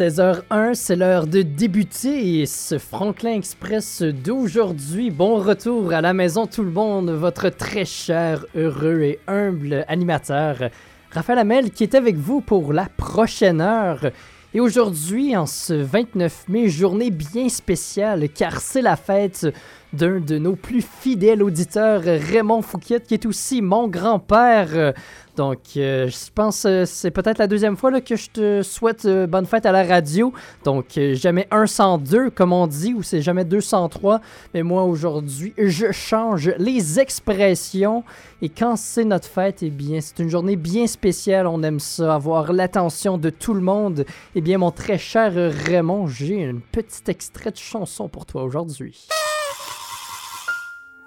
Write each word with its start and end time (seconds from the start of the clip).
16h01, 0.00 0.72
c'est 0.72 0.96
l'heure 0.96 1.26
de 1.26 1.42
débuter 1.42 2.46
ce 2.46 2.78
Franklin 2.78 3.34
Express 3.34 4.00
d'aujourd'hui. 4.00 5.10
Bon 5.10 5.34
retour 5.34 5.92
à 5.92 6.00
la 6.00 6.14
maison 6.14 6.46
tout 6.46 6.62
le 6.62 6.70
monde, 6.70 7.10
votre 7.10 7.50
très 7.50 7.84
cher, 7.84 8.46
heureux 8.56 9.02
et 9.02 9.18
humble 9.26 9.84
animateur 9.88 10.70
Raphaël 11.10 11.40
Hamel 11.40 11.70
qui 11.70 11.82
est 11.82 11.94
avec 11.94 12.16
vous 12.16 12.40
pour 12.40 12.72
la 12.72 12.86
prochaine 12.86 13.60
heure. 13.60 14.10
Et 14.54 14.60
aujourd'hui, 14.60 15.36
en 15.36 15.44
ce 15.44 15.74
29 15.74 16.48
mai, 16.48 16.70
journée 16.70 17.10
bien 17.10 17.50
spéciale 17.50 18.30
car 18.30 18.62
c'est 18.62 18.80
la 18.80 18.96
fête 18.96 19.48
d'un 19.92 20.18
de 20.18 20.38
nos 20.38 20.56
plus 20.56 20.82
fidèles 20.82 21.42
auditeurs, 21.42 22.02
Raymond 22.04 22.62
Fouquet, 22.62 23.00
qui 23.00 23.14
est 23.14 23.26
aussi 23.26 23.60
mon 23.60 23.86
grand-père. 23.86 24.94
Donc, 25.36 25.58
euh, 25.76 26.08
je 26.08 26.30
pense 26.34 26.62
que 26.62 26.68
euh, 26.68 26.86
c'est 26.86 27.10
peut-être 27.10 27.38
la 27.38 27.46
deuxième 27.46 27.76
fois 27.76 27.90
là, 27.90 28.00
que 28.00 28.16
je 28.16 28.30
te 28.30 28.62
souhaite 28.62 29.04
euh, 29.04 29.26
bonne 29.26 29.46
fête 29.46 29.66
à 29.66 29.72
la 29.72 29.84
radio. 29.84 30.32
Donc, 30.64 30.98
jamais 31.14 31.48
102, 31.50 32.30
comme 32.30 32.52
on 32.52 32.66
dit, 32.66 32.94
ou 32.94 33.02
c'est 33.02 33.22
jamais 33.22 33.44
203. 33.44 34.20
Mais 34.54 34.62
moi, 34.62 34.84
aujourd'hui, 34.84 35.54
je 35.56 35.92
change 35.92 36.52
les 36.58 36.98
expressions. 36.98 38.04
Et 38.42 38.48
quand 38.48 38.76
c'est 38.76 39.04
notre 39.04 39.28
fête, 39.28 39.62
eh 39.62 39.70
bien, 39.70 40.00
c'est 40.00 40.18
une 40.18 40.30
journée 40.30 40.56
bien 40.56 40.86
spéciale. 40.86 41.46
On 41.46 41.62
aime 41.62 41.80
ça, 41.80 42.14
avoir 42.14 42.52
l'attention 42.52 43.18
de 43.18 43.30
tout 43.30 43.54
le 43.54 43.60
monde. 43.60 44.04
Eh 44.34 44.40
bien, 44.40 44.58
mon 44.58 44.70
très 44.70 44.98
cher 44.98 45.32
Raymond, 45.34 46.06
j'ai 46.08 46.44
un 46.44 46.56
petit 46.72 47.02
extrait 47.08 47.50
de 47.50 47.56
chanson 47.56 48.08
pour 48.08 48.26
toi 48.26 48.42
aujourd'hui. 48.42 49.06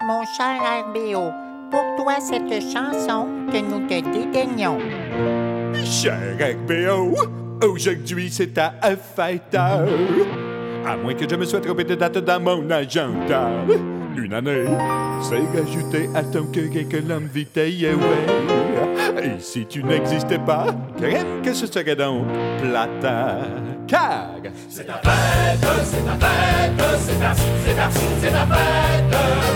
Mon 0.06 0.22
cher 0.36 0.60
RBO, 0.86 1.32
pour 1.70 1.84
toi 1.96 2.14
cette 2.20 2.62
chanson 2.72 3.28
que 3.50 3.58
nous 3.58 3.86
te 3.86 4.00
dédaignons. 4.00 4.78
Cher 5.84 6.18
RBO, 6.38 7.14
aujourd'hui 7.66 8.30
c'est 8.30 8.54
ta 8.54 8.74
fête. 9.16 9.54
À 9.54 10.96
moins 10.96 11.14
que 11.14 11.28
je 11.28 11.36
me 11.36 11.44
sois 11.44 11.60
trompé 11.60 11.84
de 11.84 11.94
date 11.94 12.18
dans 12.18 12.40
mon 12.40 12.70
agenda. 12.70 13.50
Une 14.16 14.32
année, 14.32 14.64
c'est 15.22 15.58
rajouté 15.58 16.08
à 16.14 16.22
ton 16.22 16.44
cœur 16.44 16.64
et 16.74 16.84
que 16.84 16.98
l'homme 16.98 17.26
vitaille, 17.32 17.86
ouais. 17.86 19.24
Et 19.24 19.40
si 19.40 19.66
tu 19.66 19.82
n'existais 19.82 20.38
pas, 20.38 20.66
crème 20.96 21.42
que 21.42 21.52
ce 21.52 21.66
serait 21.66 21.96
donc 21.96 22.26
plata. 22.60 23.38
Car 23.88 24.28
c'est 24.68 24.86
ta 24.86 24.94
fête, 24.94 25.66
c'est 25.84 26.04
ta 26.04 26.12
fête, 26.12 26.98
c'est 26.98 27.18
ta, 27.18 27.34
c'est 27.34 27.74
ta, 27.74 27.90
c'est 27.90 28.30
ta 28.30 28.46
fête. 28.46 29.53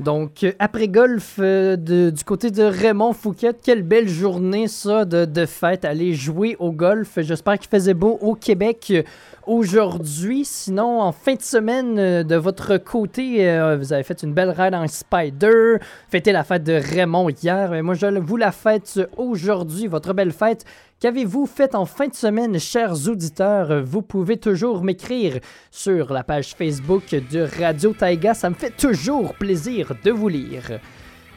Donc, 0.00 0.46
après 0.58 0.88
golf, 0.88 1.36
euh, 1.40 1.76
du 1.76 2.24
côté 2.24 2.50
de 2.50 2.62
Raymond 2.62 3.12
Fouquet, 3.12 3.52
quelle 3.62 3.82
belle 3.82 4.08
journée 4.08 4.66
ça 4.66 5.04
de, 5.04 5.46
fête, 5.46 5.84
aller 5.84 6.14
jouer 6.14 6.56
au 6.58 6.72
golf. 6.72 7.18
J'espère 7.18 7.58
qu'il 7.58 7.68
faisait 7.68 7.92
beau 7.92 8.18
au 8.22 8.34
Québec 8.34 8.94
aujourd'hui. 9.46 10.46
Sinon, 10.46 11.02
en 11.02 11.12
fin 11.12 11.34
de 11.34 11.42
semaine, 11.42 11.98
euh, 11.98 12.22
de 12.22 12.36
votre 12.36 12.78
côté, 12.78 13.46
euh, 13.46 13.76
vous 13.76 13.92
avez 13.92 14.02
fait 14.02 14.22
une 14.22 14.32
belle 14.32 14.50
ride 14.50 14.74
en 14.74 14.86
Spider, 14.86 15.76
fêté 16.08 16.32
la 16.32 16.44
fête 16.44 16.64
de 16.64 16.72
Raymond 16.72 17.28
hier. 17.28 17.70
Mais 17.70 17.82
moi, 17.82 17.92
je 17.92 18.06
vous 18.06 18.36
la 18.38 18.52
fête 18.52 19.00
aujourd'hui, 19.18 19.86
votre 19.86 20.14
belle 20.14 20.32
fête. 20.32 20.64
Qu'avez-vous 21.00 21.46
fait 21.46 21.74
en 21.74 21.86
fin 21.86 22.08
de 22.08 22.14
semaine, 22.14 22.60
chers 22.60 23.08
auditeurs? 23.08 23.82
Vous 23.82 24.02
pouvez 24.02 24.36
toujours 24.36 24.84
m'écrire 24.84 25.40
sur 25.70 26.12
la 26.12 26.22
page 26.22 26.54
Facebook 26.54 27.04
de 27.08 27.48
Radio 27.58 27.94
Taiga. 27.94 28.34
Ça 28.34 28.50
me 28.50 28.54
fait 28.54 28.76
toujours 28.76 29.32
plaisir 29.32 29.94
de 30.04 30.10
vous 30.10 30.28
lire. 30.28 30.78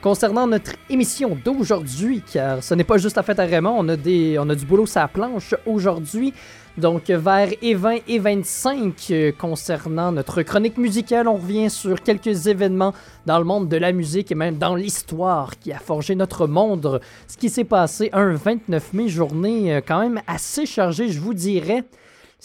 Concernant 0.01 0.47
notre 0.47 0.73
émission 0.89 1.37
d'aujourd'hui, 1.45 2.21
car 2.33 2.61
ce 2.61 2.73
n'est 2.73 2.83
pas 2.83 2.97
juste 2.97 3.15
la 3.15 3.23
fête 3.23 3.39
à 3.39 3.45
Raymond, 3.45 3.75
on 3.77 3.87
a, 3.87 3.95
des, 3.95 4.37
on 4.37 4.49
a 4.49 4.55
du 4.55 4.65
boulot 4.65 4.85
sur 4.85 4.99
la 4.99 5.07
planche 5.07 5.55
aujourd'hui. 5.65 6.33
Donc 6.77 7.09
vers 7.09 7.49
E20 7.49 8.01
et 8.07 8.17
25 8.17 8.95
euh, 9.11 9.31
concernant 9.31 10.11
notre 10.11 10.41
chronique 10.41 10.79
musicale, 10.79 11.27
on 11.27 11.35
revient 11.35 11.69
sur 11.69 12.01
quelques 12.01 12.47
événements 12.47 12.93
dans 13.27 13.37
le 13.37 13.45
monde 13.45 13.69
de 13.69 13.77
la 13.77 13.91
musique 13.91 14.31
et 14.31 14.35
même 14.35 14.57
dans 14.57 14.73
l'histoire 14.73 15.59
qui 15.59 15.71
a 15.71 15.77
forgé 15.77 16.15
notre 16.15 16.47
monde. 16.47 16.99
Ce 17.27 17.37
qui 17.37 17.49
s'est 17.49 17.63
passé 17.63 18.09
un 18.11 18.33
29 18.33 18.93
mai, 18.93 19.07
journée 19.07 19.75
euh, 19.75 19.81
quand 19.85 19.99
même 19.99 20.21
assez 20.25 20.65
chargée, 20.65 21.09
je 21.09 21.19
vous 21.19 21.35
dirais. 21.35 21.83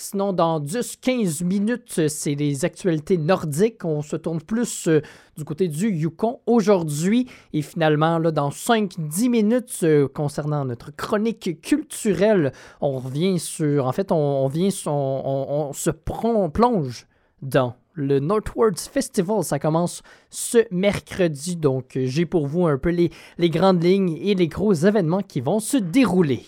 Sinon, 0.01 0.33
dans 0.33 0.61
10-15 0.61 1.43
minutes, 1.43 2.07
c'est 2.07 2.37
les 2.37 2.65
actualités 2.65 3.19
nordiques. 3.19 3.85
On 3.85 4.01
se 4.01 4.15
tourne 4.15 4.41
plus 4.41 4.87
euh, 4.87 5.03
du 5.37 5.45
côté 5.45 5.67
du 5.67 5.91
Yukon 5.91 6.39
aujourd'hui. 6.47 7.27
Et 7.53 7.63
finalement, 7.63 8.21
là, 8.21 8.31
dans 8.31 8.51
5-10 8.51 9.29
minutes, 9.29 9.81
euh, 9.83 10.07
concernant 10.07 10.65
notre 10.65 10.95
chronique 10.95 11.61
culturelle, 11.63 12.53
on 12.81 13.01
revient 13.01 13.41
sur. 13.41 13.89
En 13.89 13.93
fait, 13.93 14.13
on, 14.13 14.47
vient 14.47 14.69
on, 14.87 15.73
se 15.73 15.91
plonge 15.91 17.09
dans 17.43 17.75
le 17.95 18.21
Northwards 18.21 18.79
Festival. 18.79 19.43
Ça 19.43 19.59
commence 19.59 20.05
ce 20.31 20.59
mercredi. 20.71 21.57
Donc, 21.57 21.99
j'ai 22.01 22.25
pour 22.25 22.47
vous 22.47 22.69
un 22.69 22.79
peu 22.79 22.91
les 22.91 23.51
grandes 23.51 23.83
lignes 23.83 24.17
et 24.23 24.37
les 24.37 24.47
gros 24.47 24.75
événements 24.75 25.23
qui 25.23 25.41
vont 25.41 25.59
se 25.59 25.77
dérouler. 25.77 26.45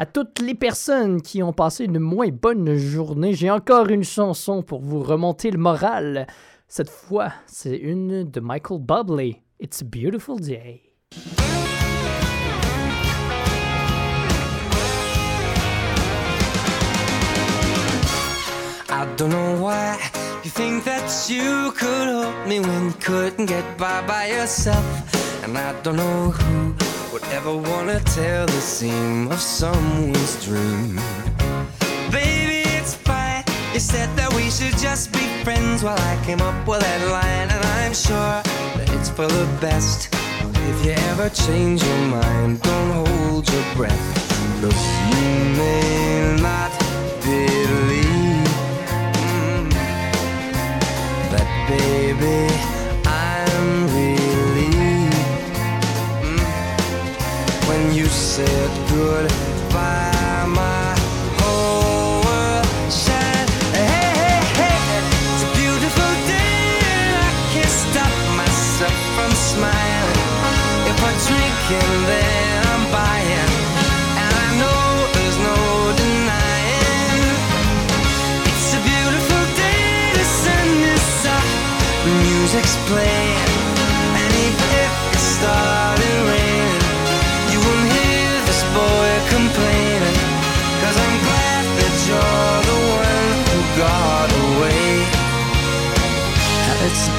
À 0.00 0.06
toutes 0.06 0.38
les 0.38 0.54
personnes 0.54 1.20
qui 1.20 1.42
ont 1.42 1.52
passé 1.52 1.84
une 1.84 1.98
moins 1.98 2.30
bonne 2.30 2.74
journée, 2.74 3.34
j'ai 3.34 3.50
encore 3.50 3.90
une 3.90 4.02
chanson 4.02 4.62
pour 4.62 4.80
vous 4.80 5.02
remonter 5.02 5.50
le 5.50 5.58
moral. 5.58 6.26
Cette 6.68 6.88
fois, 6.88 7.34
c'est 7.44 7.76
une 7.76 8.24
de 8.24 8.40
Michael 8.40 8.78
Bublé. 8.78 9.42
It's 9.60 9.82
a 9.82 9.84
beautiful 9.84 10.40
day. 10.40 10.94
I 18.88 19.04
don't 19.18 19.28
know 19.28 19.58
why 19.60 19.98
you 20.42 20.50
think 20.50 20.84
that 20.84 21.28
you 21.28 21.72
could 21.72 22.08
help 22.08 22.46
me 22.48 22.60
when 22.60 22.86
you 22.86 22.94
couldn't 23.00 23.44
get 23.44 23.64
by 23.76 24.00
by 24.06 24.30
yourself. 24.30 24.82
And 25.44 25.58
I 25.58 25.74
don't 25.82 25.96
know 25.96 26.30
who 26.30 26.89
would 27.12 27.24
ever 27.32 27.56
wanna 27.56 27.98
tell 28.00 28.46
the 28.46 28.60
seam 28.60 29.30
of 29.32 29.40
someone's 29.40 30.44
dream. 30.44 30.94
Baby, 32.10 32.62
it's 32.78 32.94
fine. 32.94 33.42
You 33.74 33.80
said 33.80 34.08
that 34.16 34.32
we 34.34 34.48
should 34.50 34.76
just 34.78 35.12
be 35.12 35.26
friends 35.42 35.82
while 35.82 35.98
I 35.98 36.22
came 36.24 36.40
up 36.40 36.68
with 36.68 36.80
that 36.80 37.02
line, 37.08 37.48
and 37.50 37.64
I'm 37.78 37.94
sure 37.94 38.42
that 38.76 38.88
it's 38.94 39.08
for 39.08 39.26
the 39.26 39.46
best. 39.60 40.14
If 40.70 40.84
you 40.84 40.92
ever 41.10 41.28
change 41.30 41.82
your 41.82 42.02
mind, 42.06 42.62
don't 42.62 42.92
hold 42.92 43.50
your 43.50 43.64
breath. 43.74 44.06
Look, 44.62 44.80
you 45.10 45.30
may 45.58 46.36
not 46.40 46.70
believe 47.24 48.46
mm, 49.18 49.70
that, 51.32 51.48
baby. 51.68 52.69
Said 58.46 58.72
goodbye. 58.88 60.46
My 60.48 60.94
whole 61.38 62.24
world. 62.24 62.66
Hey, 63.76 64.08
hey, 64.20 64.40
hey, 64.60 64.80
it's 65.32 65.44
a 65.44 65.50
beautiful 65.60 66.12
day. 66.34 67.20
I 67.28 67.32
can't 67.52 67.74
stop 67.84 68.14
myself 68.40 68.96
from 69.16 69.30
smiling. 69.50 70.20
If 70.90 70.98
I 71.08 71.12
drink 71.26 71.60
and 71.82 72.08
then 72.08 72.29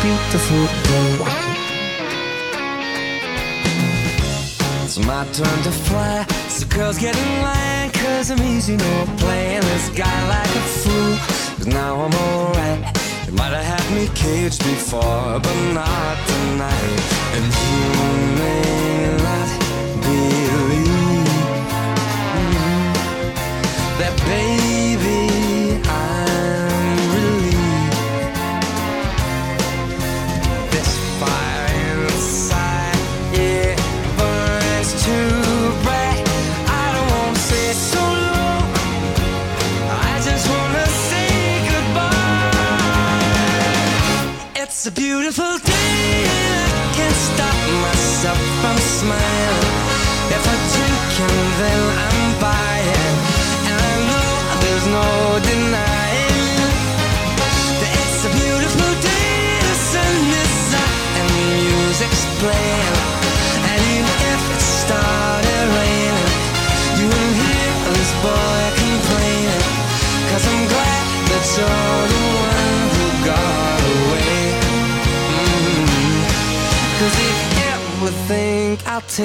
beautiful 0.02 0.66
day 0.90 1.10
It's 4.84 4.98
my 4.98 5.24
turn 5.32 5.64
to 5.64 5.72
fly. 5.88 6.26
So 6.50 6.66
girls 6.68 6.98
get 6.98 7.16
in 7.16 7.42
line 7.42 7.92
Cause 7.92 8.32
I'm 8.32 8.42
easy, 8.42 8.76
no 8.78 9.06
playing 9.18 9.62
this 9.62 9.90
guy 9.90 10.18
like 10.28 10.54
a 10.62 10.66
fool. 10.82 11.14
Cause 11.58 11.68
now 11.68 11.94
I'm 12.04 12.14
alright. 12.26 12.82
You 13.28 13.34
might 13.34 13.54
have 13.54 13.68
had 13.74 13.86
me 13.96 14.08
caged 14.16 14.64
before 14.64 15.40
But 15.46 15.58
not 15.80 16.18
tonight. 16.32 17.02
And 17.36 17.46
you 17.62 17.82
may 18.42 19.18
not 19.28 19.50
believe 20.04 21.32
that 24.00 24.14
baby 24.26 24.51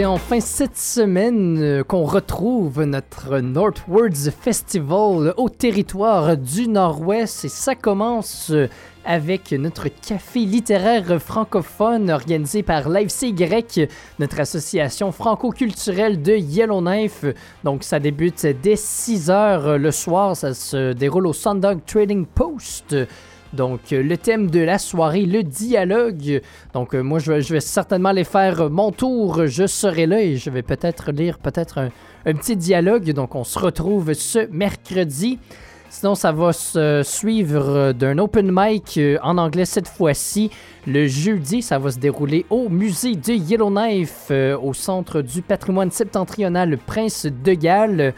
C'est 0.00 0.06
enfin 0.06 0.40
cette 0.40 0.78
semaine 0.78 1.58
euh, 1.60 1.84
qu'on 1.84 2.04
retrouve 2.04 2.84
notre 2.84 3.40
Northwards 3.40 4.32
Festival 4.40 5.34
au 5.36 5.50
territoire 5.50 6.38
du 6.38 6.68
Nord-Ouest 6.68 7.44
et 7.44 7.48
ça 7.50 7.74
commence 7.74 8.48
euh, 8.50 8.66
avec 9.04 9.52
notre 9.52 9.88
café 9.88 10.40
littéraire 10.46 11.20
francophone 11.20 12.08
organisé 12.10 12.62
par 12.62 12.88
l'AFC 12.88 13.34
notre 14.18 14.40
association 14.40 15.12
franco-culturelle 15.12 16.22
de 16.22 16.32
Yellowknife. 16.32 17.26
Donc 17.64 17.84
ça 17.84 18.00
débute 18.00 18.46
dès 18.62 18.76
6 18.76 19.28
heures 19.28 19.76
le 19.76 19.90
soir, 19.90 20.34
ça 20.34 20.54
se 20.54 20.94
déroule 20.94 21.26
au 21.26 21.34
Sundog 21.34 21.80
Trading 21.84 22.24
Post. 22.24 22.96
Donc, 23.52 23.92
euh, 23.92 24.02
le 24.02 24.16
thème 24.16 24.50
de 24.50 24.60
la 24.60 24.78
soirée, 24.78 25.26
le 25.26 25.42
dialogue. 25.42 26.40
Donc, 26.72 26.94
euh, 26.94 27.02
moi, 27.02 27.18
je 27.18 27.32
vais, 27.32 27.60
certainement 27.60 28.10
aller 28.10 28.24
faire 28.24 28.70
mon 28.70 28.92
tour. 28.92 29.46
Je 29.46 29.66
serai 29.66 30.06
là 30.06 30.22
et 30.22 30.36
je 30.36 30.50
vais 30.50 30.62
peut-être 30.62 31.10
lire 31.10 31.38
peut-être 31.38 31.78
un, 31.78 31.88
un 32.26 32.34
petit 32.34 32.56
dialogue. 32.56 33.12
Donc, 33.12 33.34
on 33.34 33.44
se 33.44 33.58
retrouve 33.58 34.12
ce 34.14 34.46
mercredi. 34.50 35.38
Sinon, 35.88 36.14
ça 36.14 36.30
va 36.30 36.52
se 36.52 37.02
suivre 37.02 37.90
d'un 37.90 38.18
open 38.18 38.50
mic 38.52 38.96
euh, 38.96 39.18
en 39.24 39.38
anglais 39.38 39.64
cette 39.64 39.88
fois-ci. 39.88 40.50
Le 40.86 41.08
jeudi, 41.08 41.62
ça 41.62 41.80
va 41.80 41.90
se 41.90 41.98
dérouler 41.98 42.46
au 42.50 42.68
musée 42.68 43.16
de 43.16 43.32
Yellowknife, 43.32 44.30
au 44.30 44.72
centre 44.72 45.20
du 45.20 45.42
patrimoine 45.42 45.90
septentrional 45.90 46.78
Prince 46.78 47.26
de 47.26 47.54
Galles. 47.54 48.14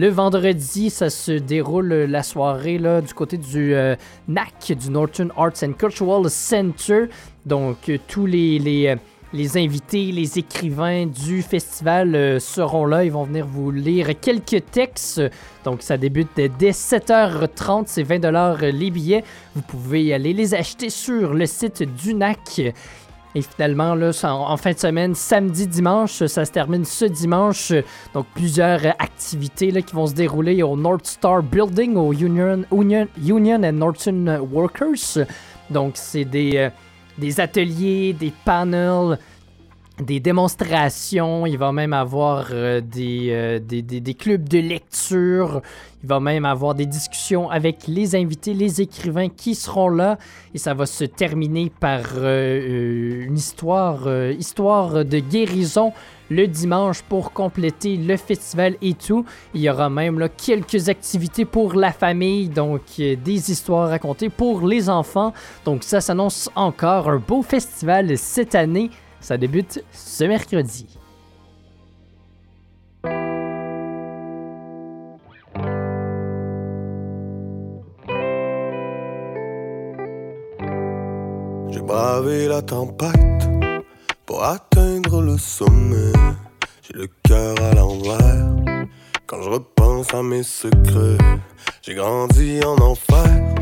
Le 0.00 0.08
vendredi, 0.08 0.88
ça 0.88 1.10
se 1.10 1.32
déroule 1.32 1.92
la 1.92 2.22
soirée 2.22 2.78
du 2.78 3.12
côté 3.12 3.36
du 3.36 3.74
euh, 3.74 3.96
NAC, 4.28 4.72
du 4.72 4.88
Northern 4.88 5.30
Arts 5.36 5.62
and 5.62 5.74
Cultural 5.74 6.30
Center. 6.30 7.10
Donc, 7.44 7.76
euh, 7.90 7.98
tous 8.08 8.26
euh, 8.26 8.96
les 9.34 9.58
invités, 9.58 10.10
les 10.10 10.38
écrivains 10.38 11.04
du 11.04 11.42
festival 11.42 12.40
seront 12.40 12.86
là. 12.86 13.04
Ils 13.04 13.12
vont 13.12 13.24
venir 13.24 13.46
vous 13.46 13.70
lire 13.70 14.18
quelques 14.18 14.64
textes. 14.70 15.20
Donc, 15.64 15.82
ça 15.82 15.98
débute 15.98 16.34
dès 16.34 16.70
7h30. 16.70 17.82
C'est 17.84 18.02
20 18.02 18.62
les 18.72 18.90
billets. 18.90 19.22
Vous 19.54 19.60
pouvez 19.60 20.14
aller 20.14 20.32
les 20.32 20.54
acheter 20.54 20.88
sur 20.88 21.34
le 21.34 21.44
site 21.44 21.82
du 21.82 22.14
NAC. 22.14 22.72
Et 23.34 23.42
finalement, 23.42 23.94
là, 23.94 24.10
en 24.24 24.56
fin 24.56 24.72
de 24.72 24.78
semaine, 24.78 25.14
samedi, 25.14 25.66
dimanche, 25.68 26.24
ça 26.26 26.44
se 26.44 26.50
termine 26.50 26.84
ce 26.84 27.04
dimanche. 27.04 27.72
Donc, 28.12 28.26
plusieurs 28.34 28.84
activités 28.98 29.70
là, 29.70 29.82
qui 29.82 29.94
vont 29.94 30.08
se 30.08 30.14
dérouler 30.14 30.62
au 30.64 30.76
North 30.76 31.06
Star 31.06 31.42
Building, 31.42 31.96
au 31.96 32.12
Union, 32.12 32.64
Union, 32.72 33.06
Union 33.24 33.62
and 33.62 33.72
Northern 33.72 34.40
Workers. 34.50 35.26
Donc, 35.70 35.92
c'est 35.94 36.24
des, 36.24 36.56
euh, 36.56 36.70
des 37.18 37.38
ateliers, 37.38 38.12
des 38.12 38.32
panels, 38.44 39.16
des 40.00 40.20
démonstrations. 40.20 41.46
Il 41.46 41.58
va 41.58 41.72
même 41.72 41.92
avoir 41.92 42.48
euh, 42.52 42.80
des, 42.80 43.28
euh, 43.30 43.58
des, 43.58 43.82
des- 43.82 44.00
des 44.00 44.14
clubs 44.14 44.48
de 44.48 44.58
lecture. 44.58 45.60
Il 46.02 46.08
va 46.08 46.20
même 46.20 46.44
avoir 46.44 46.74
des 46.74 46.86
discussions 46.86 47.50
avec 47.50 47.86
les 47.86 48.14
invités, 48.16 48.54
les 48.54 48.80
écrivains 48.80 49.28
qui 49.28 49.54
seront 49.54 49.88
là. 49.90 50.18
Et 50.54 50.58
ça 50.58 50.72
va 50.74 50.86
se 50.86 51.04
terminer 51.04 51.70
par 51.80 52.02
euh, 52.16 53.26
une 53.26 53.36
histoire, 53.36 54.08
histoire 54.32 55.04
de 55.04 55.18
guérison 55.18 55.92
le 56.32 56.46
dimanche 56.46 57.02
pour 57.02 57.32
compléter 57.32 57.96
le 57.96 58.16
festival 58.16 58.76
et 58.82 58.94
tout. 58.94 59.24
Il 59.52 59.62
y 59.62 59.68
aura 59.68 59.90
même 59.90 60.20
là, 60.20 60.28
quelques 60.28 60.88
activités 60.88 61.44
pour 61.44 61.74
la 61.74 61.90
famille, 61.92 62.48
donc 62.48 62.82
des 62.98 63.50
histoires 63.50 63.88
racontées 63.88 64.28
pour 64.28 64.64
les 64.66 64.88
enfants. 64.88 65.32
Donc 65.64 65.82
ça 65.82 66.00
s'annonce 66.00 66.48
encore 66.54 67.08
un 67.10 67.18
beau 67.18 67.42
festival 67.42 68.16
cette 68.16 68.54
année. 68.54 68.90
Ça 69.20 69.36
débute 69.36 69.84
ce 69.92 70.24
mercredi. 70.24 70.86
J'ai 81.68 81.82
bravé 81.82 82.48
la 82.48 82.62
tempête 82.62 83.48
pour 84.26 84.42
atteindre 84.42 85.22
le 85.22 85.36
sommet. 85.38 86.12
J'ai 86.82 86.94
le 86.94 87.08
cœur 87.22 87.54
à 87.62 87.74
l'envers 87.74 88.48
quand 89.26 89.42
je 89.42 89.50
repense 89.50 90.12
à 90.14 90.22
mes 90.22 90.42
secrets. 90.42 91.18
J'ai 91.82 91.94
grandi 91.94 92.60
en 92.64 92.76
enfer, 92.82 93.54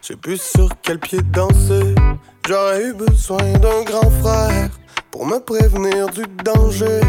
je 0.00 0.06
sais 0.08 0.16
plus 0.16 0.40
sur 0.40 0.68
quel 0.82 0.98
pied 0.98 1.20
danser. 1.22 1.94
J'aurais 2.46 2.84
eu 2.84 2.94
besoin 2.94 3.52
d'un 3.58 3.82
grand 3.84 4.10
frère 4.10 4.70
pour 5.12 5.26
me 5.26 5.38
prévenir 5.38 6.08
du 6.08 6.22
danger. 6.42 7.00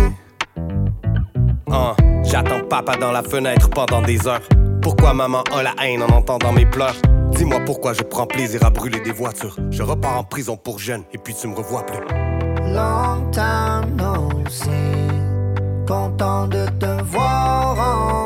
Hein, 1.71 1.95
J'attends 2.23 2.59
papa 2.69 2.97
dans 2.97 3.11
la 3.11 3.23
fenêtre 3.23 3.69
pendant 3.69 4.01
des 4.01 4.27
heures. 4.27 4.47
Pourquoi 4.81 5.13
maman 5.13 5.43
a 5.55 5.63
la 5.63 5.73
haine 5.81 6.03
en 6.03 6.09
entendant 6.09 6.51
mes 6.51 6.65
pleurs? 6.65 6.95
Dis-moi 7.31 7.61
pourquoi 7.65 7.93
je 7.93 8.03
prends 8.03 8.27
plaisir 8.27 8.63
à 8.63 8.69
brûler 8.69 8.99
des 8.99 9.11
voitures. 9.11 9.55
Je 9.71 9.81
repars 9.81 10.17
en 10.17 10.23
prison 10.23 10.57
pour 10.57 10.77
jeune 10.77 11.03
et 11.13 11.17
puis 11.17 11.33
tu 11.33 11.47
me 11.47 11.55
revois 11.55 11.85
plus. 11.85 11.99
Long 12.73 13.31
time 13.31 13.95
no 13.95 14.29
see. 14.49 14.69
Content 15.87 16.47
de 16.47 16.65
te 16.79 17.03
voir 17.03 17.71
encore 17.71 18.22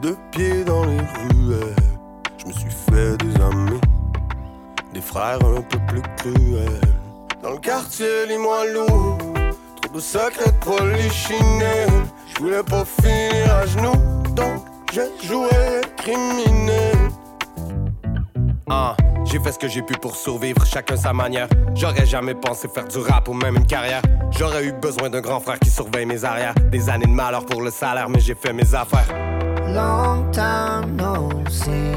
deux 0.00 0.16
pieds 0.30 0.64
dans 0.64 0.84
les 0.84 0.98
ruelles. 0.98 1.76
Je 2.38 2.46
me 2.46 2.52
suis 2.52 2.70
fait 2.70 3.16
des 3.18 3.34
amis, 3.42 3.80
des 4.94 5.00
frères 5.00 5.38
un 5.44 5.60
peu 5.60 5.78
plus 5.88 6.02
cruels. 6.16 6.80
Dans 7.42 7.52
le 7.52 7.58
quartier, 7.58 8.26
lis-moi 8.28 8.66
lourd, 8.72 9.18
trop 9.82 9.94
de 9.94 10.00
secrets 10.00 10.50
de 10.50 10.64
polichinelles. 10.64 11.88
Je 12.34 12.42
voulais 12.42 12.62
pas 12.62 12.84
finir 12.84 13.54
à 13.54 13.66
genoux, 13.66 14.22
donc 14.34 14.62
j'ai 14.92 15.26
joué 15.26 15.48
criminel. 15.96 16.96
Hein, 18.68 18.94
J'ai 19.24 19.40
fait 19.40 19.52
ce 19.52 19.58
que 19.58 19.68
j'ai 19.68 19.82
pu 19.82 19.94
pour 19.94 20.14
survivre, 20.16 20.64
chacun 20.64 20.96
sa 20.96 21.12
manière. 21.12 21.48
J'aurais 21.74 22.06
jamais 22.06 22.34
pensé 22.34 22.68
faire 22.68 22.86
du 22.86 22.98
rap 22.98 23.28
ou 23.28 23.32
même 23.34 23.56
une 23.56 23.66
carrière. 23.66 24.02
J'aurais 24.30 24.64
eu 24.64 24.72
besoin 24.72 25.10
d'un 25.10 25.20
grand 25.20 25.40
frère 25.40 25.58
qui 25.58 25.70
surveille 25.70 26.06
mes 26.06 26.24
arrières. 26.24 26.54
Des 26.70 26.88
années 26.88 27.06
de 27.06 27.10
malheur 27.10 27.44
pour 27.44 27.62
le 27.62 27.70
salaire, 27.70 28.08
mais 28.08 28.20
j'ai 28.20 28.34
fait 28.34 28.52
mes 28.52 28.74
affaires 28.74 29.39
long 29.74 30.30
time 30.32 30.96
no 30.96 31.30
see. 31.48 31.94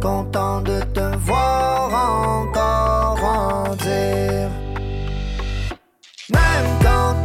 Content 0.00 0.62
de 0.62 0.80
te 0.92 1.16
voir 1.18 1.90
encore 1.92 3.24
en 3.24 3.74
dire. 3.76 4.50
Même 6.30 6.68
quand 6.82 7.23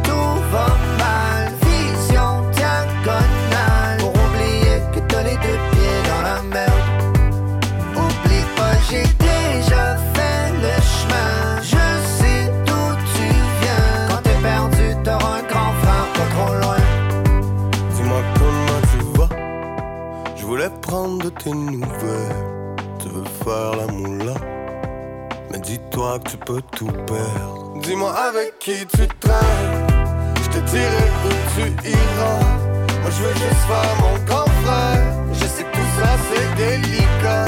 de 21.30 21.42
tes 21.42 21.50
nouvelles. 21.50 22.76
Tu 22.98 23.08
veux 23.08 23.24
faire 23.44 23.76
la 23.76 23.92
moula, 23.92 24.34
mais 25.50 25.58
dis-toi 25.58 26.18
que 26.18 26.30
tu 26.30 26.36
peux 26.36 26.62
tout 26.76 26.92
perdre. 27.06 27.74
Dis-moi 27.82 28.12
avec 28.12 28.58
qui 28.58 28.86
tu 28.86 29.06
traînes, 29.20 29.86
je 30.42 30.48
te 30.48 30.58
dirai 30.70 31.06
où 31.24 31.30
tu 31.54 31.88
iras. 31.88 32.40
Moi 33.00 33.10
je 33.10 33.22
veux 33.22 33.34
juste 33.34 33.64
faire 33.68 33.96
mon 34.02 34.24
grand 34.24 34.50
frère, 34.62 35.24
je 35.32 35.46
sais 35.46 35.64
que 35.64 35.72
tout 35.72 35.90
ça 36.00 36.10
c'est 36.28 36.48
délicat. 36.56 37.46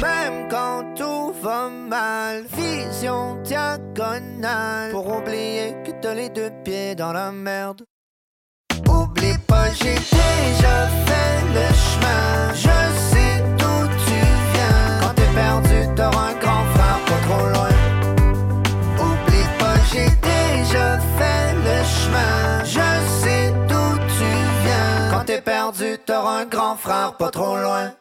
Même 0.00 0.48
quand 0.48 0.84
tout 0.96 1.32
va 1.42 1.68
mal, 1.68 2.44
vision 2.56 3.36
diagonale. 3.42 4.92
Pour 4.92 5.06
oublier 5.16 5.74
que 5.84 5.90
t'as 6.00 6.14
les 6.14 6.28
deux 6.28 6.50
pieds 6.64 6.94
dans 6.94 7.12
la 7.12 7.32
merde. 7.32 7.82
Pas, 9.50 9.70
j'ai 9.72 9.94
déjà 9.94 10.76
fait 11.06 11.38
le 11.56 11.66
chemin. 11.84 12.54
Je 12.54 12.78
sais 13.10 13.34
d'où 13.58 13.74
tu 14.04 14.18
viens. 14.52 15.00
Quand 15.02 15.14
t'es 15.18 15.30
perdu, 15.34 15.78
t'auras 15.96 16.28
un 16.30 16.38
grand 16.44 16.64
frère 16.74 17.00
pas 17.08 17.20
trop 17.26 17.46
loin. 17.54 17.74
Oublie 19.06 19.48
pas, 19.58 19.78
j'ai 19.90 20.10
déjà 20.32 20.88
fait 21.18 21.48
le 21.66 21.76
chemin. 21.96 22.64
Je 22.64 22.88
sais 23.20 23.46
d'où 23.68 23.86
tu 24.16 24.30
viens. 24.64 25.10
Quand 25.10 25.24
t'es 25.24 25.40
perdu, 25.40 25.98
t'auras 26.06 26.42
un 26.42 26.46
grand 26.46 26.76
frère 26.76 27.16
pas 27.16 27.30
trop 27.30 27.56
loin. 27.56 27.92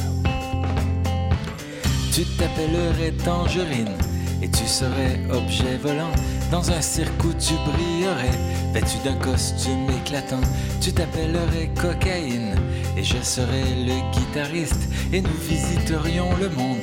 Tu 2.13 2.25
t'appellerais 2.39 3.13
Tangerine 3.25 3.97
et 4.43 4.49
tu 4.49 4.67
serais 4.67 5.21
objet 5.31 5.77
volant 5.77 6.13
dans 6.51 6.71
un 6.71 6.81
cirque 6.81 7.25
où 7.25 7.33
tu 7.33 7.55
brillerais, 7.71 8.39
vêtu 8.73 8.97
d'un 9.05 9.17
costume 9.17 9.87
éclatant. 10.01 10.41
Tu 10.81 10.93
t'appellerais 10.93 11.71
Cocaïne 11.75 12.55
et 12.97 13.03
je 13.03 13.21
serais 13.23 13.65
le 13.87 14.13
guitariste 14.13 14.89
et 15.13 15.21
nous 15.21 15.39
visiterions 15.49 16.37
le 16.37 16.49
monde 16.51 16.79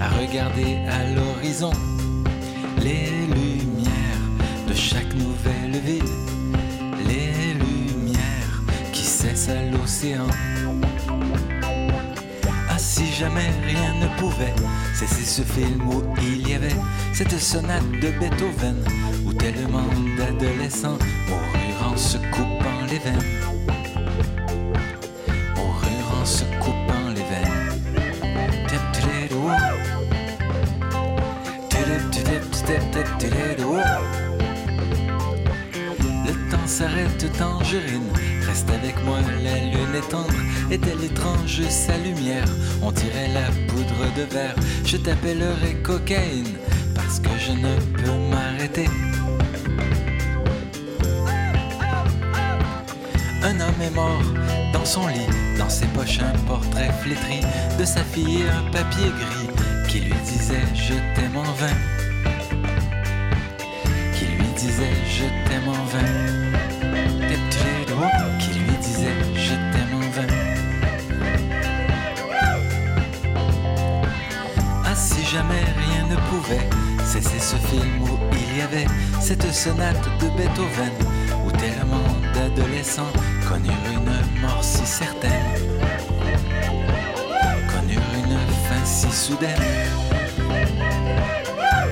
à 0.00 0.08
regarder 0.08 0.78
à 0.88 1.04
l'horizon 1.14 1.72
les 2.80 3.10
lumières 3.26 4.24
de 4.68 4.74
chaque 4.74 5.12
nouvelle 5.14 5.80
ville, 5.84 6.02
les 7.06 7.54
lumières 7.54 8.62
qui 8.92 9.02
cessent 9.02 9.48
à 9.48 9.62
l'océan. 9.64 10.28
Ah, 13.18 13.20
jamais 13.20 13.50
rien 13.66 13.94
ne 13.94 14.06
pouvait 14.20 14.54
cesser 14.94 15.24
ce 15.24 15.42
film 15.42 15.88
où 15.88 16.02
il 16.22 16.48
y 16.48 16.54
avait 16.54 16.76
cette 17.12 17.36
sonate 17.38 17.90
de 17.90 18.10
Beethoven, 18.10 18.76
où 19.24 19.32
tellement 19.32 19.88
d'adolescents 20.16 20.98
moururent 21.28 21.92
en 21.92 21.96
se 21.96 22.18
coupant 22.30 22.86
les 22.88 22.98
veines. 22.98 23.22
Moururent 25.56 26.20
en 26.22 26.24
se 26.24 26.44
coupant 26.60 27.08
les 27.14 27.22
veines. 27.22 27.48
Le 36.26 36.50
temps 36.50 36.66
s'arrête, 36.66 37.32
tangerine. 37.36 38.37
Reste 38.58 38.70
avec 38.70 39.04
moi, 39.04 39.18
la 39.44 39.56
lune 39.60 39.94
est 39.94 40.08
tendre. 40.08 40.34
Est-elle 40.68 41.04
étrange 41.04 41.62
sa 41.68 41.96
lumière 41.98 42.44
On 42.82 42.90
dirait 42.90 43.28
la 43.32 43.46
poudre 43.68 44.12
de 44.16 44.22
verre. 44.22 44.56
Je 44.84 44.96
t'appellerai 44.96 45.74
cocaïne 45.84 46.56
parce 46.92 47.20
que 47.20 47.28
je 47.38 47.52
ne 47.52 47.76
peux 47.92 48.10
m'arrêter. 48.30 48.88
Un 53.44 53.60
homme 53.60 53.80
est 53.80 53.94
mort 53.94 54.24
dans 54.72 54.84
son 54.84 55.06
lit, 55.06 55.28
dans 55.56 55.70
ses 55.70 55.86
poches 55.86 56.18
un 56.18 56.36
portrait 56.48 56.90
flétri 57.00 57.42
de 57.78 57.84
sa 57.84 58.02
fille 58.02 58.42
et 58.42 58.48
un 58.48 58.68
papier 58.72 59.06
gris 59.06 59.54
qui 59.88 60.00
lui 60.00 60.18
disait 60.24 60.66
je 60.74 60.94
t'aime 61.14 61.36
en 61.36 61.52
vain. 61.52 61.76
Qui 64.18 64.24
lui 64.24 64.48
disait 64.56 64.96
je 65.06 65.48
t'aime 65.48 65.68
en 65.68 65.84
vain. 65.84 66.57
Cesser 77.08 77.38
ce 77.38 77.56
film 77.56 78.02
où 78.02 78.18
il 78.32 78.58
y 78.58 78.60
avait 78.60 78.86
cette 79.18 79.50
sonate 79.50 80.04
de 80.20 80.28
Beethoven 80.36 80.92
où 81.46 81.50
tellement 81.52 82.04
d'adolescents 82.34 83.12
connurent 83.48 83.72
une 83.90 84.42
mort 84.42 84.62
si 84.62 84.84
certaine, 84.84 85.30
connurent 87.72 88.14
une 88.14 88.38
fin 88.66 88.84
si 88.84 89.10
soudaine, 89.10 89.56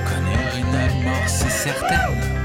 connurent 0.05 0.55
une 0.59 1.03
mort 1.03 1.27
si 1.27 1.49
certaine. 1.49 2.37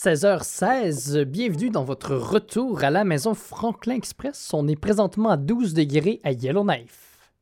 16h16, 0.00 1.24
bienvenue 1.24 1.70
dans 1.70 1.82
votre 1.82 2.14
retour 2.14 2.84
à 2.84 2.90
la 2.90 3.02
maison 3.02 3.34
Franklin 3.34 3.96
Express. 3.96 4.50
On 4.54 4.68
est 4.68 4.76
présentement 4.76 5.30
à 5.30 5.36
12 5.36 5.74
degrés 5.74 6.20
à 6.22 6.30
Yellowknife. 6.30 7.32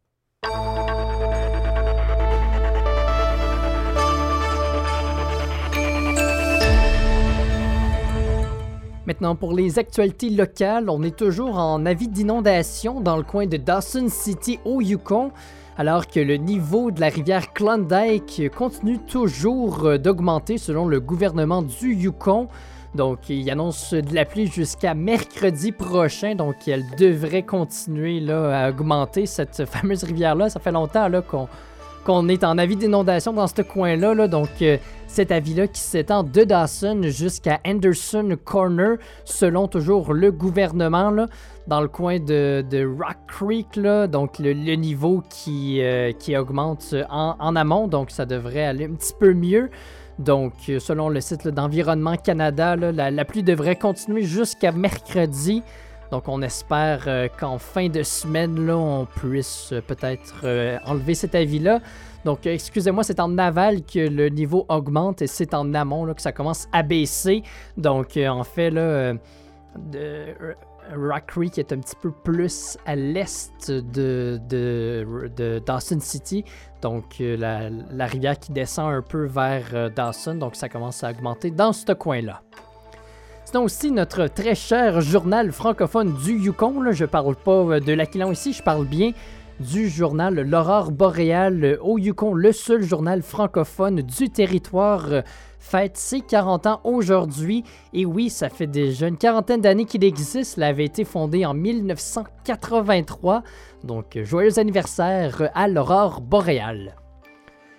Maintenant, 9.05 9.37
pour 9.37 9.53
les 9.53 9.79
actualités 9.79 10.31
locales, 10.31 10.89
on 10.89 11.03
est 11.03 11.15
toujours 11.15 11.59
en 11.59 11.85
avis 11.85 12.09
d'inondation 12.09 13.03
dans 13.03 13.19
le 13.19 13.23
coin 13.23 13.47
de 13.47 13.59
Dawson 13.59 14.09
City 14.09 14.59
au 14.65 14.81
Yukon, 14.81 15.31
alors 15.79 16.07
que 16.07 16.21
le 16.21 16.37
niveau 16.37 16.91
de 16.91 17.01
la 17.01 17.09
rivière 17.09 17.53
Klondike 17.53 18.51
continue 18.57 18.99
toujours 18.99 19.85
euh, 19.85 19.99
d'augmenter 19.99 20.59
selon 20.59 20.87
le 20.87 21.01
gouvernement 21.01 21.63
du 21.63 21.95
Yukon. 21.95 22.49
Donc, 22.95 23.29
il 23.29 23.51
annonce 23.51 23.93
de 23.93 24.15
la 24.15 24.25
pluie 24.25 24.47
jusqu'à 24.47 24.95
mercredi 24.95 25.71
prochain, 25.71 26.35
donc 26.35 26.67
elle 26.67 26.85
devrait 26.99 27.43
continuer 27.43 28.25
à 28.31 28.71
augmenter 28.71 29.27
cette 29.27 29.67
fameuse 29.67 30.03
rivière-là. 30.05 30.49
Ça 30.49 30.61
fait 30.61 30.73
longtemps 30.73 31.09
là, 31.09 31.21
qu'on 31.21 32.29
est 32.29 32.43
en 32.43 32.57
avis 32.57 32.77
d'inondation 32.77 33.35
dans 33.35 33.47
ce 33.47 33.61
coin-là. 33.61 34.15
là. 34.15 34.29
donc, 34.29 34.49
euh, 34.63 34.79
cet 35.09 35.31
avis-là 35.31 35.67
qui 35.67 35.81
s'étend 35.81 36.23
de 36.23 36.45
Dawson 36.45 37.03
jusqu'à 37.05 37.61
Anderson 37.67 38.37
Corner, 38.45 38.97
selon 39.25 39.69
toujours 39.69 40.15
le 40.15 40.33
gouvernement, 40.33 41.27
dans 41.67 41.81
le 41.81 41.89
coin 41.89 42.19
de, 42.19 42.65
de 42.69 42.87
Rock 42.87 43.17
Creek. 43.27 43.77
Là, 43.77 44.07
donc, 44.07 44.39
le, 44.39 44.53
niveau 44.53 45.23
qui, 45.29 45.83
euh, 45.83 46.13
qui 46.13 46.37
augmente 46.37 46.95
en, 47.11 47.37
en 47.39 47.57
amont. 47.57 47.89
Donc, 47.89 48.11
ça 48.11 48.27
devrait 48.27 48.65
aller 48.65 48.85
un 48.85 48.95
petit 48.95 49.15
peu 49.19 49.35
mieux. 49.35 49.71
Donc, 50.19 50.53
euh, 50.69 50.79
selon 50.79 51.09
le 51.09 51.21
site 51.21 51.49
d'Environnement 51.49 52.17
Canada, 52.17 52.77
là, 52.77 53.11
la, 53.11 53.25
pluie 53.25 53.43
devrait 53.43 53.77
continuer 53.77 54.23
jusqu'à 54.23 54.73
mercredi. 54.73 55.63
Donc, 56.13 56.29
on 56.29 56.41
espère 56.41 57.05
euh, 57.09 57.29
qu'en 57.39 57.59
fin 57.59 57.89
de 57.89 58.03
semaine, 58.05 58.65
là, 58.65 58.77
on 58.77 59.07
puisse 59.07 59.75
peut-être 59.89 60.47
enlever 60.87 61.15
cet 61.15 61.35
avis-là. 61.35 61.81
Donc, 62.25 62.47
excusez-moi, 62.47 63.05
c'est 63.05 63.21
en 63.21 63.39
aval 63.39 63.83
que 63.83 64.01
le 64.01 64.29
niveau 64.29 64.67
augmente 64.69 65.23
et 65.23 65.27
c'est 65.27 65.55
en 65.55 65.75
amont 65.75 66.05
là, 66.05 66.15
que 66.15 66.23
ça 66.23 66.33
commence 66.33 66.67
à 66.73 66.83
baisser. 66.83 67.43
Donc, 67.77 68.17
en 68.17 68.43
fait, 68.43 68.71
là, 68.71 69.15
Rock 70.95 71.27
Creek 71.27 71.59
est 71.59 71.73
un 71.73 71.79
petit 71.79 71.97
peu 72.01 72.11
plus 72.11 72.79
à 72.87 72.97
l'est 72.97 73.71
de, 73.71 74.41
Dawson 75.67 76.01
City. 76.01 76.45
Donc, 76.83 77.21
euh, 77.21 77.37
la, 77.37 78.07
rivière 78.07 78.39
qui 78.39 78.53
descend 78.53 78.93
un 78.93 79.03
peu 79.03 79.25
vers 79.27 79.67
euh, 79.75 79.89
Dawson. 79.89 80.35
Donc, 80.35 80.57
ça 80.57 80.69
commence 80.69 81.03
à 81.03 81.11
augmenter 81.11 81.51
dans 81.51 81.73
ce 81.73 81.93
coin-là. 81.93 82.43
Sinon 83.45 83.65
aussi 83.65 83.91
notre 83.91 84.27
très 84.27 84.55
cher 84.55 85.01
journal 85.01 85.53
francophone 85.53 86.17
du 86.25 86.39
Yukon. 86.39 86.81
Là, 86.83 86.93
je 86.93 87.05
parle 87.05 87.37
pas 87.37 87.53
euh, 87.53 87.81
de 87.81 87.93
l'Aquilon 87.93 88.33
ici, 88.33 88.53
je 88.53 88.63
parle 88.63 88.87
bien 88.87 89.13
du 89.61 89.89
journal 89.89 90.35
L'Aurore 90.35 90.93
boréale 90.93 91.79
au 91.81 91.97
Yukon, 91.97 92.35
le 92.35 92.53
seul 92.53 92.83
journal 92.83 93.23
francophone 93.23 94.03
du 94.03 94.29
territoire. 94.29 95.23
Fête 95.69 95.97
ses 95.97 96.21
40 96.21 96.67
ans 96.69 96.81
aujourd'hui. 96.85 97.65
Et 97.93 98.07
oui, 98.07 98.31
ça 98.31 98.49
fait 98.49 98.69
déjà 98.69 99.09
une 99.09 99.17
quarantaine 99.17 99.61
d'années 99.61 99.85
qu'il 99.85 100.05
existe. 100.05 100.59
Il 100.59 100.63
avait 100.63 100.85
été 100.85 101.05
fondé 101.05 101.45
en 101.45 101.55
1983. 101.55 103.43
Donc, 103.83 104.17
joyeux 104.23 104.61
anniversaire 104.61 105.51
à 105.55 105.67
l'Aurore 105.67 106.21
boréale. 106.21 106.95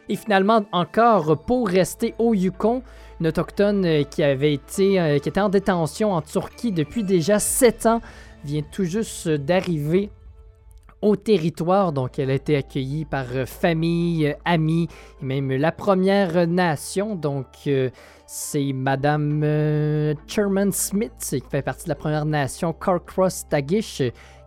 Et 0.09 0.17
finalement, 0.17 0.65
encore 0.73 1.45
pour 1.45 1.69
rester 1.69 2.13
au 2.19 2.33
Yukon, 2.33 2.83
une 3.21 3.27
autochtone 3.27 4.03
qui 4.11 4.21
avait 4.21 4.51
été, 4.51 4.99
euh, 4.99 5.19
qui 5.19 5.29
était 5.29 5.39
en 5.39 5.47
détention 5.47 6.11
en 6.11 6.21
Turquie 6.21 6.73
depuis 6.73 7.05
déjà 7.05 7.39
7 7.39 7.85
ans, 7.85 8.01
vient 8.43 8.63
tout 8.69 8.83
juste 8.83 9.29
d'arriver 9.29 10.09
au 11.01 11.15
territoire. 11.15 11.91
Donc, 11.91 12.19
elle 12.19 12.29
a 12.31 12.33
été 12.33 12.55
accueillie 12.55 13.05
par 13.05 13.25
euh, 13.33 13.45
famille, 13.45 14.27
euh, 14.27 14.33
amis 14.45 14.87
et 15.21 15.25
même 15.25 15.51
la 15.51 15.71
Première 15.71 16.47
Nation. 16.47 17.15
Donc, 17.15 17.45
euh, 17.67 17.89
c'est 18.25 18.73
Madame 18.73 19.41
euh, 19.43 20.13
Sherman 20.27 20.71
Smith 20.71 21.11
qui 21.21 21.43
fait 21.49 21.61
partie 21.61 21.85
de 21.85 21.89
la 21.89 21.95
Première 21.95 22.25
Nation 22.25 22.73
Carcross 22.73 23.47
Tagish 23.49 24.01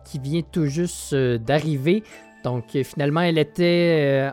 qui 0.05 0.19
vient 0.19 0.41
tout 0.51 0.65
juste 0.65 1.15
d'arriver. 1.15 2.03
Donc 2.43 2.65
finalement, 2.83 3.21
elle 3.21 3.37
était 3.37 4.31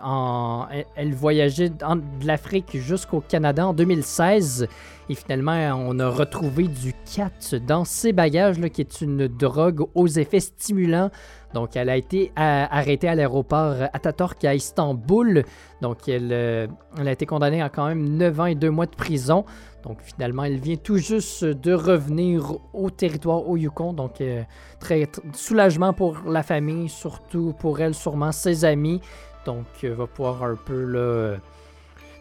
elle, 0.96 1.14
voyageait 1.14 1.68
de 1.68 2.26
l'Afrique 2.26 2.78
jusqu'au 2.78 3.20
Canada 3.20 3.66
en 3.66 3.74
2016 3.74 4.66
et 5.10 5.14
finalement, 5.14 5.52
on 5.86 5.98
a 6.00 6.08
retrouvé 6.08 6.68
du 6.68 6.92
cat 7.14 7.56
dans 7.66 7.84
ses 7.84 8.12
bagages, 8.12 8.58
là, 8.58 8.68
qui 8.68 8.82
est 8.82 9.00
une 9.00 9.26
drogue 9.26 9.86
aux 9.94 10.06
effets 10.06 10.40
stimulants. 10.40 11.10
Donc, 11.54 11.76
elle 11.76 11.88
a 11.88 11.96
été 11.96 12.30
à- 12.36 12.76
arrêtée 12.76 13.08
à 13.08 13.14
l'aéroport 13.14 13.74
Atatürk 13.92 14.44
à 14.44 14.54
Istanbul. 14.54 15.44
Donc, 15.80 16.08
elle, 16.08 16.28
euh, 16.32 16.66
elle 16.98 17.08
a 17.08 17.12
été 17.12 17.24
condamnée 17.26 17.62
à 17.62 17.68
quand 17.68 17.86
même 17.88 18.04
9 18.16 18.38
ans 18.40 18.46
et 18.46 18.54
2 18.54 18.70
mois 18.70 18.86
de 18.86 18.94
prison. 18.94 19.44
Donc, 19.84 19.98
finalement, 20.02 20.44
elle 20.44 20.58
vient 20.58 20.76
tout 20.76 20.98
juste 20.98 21.44
de 21.44 21.72
revenir 21.72 22.56
au 22.74 22.90
territoire 22.90 23.48
au 23.48 23.56
Yukon. 23.56 23.92
Donc, 23.94 24.20
euh, 24.20 24.42
très, 24.80 25.04
tr- 25.04 25.20
soulagement 25.34 25.92
pour 25.92 26.18
la 26.26 26.42
famille, 26.42 26.88
surtout 26.88 27.54
pour 27.58 27.80
elle, 27.80 27.94
sûrement 27.94 28.32
ses 28.32 28.64
amis. 28.64 29.00
Donc, 29.46 29.64
euh, 29.84 29.94
va 29.94 30.06
pouvoir 30.06 30.42
un 30.42 30.56
peu 30.56 30.84
là. 30.84 31.36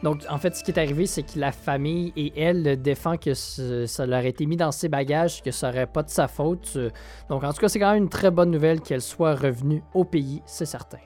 Donc, 0.03 0.21
en 0.29 0.37
fait, 0.37 0.55
ce 0.55 0.63
qui 0.63 0.71
est 0.71 0.79
arrivé, 0.79 1.07
c'est 1.07 1.23
que 1.23 1.39
la 1.39 1.51
famille 1.51 2.13
et 2.15 2.39
elle 2.39 2.79
défend 2.81 3.17
que 3.17 3.33
ça 3.33 4.05
leur 4.05 4.19
a 4.19 4.27
été 4.27 4.45
mis 4.45 4.57
dans 4.57 4.71
ses 4.71 4.89
bagages, 4.89 5.41
que 5.41 5.51
ça 5.51 5.71
n'aurait 5.71 5.87
pas 5.87 6.03
de 6.03 6.09
sa 6.09 6.27
faute. 6.27 6.73
Euh, 6.75 6.89
Donc, 7.29 7.43
en 7.43 7.51
tout 7.51 7.59
cas, 7.59 7.67
c'est 7.67 7.79
quand 7.79 7.93
même 7.93 8.03
une 8.03 8.09
très 8.09 8.29
bonne 8.29 8.51
nouvelle 8.51 8.81
qu'elle 8.81 9.01
soit 9.01 9.35
revenue 9.35 9.83
au 9.93 10.05
pays, 10.05 10.41
c'est 10.45 10.65
certain. 10.65 10.99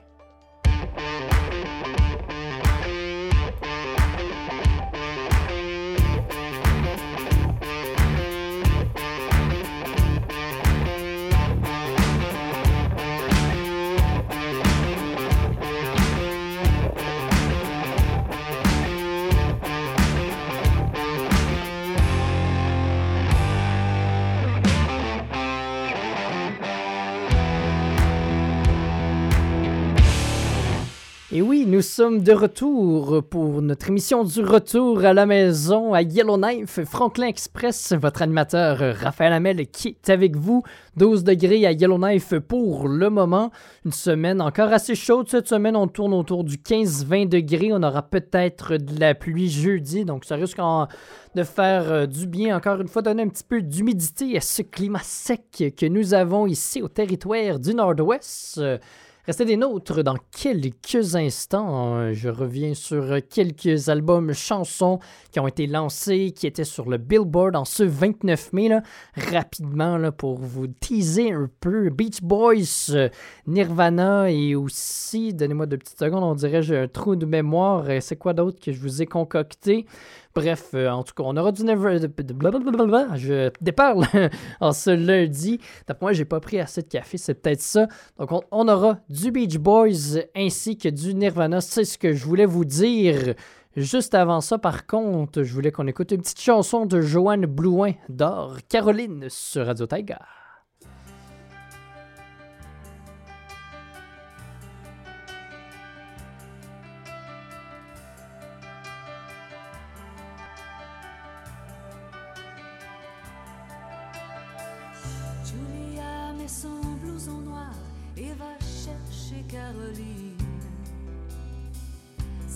Nous 31.82 31.88
sommes 31.88 32.22
de 32.22 32.32
retour 32.32 33.24
pour 33.28 33.60
notre 33.60 33.88
émission 33.88 34.22
du 34.22 34.40
retour 34.40 35.04
à 35.04 35.12
la 35.12 35.26
maison 35.26 35.94
à 35.94 36.02
Yellowknife, 36.02 36.84
Franklin 36.84 37.26
Express, 37.26 37.92
votre 38.00 38.22
animateur 38.22 38.96
Raphaël 38.98 39.32
Hamel 39.32 39.66
qui 39.66 39.88
est 39.88 40.08
avec 40.08 40.36
vous. 40.36 40.62
12 40.96 41.24
degrés 41.24 41.66
à 41.66 41.72
Yellowknife 41.72 42.38
pour 42.38 42.86
le 42.86 43.10
moment. 43.10 43.50
Une 43.84 43.90
semaine 43.90 44.40
encore 44.40 44.72
assez 44.72 44.94
chaude 44.94 45.28
cette 45.28 45.48
semaine, 45.48 45.74
on 45.74 45.88
tourne 45.88 46.14
autour 46.14 46.44
du 46.44 46.56
15-20 46.56 47.28
degrés. 47.28 47.72
On 47.72 47.82
aura 47.82 48.02
peut-être 48.02 48.76
de 48.76 49.00
la 49.00 49.16
pluie 49.16 49.50
jeudi, 49.50 50.04
donc 50.04 50.24
ça 50.24 50.36
risque 50.36 50.60
de 51.34 51.42
faire 51.42 51.90
euh, 51.90 52.06
du 52.06 52.28
bien, 52.28 52.56
encore 52.56 52.80
une 52.80 52.86
fois, 52.86 53.02
donner 53.02 53.24
un 53.24 53.28
petit 53.28 53.42
peu 53.42 53.60
d'humidité 53.60 54.36
à 54.36 54.40
ce 54.40 54.62
climat 54.62 55.00
sec 55.02 55.74
que 55.76 55.86
nous 55.86 56.14
avons 56.14 56.46
ici 56.46 56.80
au 56.80 56.86
territoire 56.86 57.58
du 57.58 57.74
Nord-Ouest. 57.74 58.60
Restez 59.24 59.44
des 59.44 59.56
nôtres 59.56 60.02
dans 60.02 60.16
quelques 60.32 61.14
instants. 61.14 62.12
Je 62.12 62.28
reviens 62.28 62.74
sur 62.74 63.18
quelques 63.30 63.88
albums 63.88 64.32
chansons 64.32 64.98
qui 65.30 65.38
ont 65.38 65.46
été 65.46 65.68
lancés, 65.68 66.32
qui 66.34 66.48
étaient 66.48 66.64
sur 66.64 66.90
le 66.90 66.98
Billboard 66.98 67.54
en 67.54 67.64
ce 67.64 67.84
29 67.84 68.52
mai. 68.52 68.68
Là. 68.68 68.82
Rapidement, 69.30 70.10
pour 70.10 70.38
vous 70.38 70.66
teaser 70.66 71.30
un 71.30 71.48
peu, 71.60 71.88
Beach 71.90 72.20
Boys, 72.20 73.10
Nirvana 73.46 74.28
et 74.28 74.56
aussi, 74.56 75.32
donnez-moi 75.32 75.66
deux 75.66 75.78
petites 75.78 76.00
secondes, 76.00 76.24
on 76.24 76.34
dirait 76.34 76.62
j'ai 76.62 76.76
un 76.76 76.88
trou 76.88 77.14
de 77.14 77.24
mémoire. 77.24 77.84
C'est 78.00 78.16
quoi 78.16 78.32
d'autre 78.32 78.58
que 78.60 78.72
je 78.72 78.80
vous 78.80 79.02
ai 79.02 79.06
concocté? 79.06 79.86
Bref, 80.34 80.70
euh, 80.74 80.88
en 80.88 81.02
tout 81.02 81.12
cas, 81.14 81.24
on 81.26 81.36
aura 81.36 81.52
du 81.52 81.62
Never... 81.62 82.08
blablabla. 82.08 83.16
Je 83.16 83.50
déparle 83.60 84.06
en 84.60 84.72
ce 84.72 84.90
lundi. 84.90 85.60
D'après 85.86 86.04
moi, 86.04 86.12
j'ai 86.12 86.24
pas 86.24 86.40
pris 86.40 86.58
assez 86.58 86.82
de 86.82 86.88
café, 86.88 87.18
c'est 87.18 87.34
peut-être 87.34 87.60
ça. 87.60 87.86
Donc, 88.18 88.32
on, 88.32 88.42
on 88.50 88.68
aura 88.68 88.98
du 89.08 89.30
Beach 89.30 89.58
Boys 89.58 90.20
ainsi 90.34 90.78
que 90.78 90.88
du 90.88 91.14
Nirvana. 91.14 91.60
C'est 91.60 91.84
ce 91.84 91.98
que 91.98 92.14
je 92.14 92.24
voulais 92.24 92.46
vous 92.46 92.64
dire. 92.64 93.34
Juste 93.76 94.14
avant 94.14 94.40
ça, 94.40 94.58
par 94.58 94.86
contre, 94.86 95.42
je 95.42 95.52
voulais 95.52 95.72
qu'on 95.72 95.86
écoute 95.86 96.10
une 96.12 96.20
petite 96.20 96.40
chanson 96.40 96.84
de 96.84 97.00
Joanne 97.00 97.46
Blouin 97.46 97.92
d'Or, 98.08 98.58
Caroline, 98.68 99.26
sur 99.28 99.66
Radio 99.66 99.86
Tiger. 99.86 100.16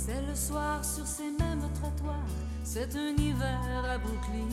C'est 0.06 0.22
le 0.22 0.36
soir 0.36 0.84
sur 0.84 1.04
ces 1.04 1.32
mêmes 1.32 1.68
trottoirs, 1.74 2.14
c'est 2.62 2.94
un 2.94 3.20
hiver 3.20 3.84
à 3.92 3.98
Brooklyn. 3.98 4.46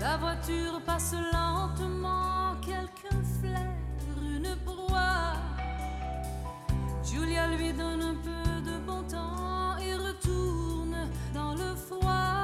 La 0.00 0.16
voiture 0.18 0.80
passe 0.86 1.12
lentement, 1.32 2.54
quelqu'un 2.60 3.24
flaire 3.40 3.74
une 4.22 4.54
proie. 4.64 5.32
Julia 7.02 7.48
lui 7.48 7.72
donne 7.72 8.02
un 8.02 8.14
peu 8.14 8.70
de 8.70 8.78
bon 8.86 9.02
temps 9.02 9.76
et 9.78 9.94
retourne 9.96 11.10
dans 11.34 11.54
le 11.54 11.74
froid. 11.74 12.35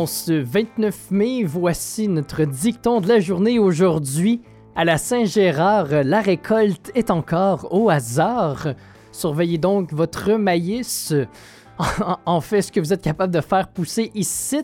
En 0.00 0.06
ce 0.06 0.32
29 0.32 1.10
mai, 1.10 1.44
voici 1.44 2.08
notre 2.08 2.44
dicton 2.44 3.02
de 3.02 3.08
la 3.08 3.20
journée 3.20 3.58
aujourd'hui. 3.58 4.40
À 4.74 4.86
la 4.86 4.96
Saint-Gérard, 4.96 5.88
la 6.04 6.22
récolte 6.22 6.90
est 6.94 7.10
encore 7.10 7.68
au 7.70 7.90
hasard. 7.90 8.68
Surveillez 9.12 9.58
donc 9.58 9.92
votre 9.92 10.32
maïs. 10.36 11.12
En 12.26 12.40
fait, 12.40 12.62
ce 12.62 12.72
que 12.72 12.80
vous 12.80 12.92
êtes 12.92 13.02
capable 13.02 13.32
de 13.32 13.40
faire 13.40 13.68
pousser 13.68 14.10
ici, 14.14 14.60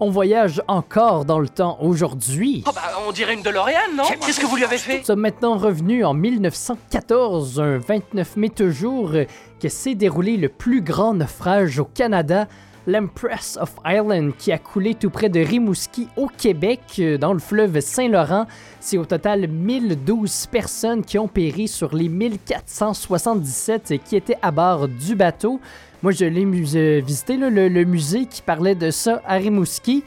on 0.00 0.10
voyage 0.10 0.62
encore 0.68 1.24
dans 1.24 1.38
le 1.38 1.48
temps 1.48 1.78
aujourd'hui. 1.80 2.64
Oh 2.66 2.70
bah, 2.74 2.82
on 3.08 3.12
dirait 3.12 3.34
une 3.34 3.42
DeLorean, 3.42 3.94
non? 3.96 4.04
Qu'est-ce 4.24 4.40
que 4.40 4.46
vous 4.46 4.56
lui 4.56 4.64
avez 4.64 4.78
fait? 4.78 4.98
Nous 4.98 5.04
sommes 5.04 5.20
maintenant 5.20 5.56
revenus 5.56 6.04
en 6.04 6.14
1914, 6.14 7.60
un 7.60 7.78
29 7.78 8.36
mai 8.36 8.48
toujours, 8.50 9.12
que 9.60 9.68
s'est 9.68 9.96
déroulé 9.96 10.36
le 10.36 10.48
plus 10.48 10.80
grand 10.80 11.14
naufrage 11.14 11.80
au 11.80 11.84
Canada, 11.84 12.46
l'Empress 12.88 13.58
of 13.60 13.74
Ireland, 13.84 14.30
qui 14.38 14.50
a 14.50 14.58
coulé 14.58 14.94
tout 14.94 15.10
près 15.10 15.28
de 15.28 15.40
Rimouski 15.40 16.08
au 16.16 16.26
Québec, 16.26 16.80
euh, 16.98 17.18
dans 17.18 17.34
le 17.34 17.38
fleuve 17.38 17.80
Saint-Laurent. 17.80 18.46
C'est 18.80 18.96
au 18.96 19.04
total 19.04 19.46
1012 19.46 20.46
personnes 20.46 21.04
qui 21.04 21.18
ont 21.18 21.28
péri 21.28 21.68
sur 21.68 21.94
les 21.94 22.08
1477 22.08 24.02
qui 24.04 24.16
étaient 24.16 24.38
à 24.40 24.50
bord 24.50 24.88
du 24.88 25.14
bateau. 25.14 25.60
Moi, 26.00 26.12
je 26.12 26.24
l'ai 26.26 26.44
euh, 26.44 27.00
visité, 27.04 27.36
le, 27.36 27.84
musée 27.84 28.26
qui 28.26 28.40
parlait 28.40 28.76
de 28.76 28.92
ça 28.92 29.20
à 29.26 29.34
Rimouski. 29.34 30.04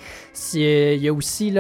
Euh, 0.56 0.96
Il 0.96 1.04
y 1.04 1.10
a 1.10 1.14
aussi 1.14 1.54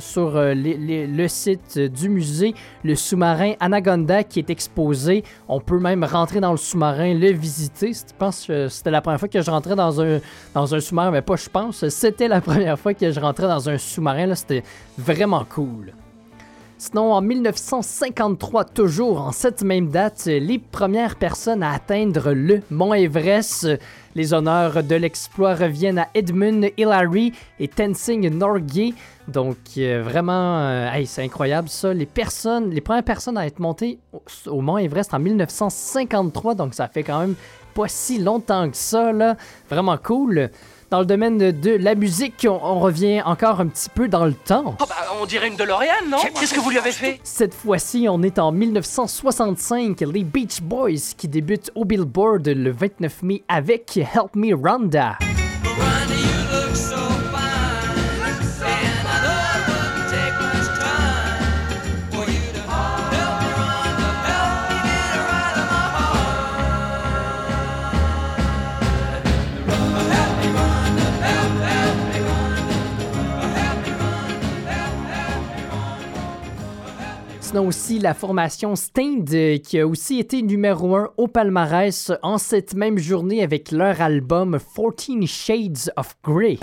sur 0.00 0.36
euh, 0.36 0.54
le 0.56 1.28
site 1.28 1.78
du 1.78 2.08
musée 2.08 2.52
le 2.82 2.96
sous-marin 2.96 3.52
Anaconda 3.60 4.24
qui 4.24 4.40
est 4.40 4.50
exposé. 4.50 5.22
On 5.46 5.60
peut 5.60 5.78
même 5.78 6.02
rentrer 6.02 6.40
dans 6.40 6.50
le 6.50 6.56
sous-marin, 6.56 7.14
le 7.14 7.30
visiter. 7.30 7.92
Je 7.92 8.12
pense 8.18 8.46
que 8.46 8.66
c'était 8.66 8.90
la 8.90 9.00
première 9.00 9.20
fois 9.20 9.28
que 9.28 9.40
je 9.40 9.50
rentrais 9.52 9.76
dans 9.76 10.00
un, 10.00 10.80
sous-marin, 10.80 11.12
mais 11.12 11.22
pas 11.22 11.36
je 11.36 11.48
pense. 11.48 11.88
C'était 11.88 12.26
la 12.26 12.40
première 12.40 12.80
fois 12.80 12.92
que 12.92 13.12
je 13.12 13.20
rentrais 13.20 13.46
dans 13.46 13.70
un 13.70 13.78
sous-marin. 13.78 14.34
C'était 14.34 14.64
vraiment 14.98 15.44
cool. 15.48 15.92
Sinon, 16.78 17.14
en 17.14 17.22
1953, 17.22 18.64
toujours 18.64 19.22
en 19.22 19.32
cette 19.32 19.62
même 19.62 19.88
date, 19.88 20.26
les 20.26 20.58
premières 20.58 21.16
personnes 21.16 21.62
à 21.62 21.72
atteindre 21.72 22.32
le 22.32 22.60
mont 22.70 22.92
Everest. 22.92 23.66
Les 24.14 24.34
honneurs 24.34 24.82
de 24.82 24.94
l'exploit 24.94 25.54
reviennent 25.54 25.98
à 25.98 26.08
Edmund 26.14 26.70
Hillary 26.76 27.32
et 27.58 27.68
Tenzing 27.68 28.28
Norgay. 28.28 28.92
Donc, 29.26 29.56
euh, 29.78 30.02
vraiment, 30.04 30.58
euh, 30.60 31.02
c'est 31.06 31.24
incroyable 31.24 31.70
ça. 31.70 31.94
Les 31.94 32.04
personnes, 32.04 32.70
les 32.70 32.82
premières 32.82 33.04
personnes 33.04 33.38
à 33.38 33.46
être 33.46 33.58
montées 33.58 33.98
au, 34.12 34.22
au 34.50 34.60
mont 34.60 34.76
Everest 34.76 35.14
en 35.14 35.18
1953, 35.18 36.54
donc 36.56 36.74
ça 36.74 36.88
fait 36.88 37.02
quand 37.02 37.20
même 37.20 37.36
pas 37.74 37.88
si 37.88 38.18
longtemps 38.18 38.68
que 38.70 38.76
ça, 38.76 39.12
là. 39.12 39.36
Vraiment 39.70 39.96
cool. 39.96 40.50
Dans 40.88 41.00
le 41.00 41.06
domaine 41.06 41.50
de 41.50 41.70
la 41.72 41.96
musique, 41.96 42.46
on, 42.48 42.60
on 42.62 42.78
revient 42.78 43.20
encore 43.22 43.60
un 43.60 43.66
petit 43.66 43.90
peu 43.90 44.06
dans 44.06 44.24
le 44.24 44.34
temps. 44.34 44.76
Oh 44.80 44.84
bah, 44.88 44.94
on 45.20 45.26
dirait 45.26 45.48
une 45.48 45.56
DeLorean, 45.56 46.06
non? 46.08 46.18
Qu'est-ce 46.38 46.54
que 46.54 46.60
vous 46.60 46.70
lui 46.70 46.78
avez 46.78 46.92
fait? 46.92 47.18
Cette 47.24 47.54
fois-ci, 47.54 48.06
on 48.08 48.22
est 48.22 48.38
en 48.38 48.52
1965, 48.52 50.00
les 50.02 50.22
Beach 50.22 50.62
Boys 50.62 51.14
qui 51.16 51.26
débutent 51.26 51.72
au 51.74 51.84
Billboard 51.84 52.46
le 52.46 52.70
29 52.70 53.22
mai 53.24 53.42
avec 53.48 53.96
Help 53.96 54.36
Me 54.36 54.54
Rhonda. 54.54 55.18
Sinon 77.46 77.68
aussi 77.68 78.00
la 78.00 78.12
formation 78.12 78.74
Stained 78.74 79.32
euh, 79.32 79.58
qui 79.58 79.78
a 79.78 79.86
aussi 79.86 80.18
été 80.18 80.42
numéro 80.42 80.96
1 80.96 81.10
au 81.16 81.28
palmarès 81.28 82.10
en 82.22 82.38
cette 82.38 82.74
même 82.74 82.98
journée 82.98 83.40
avec 83.40 83.70
leur 83.70 84.00
album 84.00 84.58
14 84.58 85.26
Shades 85.26 85.92
of 85.96 86.16
Grey. 86.24 86.58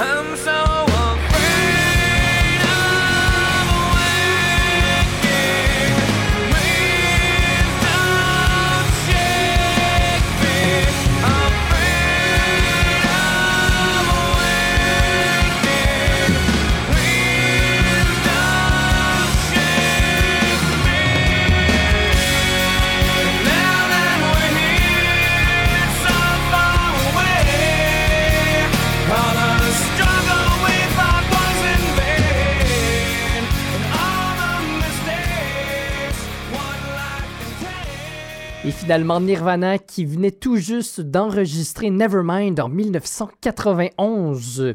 finalement 38.74 39.20
Nirvana 39.20 39.78
qui 39.78 40.06
venait 40.06 40.32
tout 40.32 40.58
juste 40.58 41.02
d'enregistrer 41.02 41.90
Nevermind 41.90 42.60
en 42.60 42.70
1991. 42.70 44.74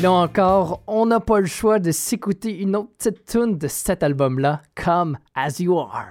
Et 0.00 0.02
là 0.02 0.12
encore, 0.12 0.82
on 0.86 1.04
n'a 1.04 1.20
pas 1.20 1.40
le 1.40 1.46
choix 1.46 1.78
de 1.78 1.90
s'écouter 1.90 2.58
une 2.58 2.74
autre 2.74 2.88
petite 2.96 3.26
tune 3.26 3.58
de 3.58 3.68
cet 3.68 4.02
album-là, 4.02 4.62
Come 4.74 5.18
As 5.34 5.60
You 5.60 5.78
Are. 5.78 6.06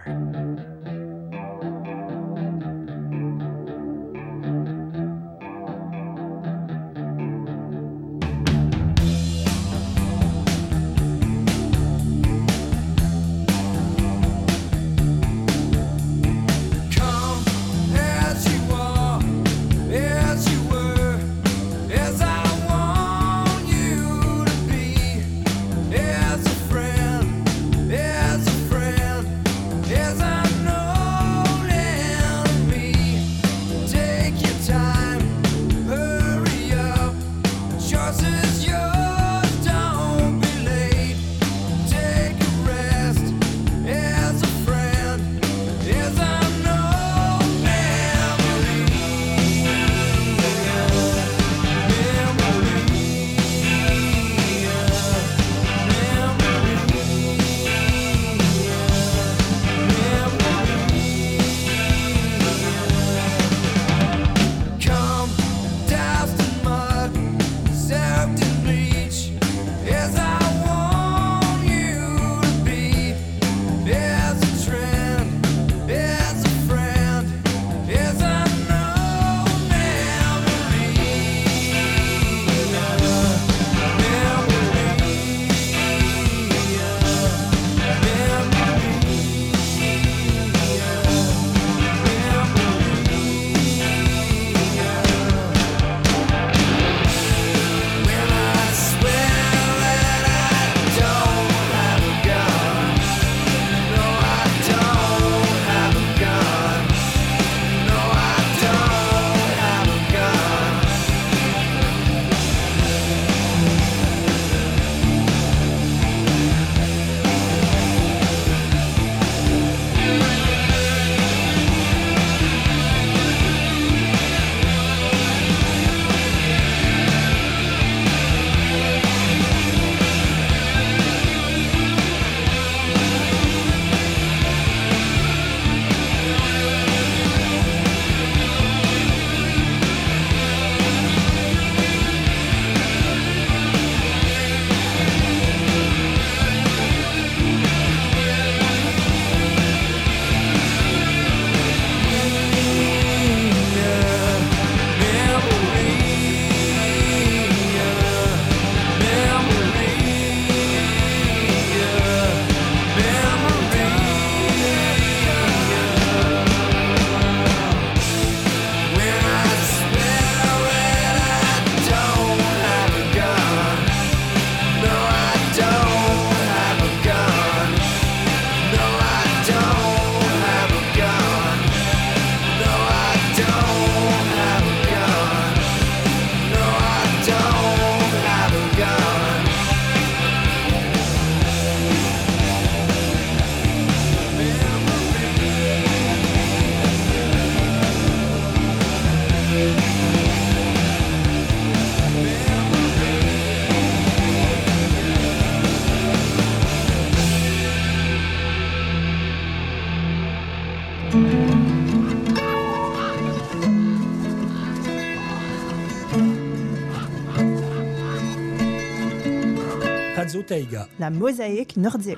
La 220.98 221.12
mosaïque 221.12 221.78
nordique. 221.78 222.18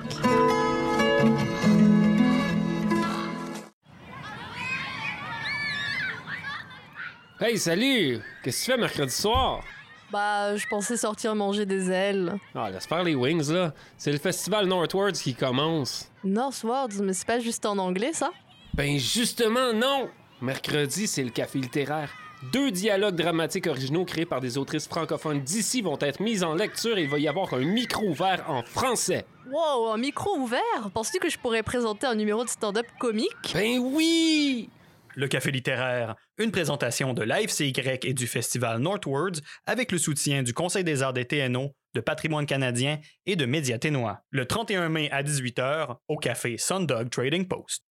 Hey, 7.38 7.58
salut! 7.58 8.20
Qu'est-ce 8.42 8.60
que 8.60 8.64
tu 8.64 8.70
fais 8.72 8.78
mercredi 8.78 9.12
soir? 9.12 9.62
Bah, 10.10 10.56
je 10.56 10.66
pensais 10.66 10.96
sortir 10.96 11.34
manger 11.34 11.66
des 11.66 11.90
ailes. 11.90 12.38
Ah, 12.54 12.70
laisse 12.70 12.86
faire 12.86 13.02
les 13.02 13.14
wings, 13.14 13.50
là. 13.50 13.74
C'est 13.98 14.12
le 14.12 14.18
festival 14.18 14.66
Northwards 14.66 15.12
qui 15.12 15.34
commence. 15.34 16.10
Northwards, 16.24 17.02
mais 17.02 17.12
c'est 17.12 17.26
pas 17.26 17.40
juste 17.40 17.66
en 17.66 17.76
anglais, 17.76 18.12
ça? 18.14 18.30
Ben, 18.72 18.98
justement, 18.98 19.74
non! 19.74 20.08
Mercredi, 20.40 21.06
c'est 21.06 21.24
le 21.24 21.30
café 21.30 21.58
littéraire. 21.58 22.10
Deux 22.50 22.72
dialogues 22.72 23.14
dramatiques 23.14 23.68
originaux 23.68 24.04
créés 24.04 24.26
par 24.26 24.40
des 24.40 24.58
autrices 24.58 24.88
francophones 24.88 25.42
d'ici 25.42 25.80
vont 25.80 25.98
être 26.00 26.18
mis 26.18 26.42
en 26.42 26.54
lecture 26.54 26.98
et 26.98 27.04
il 27.04 27.08
va 27.08 27.18
y 27.18 27.28
avoir 27.28 27.54
un 27.54 27.60
micro 27.60 28.04
ouvert 28.04 28.44
en 28.50 28.64
français. 28.64 29.24
Wow, 29.48 29.92
un 29.92 29.96
micro 29.96 30.36
ouvert? 30.36 30.90
Penses-tu 30.92 31.20
que 31.20 31.30
je 31.30 31.38
pourrais 31.38 31.62
présenter 31.62 32.06
un 32.06 32.16
numéro 32.16 32.42
de 32.42 32.48
stand-up 32.48 32.86
comique? 32.98 33.54
Ben 33.54 33.78
oui! 33.78 34.68
Le 35.14 35.28
Café 35.28 35.52
littéraire, 35.52 36.16
une 36.36 36.50
présentation 36.50 37.14
de 37.14 37.22
l'AFCY 37.22 37.72
et 38.02 38.14
du 38.14 38.26
festival 38.26 38.80
Northwards 38.80 39.40
avec 39.66 39.92
le 39.92 39.98
soutien 39.98 40.42
du 40.42 40.52
Conseil 40.52 40.82
des 40.82 41.02
arts 41.02 41.12
des 41.12 41.26
TNO, 41.26 41.70
de 41.94 42.00
Patrimoine 42.00 42.46
canadien 42.46 42.98
et 43.24 43.36
de 43.36 43.46
Média 43.46 43.78
Ténois. 43.78 44.20
Le 44.30 44.46
31 44.46 44.88
mai 44.88 45.10
à 45.12 45.22
18h 45.22 45.96
au 46.08 46.16
Café 46.16 46.56
Sundog 46.58 47.08
Trading 47.10 47.46
Post. 47.46 47.84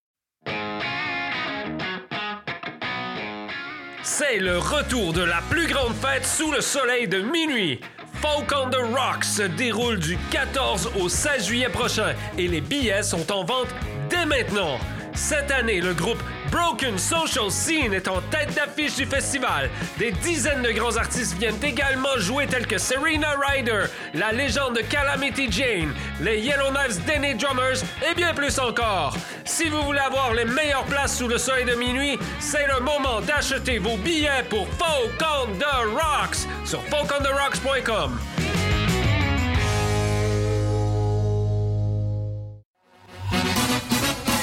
C'est 4.02 4.38
le 4.38 4.56
retour 4.56 5.12
de 5.12 5.22
la 5.22 5.42
plus 5.50 5.66
grande 5.66 5.94
fête 5.94 6.24
sous 6.24 6.50
le 6.50 6.62
soleil 6.62 7.06
de 7.06 7.20
minuit. 7.20 7.80
Folk 8.22 8.50
on 8.56 8.70
the 8.70 8.76
Rock 8.76 9.24
se 9.24 9.42
déroule 9.42 9.98
du 9.98 10.16
14 10.30 10.92
au 10.98 11.08
16 11.08 11.46
juillet 11.46 11.68
prochain 11.68 12.14
et 12.38 12.48
les 12.48 12.62
billets 12.62 13.02
sont 13.02 13.30
en 13.30 13.44
vente 13.44 13.68
dès 14.08 14.24
maintenant. 14.24 14.78
Cette 15.14 15.50
année, 15.50 15.80
le 15.80 15.94
groupe 15.94 16.22
Broken 16.50 16.98
Social 16.98 17.50
Scene 17.50 17.92
est 17.92 18.08
en 18.08 18.20
tête 18.30 18.54
d'affiche 18.54 18.96
du 18.96 19.06
festival. 19.06 19.70
Des 19.98 20.12
dizaines 20.12 20.62
de 20.62 20.70
grands 20.70 20.96
artistes 20.96 21.36
viennent 21.38 21.62
également 21.62 22.16
jouer 22.18 22.46
tels 22.46 22.66
que 22.66 22.78
Serena 22.78 23.34
Ryder, 23.40 23.84
la 24.14 24.32
légende 24.32 24.76
de 24.76 24.82
Calamity 24.82 25.50
Jane, 25.50 25.92
les 26.20 26.40
Yellowknives 26.40 27.04
Denny 27.06 27.34
Drummers 27.34 27.82
et 28.08 28.14
bien 28.14 28.34
plus 28.34 28.58
encore. 28.58 29.16
Si 29.44 29.68
vous 29.68 29.82
voulez 29.82 30.00
avoir 30.00 30.32
les 30.34 30.44
meilleures 30.44 30.84
places 30.84 31.18
sous 31.18 31.28
le 31.28 31.38
soleil 31.38 31.64
de 31.64 31.74
minuit, 31.74 32.18
c'est 32.38 32.66
le 32.66 32.80
moment 32.80 33.20
d'acheter 33.20 33.78
vos 33.78 33.96
billets 33.96 34.44
pour 34.48 34.66
Folk 34.74 35.20
on 35.20 35.52
the 35.58 36.00
Rocks 36.00 36.46
sur 36.64 36.82
folkontherocks.com. 36.84 38.18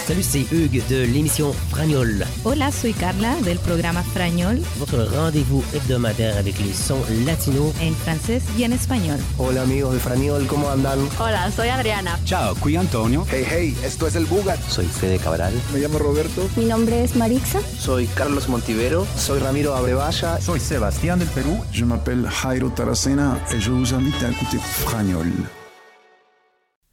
Salut, 0.07 0.23
c'est 0.23 0.45
Hugues 0.53 0.81
de 0.89 1.03
l'émission 1.03 1.51
Fragnol. 1.69 2.25
Hola, 2.45 2.71
soy 2.71 2.93
Carla 2.93 3.35
del 3.43 3.57
programa 3.59 4.01
Frañol 4.01 4.59
Votre 4.77 5.03
rendez-vous 5.03 5.61
hebdomadaire 5.75 6.37
avec 6.37 6.57
les 6.59 6.71
sons 6.71 7.01
latinos. 7.25 7.73
en 7.81 7.91
francés 7.93 8.41
y 8.57 8.63
en 8.63 8.71
español. 8.71 9.19
Hola 9.37 9.63
amigos 9.63 9.91
de 9.93 9.99
Frañol, 9.99 10.47
¿cómo 10.47 10.69
andan? 10.69 10.99
Hola, 11.19 11.51
soy 11.51 11.67
Adriana. 11.67 12.17
Ciao, 12.23 12.55
qui 12.55 12.77
Antonio. 12.77 13.25
Hey, 13.29 13.43
hey, 13.51 13.75
esto 13.83 14.07
es 14.07 14.15
el 14.15 14.25
Bugat. 14.25 14.59
Soy 14.69 14.85
Fede 14.85 15.17
Cabral. 15.19 15.53
Me 15.73 15.79
llamo 15.79 15.99
Roberto. 15.99 16.47
Mi 16.55 16.63
nombre 16.65 17.03
es 17.03 17.13
Marixa. 17.17 17.59
Soy 17.77 18.07
Carlos 18.15 18.47
Montivero. 18.47 19.05
Soy 19.17 19.39
Ramiro 19.39 19.75
Abrevaya. 19.75 20.39
Soy 20.39 20.61
Sébastien 20.61 21.19
del 21.19 21.27
Perú. 21.29 21.57
Je 21.73 21.83
m'appelle 21.83 22.29
Jairo 22.29 22.69
Taracena 22.69 23.37
et 23.53 23.59
je 23.59 23.71
vous 23.71 23.93
invite 23.93 24.23
à 24.23 24.29
écouter 24.31 24.57
Fragnol. 24.57 25.27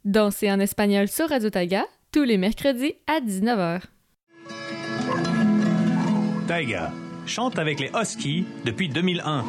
Danser 0.03 0.51
en 0.51 0.59
espagnol 0.59 1.07
sur 1.07 1.29
Radio 1.29 1.49
Taga, 1.49 1.85
tous 2.15 2.23
les 2.23 2.37
mercredis 2.37 2.93
à 3.07 3.19
19h. 3.19 3.81
Taiga 6.47 6.93
chante 7.25 7.59
avec 7.59 7.81
les 7.81 7.91
Huskies 7.93 8.45
depuis 8.63 8.87
2001. 8.87 9.43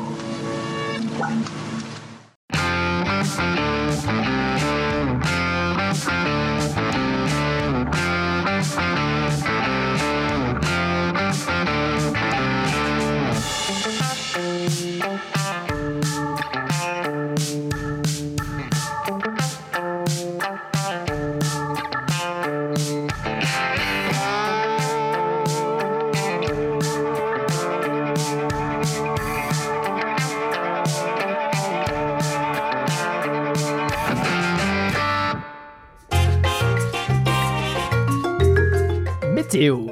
On 39.59 39.89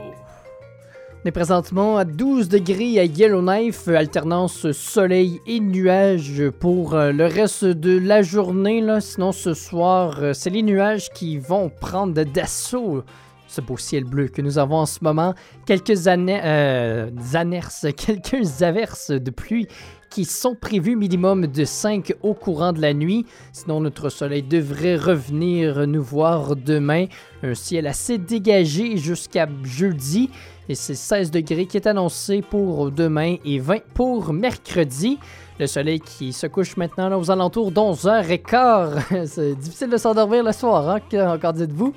est 1.25 1.31
présentement 1.31 1.97
à 1.97 2.05
12 2.05 2.51
degrés 2.51 2.99
à 2.99 3.05
Yellowknife, 3.05 3.89
alternance 3.89 4.71
soleil 4.73 5.41
et 5.47 5.59
nuages 5.59 6.51
pour 6.61 6.95
euh, 6.95 7.13
le 7.13 7.25
reste 7.25 7.65
de 7.65 7.99
la 7.99 8.21
journée. 8.21 8.85
Sinon, 9.01 9.33
ce 9.33 9.55
soir, 9.55 10.19
euh, 10.21 10.33
c'est 10.35 10.51
les 10.51 10.63
nuages 10.63 11.09
qui 11.15 11.39
vont 11.39 11.71
prendre 11.71 12.13
d'assaut 12.25 13.05
ce 13.47 13.63
beau 13.63 13.79
ciel 13.79 14.05
bleu 14.05 14.29
que 14.29 14.43
nous 14.43 14.59
avons 14.59 14.77
en 14.77 14.87
ce 14.87 14.99
moment. 15.03 15.35
Quelques 15.65 16.09
années, 16.09 16.41
euh, 16.45 17.11
quelques 17.97 18.63
averses 18.63 19.13
de 19.13 19.31
pluie 19.31 19.67
qui 20.15 20.25
sont 20.25 20.55
prévues 20.55 20.95
minimum 20.95 21.49
de 21.49 21.65
5 21.65 22.15
au 22.23 22.35
courant 22.35 22.73
de 22.73 22.81
la 22.81 22.95
nuit. 22.95 23.27
Sinon, 23.53 23.81
notre 23.81 24.11
soleil 24.11 24.45
devrait 24.45 24.95
revenir 24.95 25.89
nous 25.89 26.05
voir 26.05 26.55
demain. 26.55 27.07
Un 27.43 27.55
ciel 27.55 27.89
assez 27.89 28.17
dégagé 28.17 28.97
jusqu'à 28.97 29.49
jeudi. 29.65 30.31
Et 30.69 30.77
c'est 30.77 30.95
16 30.95 31.33
degrés 31.33 31.67
qui 31.67 31.79
est 31.79 31.89
annoncé 31.89 32.43
pour 32.43 32.93
demain 32.93 33.39
et 33.45 33.59
20 33.59 33.79
pour 33.93 34.33
mercredi. 34.33 35.19
Le 35.59 35.67
soleil 35.67 35.99
qui 35.99 36.33
se 36.33 36.47
couche 36.47 36.77
maintenant 36.77 37.09
là, 37.09 37.19
aux 37.19 37.33
alentours 37.33 37.73
d'11h15. 37.73 39.27
c'est 39.27 39.57
difficile 39.57 39.91
de 39.91 39.97
s'endormir 39.97 40.45
le 40.45 40.53
soir, 40.53 40.91
hein, 40.91 41.35
encore 41.35 41.55
dites-vous? 41.55 41.93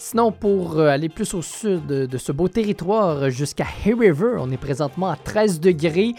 Sinon, 0.00 0.30
pour 0.30 0.78
euh, 0.78 0.86
aller 0.86 1.08
plus 1.08 1.34
au 1.34 1.42
sud 1.42 1.86
de, 1.86 2.18
ce 2.18 2.30
beau 2.30 2.46
territoire 2.46 3.24
euh, 3.24 3.30
jusqu'à 3.30 3.64
Hay 3.84 3.94
River, 3.94 4.36
on 4.38 4.48
est 4.52 4.56
présentement 4.56 5.08
à 5.08 5.16
13 5.16 5.58
degrés. 5.58 6.14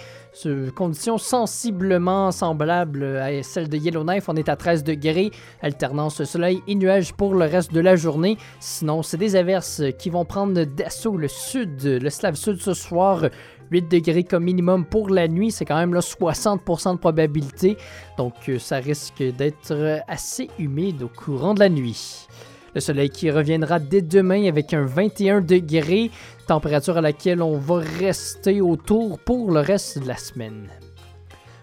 Conditions 0.76 1.18
sensiblement 1.18 2.32
semblables 2.32 3.04
à 3.04 3.42
celles 3.42 3.70
de 3.70 3.78
Yellowknife. 3.78 4.28
On 4.28 4.36
est 4.36 4.50
à 4.50 4.58
13 4.58 4.84
degrés, 4.84 5.32
alternance 5.62 6.24
soleil 6.26 6.62
et 6.68 6.76
nuages 6.76 7.14
pour 7.14 7.34
le 7.34 7.46
reste 7.46 7.74
de 7.74 7.80
la 7.80 7.96
journée. 7.96 8.38
Sinon, 8.60 9.02
c'est 9.02 9.18
des 9.18 9.38
averses 9.38 9.82
qui 9.98 10.10
vont 10.10 10.26
prendre 10.26 10.66
d'assaut 10.66 11.18
le 11.18 11.30
sud, 11.30 11.82
le 11.84 12.10
Slave 12.10 12.36
Sud 12.36 12.62
ce 12.62 12.74
soir. 12.74 13.30
8 13.72 13.90
degrés 13.90 14.24
comme 14.24 14.44
minimum 14.44 14.86
pour 14.86 15.10
la 15.10 15.28
nuit, 15.28 15.52
c'est 15.52 15.66
quand 15.66 15.78
même 15.78 15.94
là 15.94 16.00
60% 16.02 16.94
de 16.94 17.00
probabilité. 17.00 17.78
Donc, 18.18 18.34
euh, 18.50 18.60
ça 18.60 18.78
risque 18.78 19.22
d'être 19.22 20.02
assez 20.08 20.50
humide 20.58 21.04
au 21.04 21.08
courant 21.08 21.54
de 21.54 21.60
la 21.60 21.70
nuit. 21.70 22.28
Le 22.76 22.82
soleil 22.82 23.10
qui 23.10 23.32
reviendra 23.32 23.80
dès 23.80 24.02
demain 24.02 24.48
avec 24.48 24.74
un 24.74 24.86
21 24.86 25.42
degrés, 25.42 26.12
température 26.48 26.98
à 26.98 27.02
laquelle 27.02 27.42
on 27.42 27.58
va 27.58 27.80
rester 28.00 28.62
autour 28.62 29.20
pour 29.20 29.52
le 29.52 29.60
reste 29.60 30.00
de 30.00 30.08
la 30.08 30.18
semaine. 30.18 30.70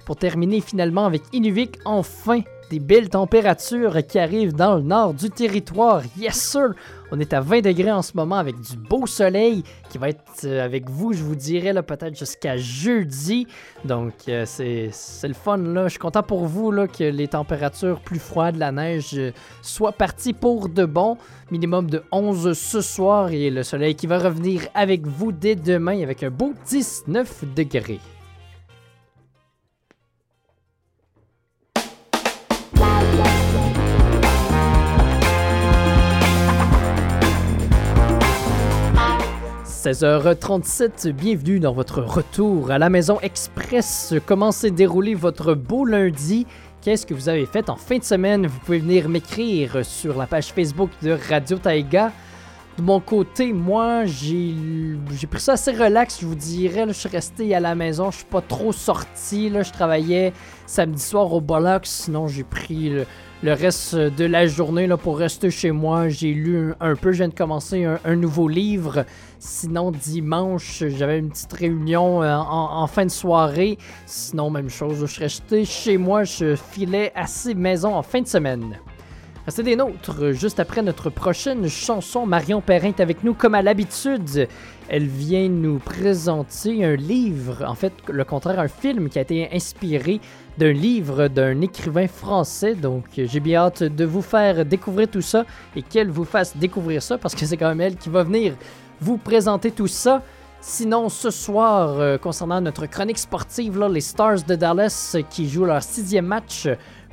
Pour 0.06 0.16
terminer 0.16 0.62
finalement 0.62 1.04
avec 1.04 1.22
Inuvik, 1.32 1.78
enfin 1.84 2.40
des 2.70 2.80
belles 2.80 3.08
températures 3.08 4.06
qui 4.06 4.18
arrivent 4.18 4.54
dans 4.54 4.76
le 4.76 4.82
nord 4.82 5.14
du 5.14 5.30
territoire. 5.30 6.02
Yes 6.16 6.36
sir! 6.36 6.74
On 7.12 7.20
est 7.20 7.32
à 7.32 7.40
20 7.40 7.60
degrés 7.60 7.92
en 7.92 8.02
ce 8.02 8.16
moment 8.16 8.36
avec 8.36 8.60
du 8.60 8.76
beau 8.76 9.06
soleil 9.06 9.62
qui 9.90 9.98
va 9.98 10.08
être 10.08 10.44
euh, 10.44 10.64
avec 10.64 10.90
vous, 10.90 11.12
je 11.12 11.22
vous 11.22 11.36
dirais, 11.36 11.72
peut-être 11.82 12.18
jusqu'à 12.18 12.56
jeudi. 12.56 13.46
Donc, 13.84 14.14
euh, 14.28 14.44
c'est 14.44 14.88
c'est 14.92 15.28
le 15.28 15.34
fun, 15.34 15.58
là. 15.58 15.84
Je 15.84 15.90
suis 15.90 15.98
content 15.98 16.24
pour 16.24 16.46
vous, 16.46 16.72
là, 16.72 16.88
que 16.88 17.04
les 17.04 17.28
températures 17.28 18.00
plus 18.00 18.18
froides, 18.18 18.56
la 18.56 18.72
neige, 18.72 19.10
euh, 19.14 19.30
soient 19.62 19.92
parties 19.92 20.32
pour 20.32 20.68
de 20.68 20.84
bon. 20.84 21.16
Minimum 21.52 21.88
de 21.88 22.02
11 22.10 22.58
ce 22.58 22.80
soir 22.80 23.30
et 23.30 23.50
le 23.50 23.62
soleil 23.62 23.94
qui 23.94 24.08
va 24.08 24.18
revenir 24.18 24.62
avec 24.74 25.06
vous 25.06 25.30
dès 25.30 25.54
demain 25.54 26.02
avec 26.02 26.24
un 26.24 26.30
beau 26.30 26.52
19 26.68 27.44
degrés. 27.54 28.00
«16h37, 39.86 41.12
bienvenue 41.12 41.60
dans 41.60 41.72
votre 41.72 42.02
retour 42.02 42.72
à 42.72 42.78
la 42.78 42.90
Maison 42.90 43.20
Express. 43.20 44.14
Comment 44.26 44.50
s'est 44.50 44.72
déroulé 44.72 45.14
votre 45.14 45.54
beau 45.54 45.84
lundi? 45.84 46.44
Qu'est-ce 46.82 47.06
que 47.06 47.14
vous 47.14 47.28
avez 47.28 47.46
fait 47.46 47.70
en 47.70 47.76
fin 47.76 47.98
de 47.98 48.02
semaine? 48.02 48.48
Vous 48.48 48.58
pouvez 48.58 48.80
venir 48.80 49.08
m'écrire 49.08 49.86
sur 49.86 50.18
la 50.18 50.26
page 50.26 50.48
Facebook 50.48 50.90
de 51.02 51.16
Radio 51.30 51.58
Taïga 51.58 52.10
De 52.76 52.82
mon 52.82 52.98
côté, 52.98 53.52
moi, 53.52 54.06
j'ai 54.06 54.56
pris 55.30 55.40
ça 55.40 55.52
assez 55.52 55.70
relax, 55.70 56.18
je 56.20 56.26
vous 56.26 56.34
dirais. 56.34 56.84
là. 56.84 56.90
je 56.92 56.98
suis 56.98 57.08
resté 57.08 57.54
à 57.54 57.60
la 57.60 57.76
maison, 57.76 58.10
je 58.10 58.16
suis 58.16 58.26
pas 58.26 58.40
trop 58.40 58.72
sorti. 58.72 59.50
Là, 59.50 59.62
je 59.62 59.70
travaillais 59.70 60.32
samedi 60.66 61.00
soir 61.00 61.32
au 61.32 61.40
Bollocks, 61.40 61.86
sinon 61.86 62.26
j'ai 62.26 62.42
pris 62.42 62.88
le, 62.88 63.06
le 63.42 63.52
reste 63.52 63.94
de 63.94 64.24
la 64.24 64.46
journée 64.46 64.86
là, 64.86 64.96
pour 64.96 65.18
rester 65.18 65.50
chez 65.50 65.70
moi. 65.70 66.08
J'ai 66.08 66.32
lu 66.32 66.72
un, 66.80 66.94
peu, 66.94 67.12
je 67.12 67.18
viens 67.18 67.28
de 67.28 67.34
commencer 67.34 67.84
un, 67.84 68.16
nouveau 68.16 68.48
livre. 68.48 69.04
Sinon, 69.38 69.90
dimanche, 69.90 70.82
j'avais 70.88 71.18
une 71.18 71.28
petite 71.28 71.52
réunion 71.52 72.22
euh, 72.22 72.34
en, 72.34 72.86
fin 72.86 73.04
de 73.04 73.10
soirée. 73.10 73.78
Sinon, 74.06 74.50
même 74.50 74.70
chose, 74.70 75.04
je 75.06 75.28
suis 75.28 75.64
chez 75.66 75.98
moi, 75.98 76.24
je 76.24 76.56
filais 76.56 77.12
assez 77.14 77.54
maison 77.54 77.94
en 77.94 78.02
fin 78.02 78.22
de 78.22 78.26
semaine. 78.26 78.78
Restez 79.46 79.62
des 79.62 79.76
nôtres. 79.76 80.32
Juste 80.32 80.58
après 80.58 80.82
notre 80.82 81.08
prochaine 81.08 81.68
chanson, 81.68 82.26
Marion 82.26 82.60
Perrin 82.60 82.88
est 82.88 82.98
avec 82.98 83.22
nous 83.22 83.32
comme 83.32 83.54
à 83.54 83.62
l'habitude. 83.62 84.48
Elle 84.88 85.06
vient 85.06 85.48
nous 85.48 85.78
présenter 85.78 86.84
un 86.84 86.96
livre, 86.96 87.64
en 87.64 87.76
fait, 87.76 87.92
le 88.08 88.24
contraire, 88.24 88.58
un 88.58 88.66
film 88.66 89.08
qui 89.08 89.20
a 89.20 89.22
été 89.22 89.48
inspiré 89.52 90.20
d'un 90.58 90.72
livre 90.72 91.28
d'un 91.28 91.60
écrivain 91.60 92.08
français. 92.08 92.74
Donc, 92.74 93.04
j'ai 93.14 93.38
bien 93.38 93.60
hâte 93.60 93.84
de 93.84 94.04
vous 94.04 94.20
faire 94.20 94.64
découvrir 94.64 95.08
tout 95.08 95.22
ça 95.22 95.44
et 95.76 95.82
qu'elle 95.82 96.10
vous 96.10 96.24
fasse 96.24 96.56
découvrir 96.56 97.00
ça 97.00 97.16
parce 97.16 97.36
que 97.36 97.46
c'est 97.46 97.56
quand 97.56 97.68
même 97.68 97.80
elle 97.80 97.96
qui 97.96 98.08
va 98.08 98.24
venir 98.24 98.54
vous 99.00 99.16
présenter 99.16 99.70
tout 99.70 99.86
ça. 99.86 100.24
Sinon, 100.60 101.08
ce 101.08 101.30
soir, 101.30 102.00
euh, 102.00 102.18
concernant 102.18 102.60
notre 102.60 102.86
chronique 102.86 103.18
sportive, 103.18 103.80
les 103.84 104.00
Stars 104.00 104.42
de 104.42 104.56
Dallas 104.56 105.12
euh, 105.14 105.22
qui 105.30 105.48
jouent 105.48 105.66
leur 105.66 105.84
sixième 105.84 106.26
match 106.26 106.66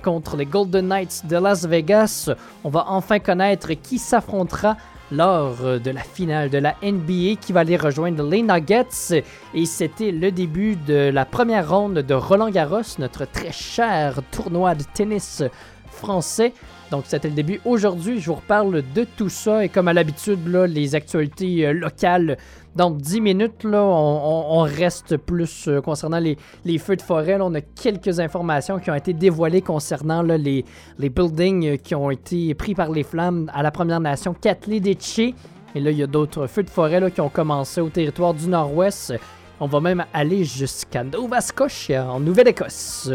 contre 0.03 0.35
les 0.35 0.45
Golden 0.45 0.87
Knights 0.87 1.25
de 1.27 1.37
Las 1.37 1.65
Vegas, 1.65 2.29
on 2.63 2.69
va 2.69 2.85
enfin 2.89 3.19
connaître 3.19 3.71
qui 3.73 3.97
s'affrontera 3.97 4.77
lors 5.11 5.79
de 5.79 5.91
la 5.91 6.01
finale 6.01 6.49
de 6.49 6.57
la 6.57 6.75
NBA 6.83 7.35
qui 7.39 7.53
va 7.53 7.61
aller 7.61 7.77
rejoindre 7.77 8.23
les 8.23 8.41
Nuggets. 8.41 9.23
Et 9.53 9.65
c'était 9.65 10.11
le 10.11 10.31
début 10.31 10.75
de 10.75 11.09
la 11.13 11.25
première 11.25 11.69
ronde 11.69 11.99
de 11.99 12.13
Roland 12.13 12.49
Garros, 12.49 12.97
notre 12.99 13.25
très 13.25 13.51
cher 13.51 14.19
tournoi 14.31 14.75
de 14.75 14.83
tennis 14.93 15.43
français. 15.91 16.53
Donc 16.91 17.05
c'était 17.07 17.29
le 17.29 17.33
début. 17.33 17.59
Aujourd'hui, 17.65 18.19
je 18.19 18.27
vous 18.27 18.35
reparle 18.35 18.83
de 18.93 19.03
tout 19.03 19.29
ça 19.29 19.65
et 19.65 19.69
comme 19.69 19.87
à 19.87 19.93
l'habitude, 19.93 20.39
les 20.47 20.95
actualités 20.95 21.65
euh, 21.65 21.73
locales. 21.73 22.37
Dans 22.75 22.89
10 22.89 23.21
minutes, 23.21 23.63
là, 23.63 23.83
on, 23.83 24.61
reste 24.61 25.17
plus 25.17 25.67
euh, 25.67 25.79
concernant 25.79 26.19
les, 26.19 26.37
feux 26.79 26.95
de 26.95 27.03
forêt. 27.03 27.37
là. 27.37 27.45
on 27.45 27.53
a 27.53 27.61
quelques 27.61 28.19
informations 28.19 28.79
qui 28.79 28.89
ont 28.89 28.95
été 28.95 29.13
dévoilées 29.13 29.61
concernant 29.61 30.23
les, 30.23 30.65
buildings 30.97 31.67
euh, 31.67 31.77
qui 31.77 31.93
ont 31.93 32.09
été 32.09 32.55
pris 32.55 32.73
par 32.73 32.89
les 32.89 33.03
flammes 33.03 33.51
à 33.53 33.61
la 33.61 33.69
Première 33.69 33.99
Nation 33.99 34.33
Catley-Detche. 34.33 35.35
Et 35.75 35.79
là, 35.79 35.91
il 35.91 35.97
y 35.97 36.03
a 36.03 36.07
d'autres 36.07 36.47
feux 36.47 36.63
de 36.63 36.69
forêt 36.69 36.99
là, 36.99 37.11
qui 37.11 37.21
ont 37.21 37.29
commencé 37.29 37.79
au 37.79 37.89
territoire 37.89 38.33
du 38.33 38.47
Nord-Ouest. 38.47 39.13
On 39.59 39.67
va 39.67 39.79
même 39.79 40.03
aller 40.11 40.43
jusqu'à 40.43 41.03
Nova 41.03 41.41
Scotia, 41.41 42.11
en 42.11 42.19
Nouvelle-Écosse. 42.19 43.11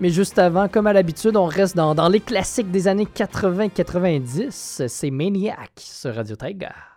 Mais 0.00 0.10
juste 0.10 0.38
avant, 0.38 0.68
comme 0.68 0.86
à 0.86 0.92
l'habitude, 0.92 1.36
on 1.36 1.46
reste 1.46 1.76
dans, 1.76 1.94
dans 1.94 2.08
les 2.08 2.20
classiques 2.20 2.70
des 2.70 2.88
années 2.88 3.08
80-90. 3.14 4.86
C'est 4.88 5.10
Maniac 5.10 5.70
sur 5.76 6.14
Radio 6.14 6.36
Tiger. 6.36 6.91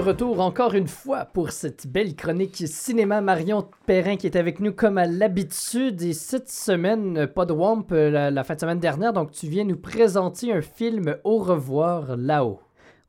Retour 0.00 0.40
encore 0.40 0.74
une 0.74 0.88
fois 0.88 1.24
pour 1.26 1.50
cette 1.50 1.86
belle 1.86 2.14
chronique 2.16 2.56
cinéma. 2.66 3.20
Marion 3.20 3.66
Perrin 3.86 4.16
qui 4.16 4.26
est 4.26 4.36
avec 4.36 4.60
nous 4.60 4.72
comme 4.72 4.98
à 4.98 5.06
l'habitude. 5.06 6.02
Et 6.02 6.12
cette 6.12 6.50
semaine, 6.50 7.26
pas 7.26 7.46
de 7.46 7.52
Wamp 7.52 7.86
euh, 7.92 8.10
la, 8.10 8.30
la 8.30 8.44
fin 8.44 8.54
de 8.54 8.60
semaine 8.60 8.80
dernière. 8.80 9.12
Donc 9.12 9.30
tu 9.30 9.46
viens 9.46 9.64
nous 9.64 9.76
présenter 9.76 10.52
un 10.52 10.62
film 10.62 11.16
Au 11.24 11.38
revoir 11.38 12.16
là-haut. 12.16 12.60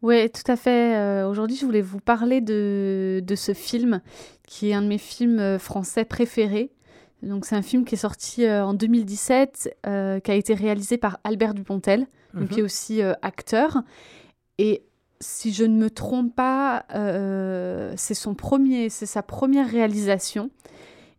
Oui, 0.02 0.30
tout 0.32 0.50
à 0.52 0.56
fait. 0.56 0.96
Euh, 0.98 1.28
Aujourd'hui, 1.30 1.56
je 1.58 1.66
voulais 1.66 1.82
vous 1.82 2.00
parler 2.00 2.42
de, 2.42 3.22
de 3.26 3.36
ce 3.36 3.54
film 3.54 4.02
qui 4.48 4.70
est 4.70 4.74
un 4.74 4.82
de 4.82 4.88
mes 4.88 4.98
films 4.98 5.40
euh, 5.40 5.60
français 5.60 6.06
préférés. 6.06 6.72
Donc, 7.24 7.46
c'est 7.46 7.56
un 7.56 7.62
film 7.62 7.86
qui 7.86 7.94
est 7.96 8.00
sorti 8.00 8.46
euh, 8.46 8.66
en 8.66 8.74
2017, 8.74 9.78
euh, 9.86 10.20
qui 10.20 10.32
a 10.32 10.34
été 10.34 10.56
réalisé 10.56 10.98
par 10.98 11.20
Albert 11.24 11.54
Dupontel, 11.54 12.08
donc 12.34 12.44
Mhm. 12.44 12.48
qui 12.48 12.60
est 12.62 12.64
aussi 12.64 13.02
acteur. 13.22 13.84
Et 14.58 14.84
si 15.22 15.54
je 15.54 15.64
ne 15.64 15.78
me 15.78 15.90
trompe 15.90 16.36
pas, 16.36 16.86
euh, 16.94 17.94
c'est 17.96 18.14
son 18.14 18.34
premier, 18.34 18.90
c'est 18.90 19.06
sa 19.06 19.24
première 19.24 19.70
réalisation. 19.70 20.50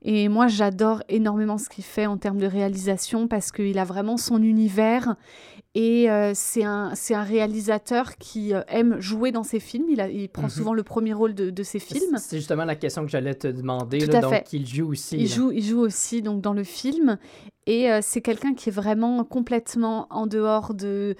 Et 0.05 0.29
moi, 0.29 0.49
j'adore 0.49 1.03
énormément 1.09 1.59
ce 1.59 1.69
qu'il 1.69 1.85
fait 1.85 2.07
en 2.07 2.19
termes 2.19 2.39
de 2.39 2.47
réalisation 2.47 3.29
parce 3.29 3.53
qu'il 3.53 3.79
a 3.79 3.85
vraiment 3.85 4.17
son 4.17 4.43
univers 4.43 5.15
et 5.77 6.11
euh, 6.11 6.33
c'est 6.35 6.65
un, 6.65 6.93
un 7.11 7.23
réalisateur 7.23 8.17
qui 8.19 8.53
euh, 8.53 8.63
aime 8.67 9.01
jouer 9.01 9.31
dans 9.31 9.45
ses 9.45 9.61
films. 9.61 9.87
Il, 9.89 10.01
a- 10.01 10.11
il 10.11 10.29
prend 10.29 10.43
Mhm. 10.45 10.49
souvent 10.51 10.75
le 10.75 10.83
premier 10.83 11.13
rôle 11.13 11.35
de, 11.35 11.51
de 11.51 11.63
ses 11.63 11.79
films. 11.79 12.17
C'est 12.19 12.37
justement 12.39 12.65
la 12.65 12.75
question 12.75 13.05
que 13.05 13.11
j'allais 13.13 13.35
te 13.37 13.47
demander. 13.47 13.99
Tout 13.99 14.11
là, 14.11 14.19
à 14.19 14.23
donc, 14.23 14.33
fait. 14.33 14.47
il 14.53 14.67
joue 14.67 14.91
aussi. 14.91 15.17
Il 15.19 15.29
là. 15.29 15.35
joue, 15.37 15.53
il 15.53 15.63
joue 15.65 15.79
aussi 15.81 16.21
donc 16.21 16.41
dans 16.43 16.53
le 16.53 16.65
film 16.65 17.17
et 17.67 17.91
euh, 17.91 18.01
c'est 18.03 18.21
quelqu'un 18.23 18.55
qui 18.55 18.71
est 18.71 18.73
vraiment 18.73 19.23
complètement 19.23 20.09
en 20.11 20.27
dehors 20.27 20.75
de 20.75 21.15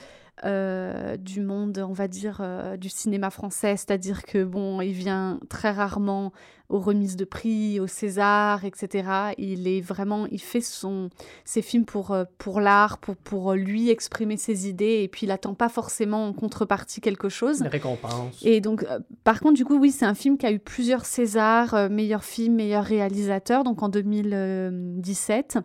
euh, 0.45 1.17
du 1.17 1.41
monde, 1.41 1.85
on 1.89 1.93
va 1.93 2.09
dire, 2.09 2.39
euh, 2.41 2.77
du 2.77 2.89
cinéma 2.89 3.31
français. 3.31 3.77
C'est-à-dire 3.77 4.25
que 4.25 4.43
bon, 4.43 4.81
il 4.81 4.93
vient 4.93 5.39
très 5.49 5.71
rarement 5.71 6.33
aux 6.69 6.81
remises 6.81 7.17
de 7.17 7.25
prix, 7.25 7.79
au 7.79 7.87
César, 7.87 8.65
etc. 8.65 9.35
Il 9.39 9.69
est 9.69 9.81
vraiment, 9.81 10.27
il 10.27 10.41
fait 10.41 10.61
son 10.61 11.11
ses 11.45 11.63
films 11.63 11.85
pour 11.85 12.11
euh, 12.11 12.25
pour 12.39 12.61
l'art, 12.61 12.99
pour 12.99 13.15
pour 13.15 13.53
lui 13.53 13.91
exprimer 13.91 14.37
ses 14.37 14.69
idées 14.69 15.03
et 15.03 15.09
puis 15.09 15.27
il 15.27 15.31
attend 15.31 15.55
pas 15.55 15.69
forcément 15.69 16.27
en 16.27 16.33
contrepartie 16.33 17.01
quelque 17.01 17.29
chose. 17.29 17.61
Une 17.61 17.67
récompense. 17.69 18.41
Et 18.43 18.61
donc, 18.61 18.85
euh, 18.85 18.99
par 19.23 19.41
contre, 19.41 19.55
du 19.55 19.65
coup, 19.65 19.79
oui, 19.79 19.91
c'est 19.91 20.07
un 20.07 20.15
film 20.15 20.39
qui 20.39 20.47
a 20.47 20.53
eu 20.53 20.59
plusieurs 20.59 21.05
Césars, 21.05 21.91
meilleur 21.91 22.25
film, 22.25 22.55
meilleur 22.55 22.85
réalisateur, 22.85 23.65
donc 23.65 23.83
en 23.83 23.89
2017 23.89 25.59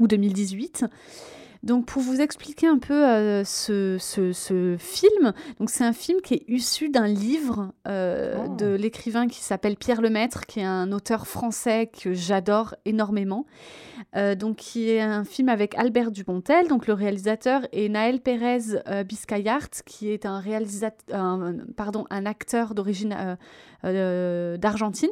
ou 0.00 0.08
2018. 0.08 0.84
Donc, 1.66 1.84
pour 1.86 2.00
vous 2.00 2.20
expliquer 2.20 2.66
un 2.68 2.78
peu 2.78 2.94
euh, 3.06 3.44
ce, 3.44 3.96
ce- 3.98 4.32
ce 4.32 4.76
film, 4.78 5.32
donc 5.58 5.68
c'est 5.68 5.84
un 5.84 5.92
film 5.92 6.20
qui 6.22 6.34
est 6.34 6.44
issu 6.48 6.88
d'un 6.88 7.08
livre 7.08 7.72
euh, 7.88 8.46
de 8.56 8.66
l'écrivain 8.74 9.26
qui 9.26 9.40
s'appelle 9.40 9.76
Pierre 9.76 10.00
Lemaître, 10.00 10.46
qui 10.46 10.60
est 10.60 10.64
un 10.64 10.92
auteur 10.92 11.26
français 11.26 11.88
que 11.88 12.14
j'adore 12.14 12.74
énormément. 12.84 13.46
Euh, 14.14 14.34
donc, 14.36 14.56
qui 14.56 14.88
est 14.90 15.00
un 15.00 15.24
film 15.24 15.48
avec 15.48 15.74
Albert 15.76 16.10
Dupontel, 16.12 16.68
donc 16.68 16.86
le 16.86 16.94
réalisateur, 16.94 17.62
et 17.72 17.88
Naël 17.88 18.20
Pérez 18.20 18.80
euh, 18.88 19.02
Biscayart, 19.04 19.68
qui 19.84 20.10
est 20.10 20.24
un 20.24 20.38
réalisateur, 20.38 21.40
pardon, 21.76 22.04
un 22.10 22.26
acteur 22.26 22.74
d'origine 22.74 23.36
d'Argentine, 24.58 25.10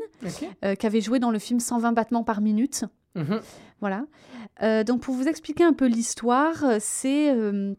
qui 0.79 0.87
avait 0.87 1.01
joué 1.01 1.19
dans 1.19 1.31
le 1.31 1.39
film 1.39 1.61
120 1.61 1.93
battements 1.93 2.25
par 2.25 2.41
minute. 2.41 2.85
Mhm. 3.17 3.41
Voilà. 3.85 4.07
Euh, 4.63 4.83
donc 4.83 5.03
pour 5.03 5.15
vous 5.15 5.29
expliquer 5.29 5.63
un 5.63 5.75
peu 5.75 5.85
l'histoire, 5.85 6.65
euh, 6.65 6.79
c'est 6.81 7.31
euh, 7.31 7.75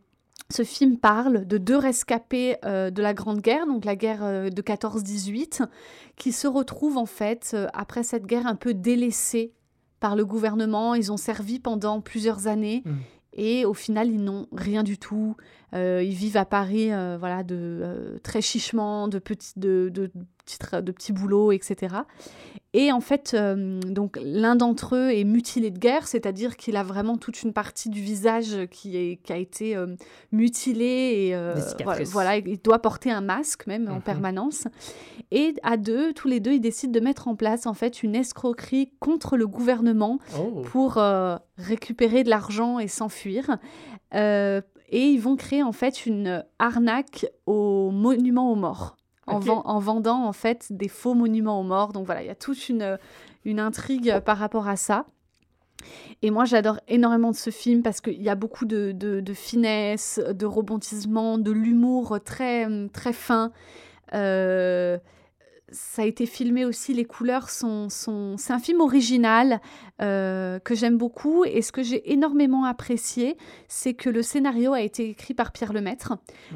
ce 0.52 0.62
film 0.62 1.00
parle 1.00 1.48
de 1.48 1.58
deux 1.58 1.78
rescapés 1.78 2.58
euh, 2.64 2.92
de 2.92 3.02
la 3.02 3.16
Grande 3.16 3.42
Guerre, 3.42 3.66
donc 3.66 3.86
la 3.86 3.96
guerre 3.96 4.52
de 4.52 4.62
14-18, 4.62 5.66
qui 6.16 6.32
se 6.32 6.46
retrouvent 6.46 7.00
en 7.00 7.08
fait 7.08 7.58
après 7.74 8.04
cette 8.04 8.28
guerre 8.28 8.46
un 8.46 8.54
peu 8.54 8.76
délaissés 8.76 9.52
par 10.00 10.16
le 10.16 10.28
gouvernement. 10.28 10.94
Ils 10.94 11.12
ont 11.12 11.18
servi 11.18 11.60
pendant 11.60 12.02
plusieurs 12.02 12.46
années. 12.46 12.84
Et 13.34 13.66
au 13.66 13.74
final, 13.74 14.12
ils 14.12 14.24
n'ont 14.24 14.46
rien 14.52 14.84
du 14.84 15.00
tout. 15.00 15.36
Ils 15.74 16.14
vivent 16.14 16.38
à 16.38 16.46
Paris, 16.46 16.90
voilà, 17.18 17.42
de 17.42 18.20
très 18.22 18.42
chichement, 18.42 19.08
de 19.08 19.18
petits, 19.18 19.54
de, 19.58 19.90
de, 19.92 20.12
petits 20.46 20.58
de 20.84 20.92
petits 20.92 21.12
boulots, 21.14 21.52
etc. 21.52 21.96
Et 22.78 22.92
en 22.92 23.00
fait, 23.00 23.34
euh, 23.34 23.80
donc 23.80 24.20
l'un 24.22 24.56
d'entre 24.58 24.96
eux 24.98 25.10
est 25.12 25.24
mutilé 25.24 25.72
de 25.72 25.80
guerre, 25.80 26.08
c'est-à-dire 26.08 26.58
qu'il 26.58 26.76
a 26.76 26.84
vraiment 26.84 27.18
toute 27.18 27.42
une 27.44 27.54
partie 27.54 27.90
du 27.90 28.02
visage 28.02 28.68
qui, 28.70 28.98
est, 28.98 29.16
qui 29.24 29.32
a 29.32 29.38
été 29.38 29.76
euh, 29.78 29.96
mutilée 30.34 31.28
et 31.28 31.36
euh, 31.36 31.56
voilà, 32.06 32.36
il 32.38 32.60
doit 32.62 32.80
porter 32.80 33.12
un 33.12 33.22
masque 33.22 33.66
même 33.66 33.88
en 33.90 33.96
Mhm. 33.96 34.02
permanence. 34.02 34.68
Et 35.32 35.54
à 35.64 35.78
deux, 35.78 36.12
tous 36.14 36.28
les 36.28 36.40
deux, 36.42 36.52
ils 36.54 36.60
décident 36.62 36.92
de 36.92 37.00
mettre 37.00 37.28
en 37.30 37.36
place 37.36 37.66
en 37.66 37.74
fait 37.74 38.04
une 38.04 38.14
escroquerie 38.16 38.92
contre 39.00 39.38
le 39.38 39.48
gouvernement 39.48 40.20
Oh. 40.38 40.62
pour 40.66 41.00
récupérer 41.58 42.24
de 42.26 42.30
l'argent 42.30 42.80
et 42.80 42.88
s'enfuir. 42.90 43.58
Et 44.14 44.62
ils 45.10 45.18
vont 45.20 45.36
créer 45.36 45.64
en 45.64 45.72
fait 45.72 46.06
une 46.06 46.44
arnaque 46.60 47.26
au 47.46 47.90
monument 47.92 48.52
aux 48.52 48.56
morts. 48.56 48.98
En, 49.28 49.80
vendant 49.80 50.26
en 50.26 50.34
fait 50.34 50.68
des 50.70 50.88
faux 50.88 51.16
monuments 51.16 51.60
aux 51.60 51.64
morts. 51.64 51.94
Donc 51.94 52.06
voilà, 52.06 52.22
il 52.22 52.28
y 52.28 52.32
a 52.32 52.36
toute 52.36 52.70
une, 52.70 53.00
une 53.44 53.60
intrigue 53.60 54.10
euh, 54.10 54.22
par 54.22 54.38
rapport 54.38 54.68
à 54.68 54.76
ça. 54.76 55.06
Et 56.22 56.32
moi, 56.32 56.46
j'adore 56.46 56.80
énormément 56.88 57.32
de 57.32 57.36
ce 57.36 57.50
film 57.50 57.82
parce 57.82 58.02
qu'il 58.02 58.22
y 58.22 58.30
a 58.30 58.36
beaucoup 58.36 58.66
de, 58.66 58.92
de, 58.92 59.20
de 59.20 59.34
finesse, 59.34 60.22
de 60.32 60.46
rebondissement, 60.46 61.38
de 61.38 61.52
l'humour 61.52 62.20
très, 62.24 62.68
très 62.90 63.14
fin. 63.14 63.52
Euh, 64.14 64.98
ça 65.76 66.04
a 66.04 66.06
été 66.06 66.26
filmé 66.26 66.64
aussi, 66.66 66.94
les 66.94 67.06
couleurs 67.06 67.50
sont... 67.50 67.90
sont... 67.90 68.38
C'est 68.38 68.54
un 68.54 68.60
film 68.60 68.80
original 68.82 69.60
euh, 70.02 70.58
que 70.60 70.74
j'aime 70.74 70.98
beaucoup 70.98 71.44
et 71.46 71.62
ce 71.62 71.72
que 71.72 71.84
j'ai 71.84 72.12
énormément 72.14 72.64
apprécié, 72.66 73.38
c'est 73.68 73.94
que 73.94 74.10
le 74.10 74.22
scénario 74.22 74.74
a 74.74 74.82
été 74.82 75.10
écrit 75.10 75.34
par 75.34 75.52
Pierre 75.52 75.74
Lemaître. 75.74 76.14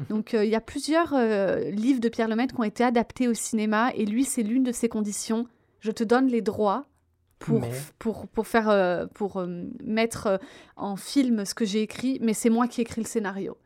Donc 0.08 0.34
euh, 0.34 0.44
il 0.44 0.50
y 0.50 0.54
a 0.54 0.60
plusieurs 0.60 1.12
euh, 1.14 1.70
livres 1.70 2.00
de 2.00 2.08
Pierre 2.08 2.28
Lemaître 2.28 2.54
qui 2.54 2.60
ont 2.60 2.64
été 2.64 2.82
adaptés 2.82 3.28
au 3.28 3.34
cinéma 3.34 3.92
et 3.94 4.06
lui, 4.06 4.24
c'est 4.24 4.42
l'une 4.42 4.62
de 4.62 4.72
ses 4.72 4.88
conditions. 4.88 5.46
Je 5.80 5.90
te 5.90 6.02
donne 6.02 6.26
les 6.26 6.40
droits 6.40 6.86
pour, 7.38 7.60
Mais- 7.60 7.70
pour, 7.98 8.26
pour, 8.26 8.46
faire, 8.46 8.68
euh, 8.70 9.06
pour 9.14 9.36
euh, 9.36 9.64
mettre 9.84 10.40
en 10.76 10.96
film 10.96 11.44
ce 11.44 11.54
que 11.54 11.64
j'ai 11.64 11.82
écrit, 11.82 12.18
mais 12.20 12.32
c'est 12.34 12.50
moi 12.50 12.66
qui 12.68 12.80
écris 12.80 13.02
le 13.02 13.06
scénario. 13.06 13.56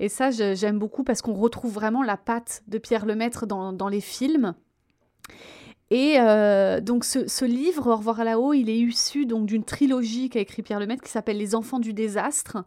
Et 0.00 0.08
ça, 0.08 0.30
j'aime 0.30 0.78
beaucoup 0.78 1.04
parce 1.04 1.22
qu'on 1.22 1.34
retrouve 1.34 1.72
vraiment 1.72 2.02
la 2.02 2.16
patte 2.16 2.62
de 2.66 2.78
Pierre 2.78 3.06
Lemaître 3.06 3.46
dans, 3.46 3.72
dans 3.72 3.88
les 3.88 4.00
films. 4.00 4.54
Et 5.90 6.16
euh, 6.18 6.80
donc 6.80 7.04
ce, 7.04 7.26
ce 7.26 7.44
livre, 7.44 7.88
Au 7.88 7.96
revoir 7.96 8.22
là-haut, 8.24 8.52
il 8.52 8.70
est 8.70 8.78
issu 8.78 9.26
donc 9.26 9.46
d'une 9.46 9.64
trilogie 9.64 10.30
qu'a 10.30 10.40
écrit 10.40 10.62
Pierre 10.62 10.78
Lemaître 10.78 11.02
qui 11.02 11.10
s'appelle 11.10 11.38
Les 11.38 11.54
enfants 11.54 11.80
du 11.80 11.92
désastre. 11.92 12.58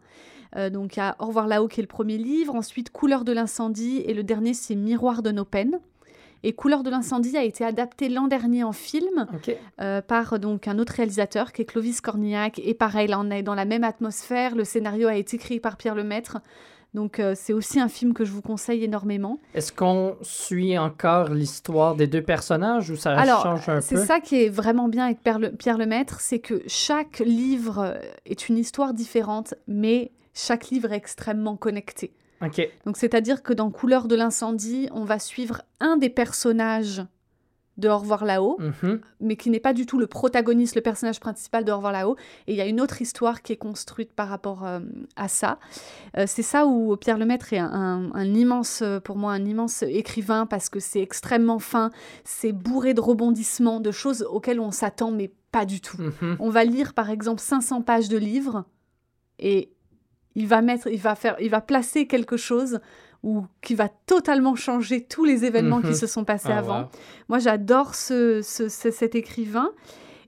Euh, 0.57 0.69
donc 0.69 0.97
il 0.97 0.99
y 0.99 1.01
a 1.01 1.15
Au 1.19 1.27
revoir 1.27 1.47
là-haut 1.47 1.69
qui 1.69 1.79
est 1.79 1.83
le 1.83 1.87
premier 1.87 2.17
livre, 2.17 2.53
ensuite 2.53 2.89
Couleur 2.91 3.23
de 3.23 3.31
l'incendie 3.31 4.03
et 4.05 4.13
le 4.13 4.23
dernier 4.23 4.53
c'est 4.53 4.75
Miroir 4.75 5.23
de 5.23 5.31
nos 5.31 5.45
peines. 5.45 5.79
Et 6.45 6.51
Couleur 6.51 6.83
de 6.83 6.89
l'incendie 6.89 7.37
a 7.37 7.43
été 7.43 7.63
adapté 7.63 8.09
l'an 8.09 8.27
dernier 8.27 8.65
en 8.65 8.73
film 8.73 9.27
euh, 9.79 10.01
par 10.01 10.37
donc 10.39 10.67
un 10.67 10.77
autre 10.77 10.91
réalisateur 10.91 11.53
qui 11.53 11.61
est 11.61 11.65
Clovis 11.65 12.01
Cornillac. 12.01 12.59
Et 12.59 12.73
pareil, 12.73 13.07
là 13.07 13.21
on 13.21 13.31
est 13.31 13.43
dans 13.43 13.55
la 13.55 13.63
même 13.63 13.85
atmosphère. 13.85 14.53
Le 14.53 14.65
scénario 14.65 15.07
a 15.07 15.15
été 15.15 15.37
écrit 15.37 15.61
par 15.61 15.77
Pierre 15.77 15.95
Lemaître. 15.95 16.39
Donc 16.93 17.19
euh, 17.19 17.33
c'est 17.35 17.53
aussi 17.53 17.79
un 17.79 17.87
film 17.87 18.13
que 18.13 18.23
je 18.25 18.31
vous 18.31 18.41
conseille 18.41 18.83
énormément. 18.83 19.39
Est-ce 19.55 19.71
qu'on 19.73 20.15
suit 20.21 20.77
encore 20.77 21.29
l'histoire 21.29 21.95
des 21.95 22.05
deux 22.07 22.21
personnages 22.21 22.89
ou 22.91 22.95
ça 22.95 23.11
Alors, 23.17 23.41
change 23.43 23.67
un 23.69 23.81
c'est 23.81 23.95
peu? 23.95 24.05
ça 24.05 24.19
qui 24.19 24.43
est 24.43 24.49
vraiment 24.49 24.87
bien 24.89 25.05
avec 25.05 25.21
Pierre, 25.23 25.39
Le- 25.39 25.51
Pierre 25.51 25.77
Lemaître, 25.77 26.19
c'est 26.21 26.39
que 26.39 26.61
chaque 26.67 27.19
livre 27.19 27.79
euh, 27.79 27.99
est 28.25 28.47
une 28.47 28.57
histoire 28.57 28.93
différente, 28.93 29.55
mais 29.67 30.11
chaque 30.35 30.69
livre 30.69 30.91
est 30.93 30.97
extrêmement 30.97 31.55
connecté. 31.57 32.13
Ok. 32.43 32.67
Donc, 32.85 32.97
c'est-à-dire 32.97 33.41
que 33.41 33.53
dans 33.53 33.71
Couleur 33.71 34.07
de 34.07 34.15
l'incendie, 34.15 34.89
on 34.91 35.03
va 35.05 35.17
suivre 35.17 35.61
un 35.79 35.97
des 35.97 36.09
personnages 36.09 37.01
de 37.77 37.89
Au 37.89 37.97
revoir 37.97 38.23
là-haut, 38.23 38.57
Mhm. 38.59 39.01
mais 39.19 39.35
qui 39.35 39.49
n'est 39.49 39.59
pas 39.59 39.73
du 39.73 39.85
tout 39.87 39.97
le 39.97 40.05
protagoniste, 40.05 40.75
le 40.75 40.81
personnage 40.81 41.19
principal 41.19 41.65
de 41.65 41.71
Au 41.71 41.77
revoir 41.77 41.91
là-haut. 41.91 42.15
Et 42.45 42.51
il 42.53 42.55
y 42.55 42.61
a 42.61 42.67
une 42.67 42.79
autre 42.79 43.01
histoire 43.01 43.41
qui 43.41 43.51
est 43.53 43.57
construite 43.57 44.13
par 44.13 44.27
rapport 44.27 44.63
euh, 44.63 44.79
à 45.15 45.27
ça. 45.27 45.57
Euh, 46.17 46.25
c'est 46.27 46.43
ça 46.43 46.67
où 46.67 46.95
Pierre 46.97 47.17
Lemaître 47.17 47.51
est 47.51 47.57
un, 47.57 47.71
un- 47.73 48.13
un 48.13 48.33
immense, 48.35 48.81
euh, 48.83 48.99
pour 48.99 49.15
moi, 49.15 49.31
un 49.33 49.43
immense 49.43 49.81
écrivain 49.81 50.45
parce 50.45 50.69
que 50.69 50.79
c'est 50.79 51.01
extrêmement 51.01 51.57
fin, 51.59 51.89
c'est 52.23 52.51
bourré 52.51 52.93
de 52.93 53.01
rebondissements, 53.01 53.79
de 53.79 53.91
choses 53.91 54.21
auxquelles 54.29 54.59
on 54.59 54.69
s'attend, 54.71 55.09
mais 55.09 55.31
pas 55.51 55.65
du 55.65 55.81
tout. 55.81 55.97
Mhm. 55.99 56.37
On 56.39 56.49
va 56.49 56.63
lire 56.65 56.93
par 56.93 57.09
exemple 57.09 57.41
500 57.41 57.81
pages 57.81 58.07
de 58.07 58.17
livres 58.17 58.65
et 59.39 59.71
il 60.35 60.47
va 60.47 60.61
mettre, 60.61 60.87
il 60.87 60.99
va 60.99 61.15
faire, 61.15 61.35
il 61.39 61.49
va 61.49 61.61
placer 61.61 62.05
quelque 62.07 62.37
chose 62.37 62.79
ou 63.23 63.45
qui 63.61 63.73
va 63.73 63.89
totalement 64.05 64.55
changer 64.55 65.01
tous 65.01 65.23
les 65.23 65.45
événements 65.45 65.77
Mhm. 65.79 65.89
qui 65.91 65.95
se 65.95 66.07
sont 66.07 66.23
passés 66.25 66.49
Ah, 66.51 66.57
avant. 66.59 66.79
wow. 66.81 66.87
Moi, 67.29 67.39
j'adore 67.39 67.95
ce, 67.95 68.41
ce- 68.41 68.69
ce- 68.69 68.91
cet 68.91 69.15
écrivain 69.15 69.71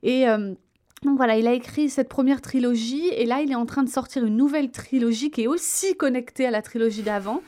et 0.02 0.28
euh, 0.30 0.54
donc 1.04 1.18
voilà, 1.18 1.38
il 1.38 1.46
a 1.46 1.54
écrit 1.54 1.90
cette 1.90 2.10
première 2.10 2.42
trilogie 2.42 3.08
et 3.10 3.26
là, 3.26 3.42
il 3.42 3.52
est 3.52 3.56
en 3.56 3.66
train 3.66 3.84
de 3.84 3.90
sortir 3.90 4.26
une 4.26 4.38
nouvelle 4.38 4.72
trilogie 4.72 5.30
qui 5.30 5.44
est 5.44 5.48
aussi 5.48 5.96
connectée 5.98 6.46
à 6.48 6.52
la 6.52 6.62
trilogie 6.62 7.04
d'avant. 7.04 7.42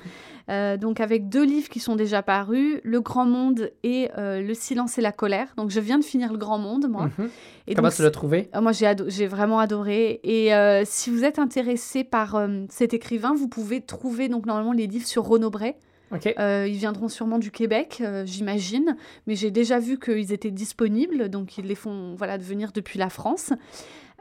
Euh, 0.50 0.78
donc 0.78 1.00
avec 1.02 1.28
deux 1.30 1.43
livres 1.43 1.68
qui 1.70 1.80
sont 1.80 1.95
déjà 1.95 2.22
parus, 2.24 2.80
Le 2.84 3.02
Grand 3.02 3.26
Monde 3.26 3.70
et 3.84 4.10
euh, 4.18 4.41
Le 4.41 4.54
Silence 4.54 4.98
et 4.98 5.02
la 5.02 5.12
Colère. 5.12 5.48
Donc 5.58 5.70
je 5.72 5.80
viens 5.80 5.98
de 6.00 6.04
finir 6.06 6.32
Le 6.32 6.38
Grand 6.38 6.58
Monde, 6.58 6.88
moi. 6.89 7.10
Mhm. 7.18 7.30
Et 7.68 7.76
Comment 7.76 7.89
donc, 7.89 7.95
tu 7.98 8.02
l'as 8.04 8.12
trouvé? 8.12 8.50
euh, 8.56 8.62
Moi, 8.62 8.72
j'ai 8.72 8.88
ado- 8.88 9.10
j'ai 9.10 9.28
vraiment 9.28 9.60
adoré. 9.60 10.22
Et 10.24 10.54
euh, 10.54 10.84
si 10.86 11.10
vous 11.10 11.24
êtes 11.26 11.38
intéressé 11.39 12.04
par 12.06 12.41
cet 12.70 12.93
écrivain, 12.93 13.34
vous 13.36 13.48
pouvez 13.50 13.82
trouver 13.82 14.30
donc 14.30 14.45
normalement 14.45 14.72
les 14.74 14.88
livres 14.88 15.06
sur 15.08 15.26
Renaud 15.26 15.50
Bray. 15.50 15.76
Euh, 16.39 16.66
ils 16.70 16.78
viendront 16.78 17.10
sûrement 17.10 17.38
du 17.38 17.52
Québec, 17.52 17.98
euh, 18.00 18.24
j'imagine, 18.26 18.95
mais 19.28 19.36
j'ai 19.36 19.52
déjà 19.52 19.78
vu 19.78 20.00
qu'ils 20.00 20.32
étaient 20.32 20.52
disponibles, 20.52 21.28
donc 21.28 21.58
ils 21.58 21.66
les 21.66 21.76
font 21.76 22.16
voilà 22.16 22.38
venir 22.38 22.72
depuis 22.74 22.98
la 22.98 23.10
France. 23.10 23.52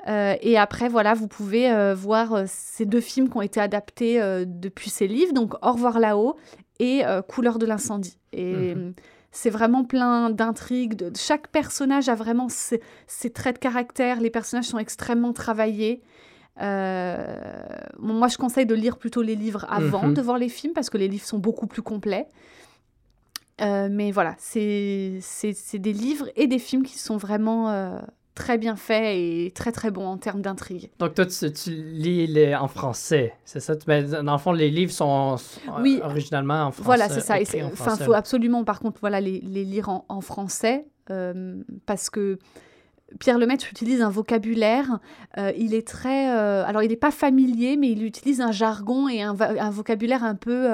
Euh, 0.09 0.37
et 0.41 0.57
après, 0.57 0.89
voilà, 0.89 1.15
vous 1.15 1.27
pouvez 1.27 1.71
euh, 1.71 1.95
voir 1.95 2.33
euh, 2.33 2.45
ces 2.47 2.85
deux 2.85 3.01
films 3.01 3.29
qui 3.29 3.37
ont 3.37 3.43
été 3.43 3.61
adaptés 3.61 4.21
depuis 4.47 4.91
ces 4.91 5.09
livres, 5.09 5.33
donc 5.33 5.55
Au 5.65 5.73
revoir 5.73 5.99
là-haut 5.99 6.37
et 6.79 7.03
Couleur 7.29 7.59
de 7.59 7.67
l'incendie. 7.67 8.19
Et 8.33 8.75
Mhm. 8.75 8.93
c'est 9.33 9.51
vraiment 9.51 9.85
plein 9.85 10.31
d'intrigues. 10.31 11.11
Chaque 11.17 11.49
personnage 11.49 12.09
a 12.09 12.15
vraiment 12.15 12.49
ses, 12.49 12.81
ses 13.07 13.31
traits 13.31 13.57
de 13.57 13.61
caractère. 13.61 14.21
Les 14.21 14.31
personnages 14.31 14.67
sont 14.67 14.79
extrêmement 14.79 15.33
travaillés. 15.33 16.03
Bon, 16.59 18.13
moi, 18.15 18.29
je 18.29 18.37
conseille 18.37 18.67
de 18.67 18.75
lire 18.75 18.97
plutôt 18.99 19.23
les 19.23 19.35
livres 19.37 19.67
avant 19.69 20.07
Mhm. 20.09 20.15
de 20.15 20.23
voir 20.23 20.39
les 20.39 20.49
films 20.49 20.73
parce 20.75 20.91
que 20.91 20.99
les 20.99 21.09
livres 21.09 21.25
sont 21.27 21.39
beaucoup 21.39 21.67
plus 21.67 21.83
complets. 21.83 22.27
Euh, 23.63 23.89
mais 23.91 24.11
voilà, 24.11 24.35
c'est 24.39 25.21
des 25.75 25.93
livres 25.95 26.29
et 26.37 26.47
des 26.47 26.59
films 26.59 26.83
qui 26.83 26.99
sont 26.99 27.17
vraiment 27.17 27.71
euh, 27.71 27.99
très 28.37 28.59
bien 28.59 28.77
faits 28.77 29.17
et 29.17 29.51
très 29.55 29.73
très 29.73 29.91
bons 29.91 30.07
en 30.07 30.19
termes 30.19 30.43
d'intrigue. 30.43 30.91
Donc, 31.01 31.15
toi, 31.15 31.27
tu, 31.27 31.53
tu 31.53 31.71
lis 31.71 32.29
les- 32.29 32.55
en 32.55 32.69
français, 32.69 33.33
c'est 33.45 33.59
ça? 33.59 33.75
Ben, 33.89 34.07
dans 34.23 34.33
le 34.33 34.39
fond, 34.39 34.53
les 34.53 34.71
livres 34.71 34.93
sont 34.93 35.37
euh, 35.69 35.71
Oui. 35.83 35.99
originalement 36.05 36.67
en 36.67 36.71
français. 36.71 36.85
Voilà, 36.85 37.09
c'est 37.09 37.21
ça. 37.21 37.37
Français. 37.75 38.05
faut 38.05 38.13
absolument, 38.13 38.63
par 38.63 38.79
contre, 38.79 39.01
voilà, 39.01 39.21
les, 39.21 39.41
les 39.41 39.65
lire 39.65 39.89
en, 39.89 40.05
en 40.09 40.21
français 40.21 40.87
euh, 41.11 41.57
parce 41.87 42.11
que 42.11 42.39
Pierre 43.21 43.39
Lemaitre 43.39 43.67
utilise 43.71 44.03
un 44.03 44.11
vocabulaire. 44.11 44.99
euh, 45.39 45.53
il 45.57 45.75
est 45.75 45.87
très, 45.87 46.31
euh, 46.37 46.65
alors 46.67 46.83
il 46.83 46.89
n'est 46.91 46.97
pas 46.97 47.11
familier, 47.11 47.77
mais 47.77 47.91
il 47.91 48.05
utilise 48.05 48.41
un 48.41 48.53
jargon 48.53 49.09
et 49.09 49.23
un, 49.23 49.33
vocabulaire 49.71 50.25
un 50.25 50.35
peu, 50.35 50.69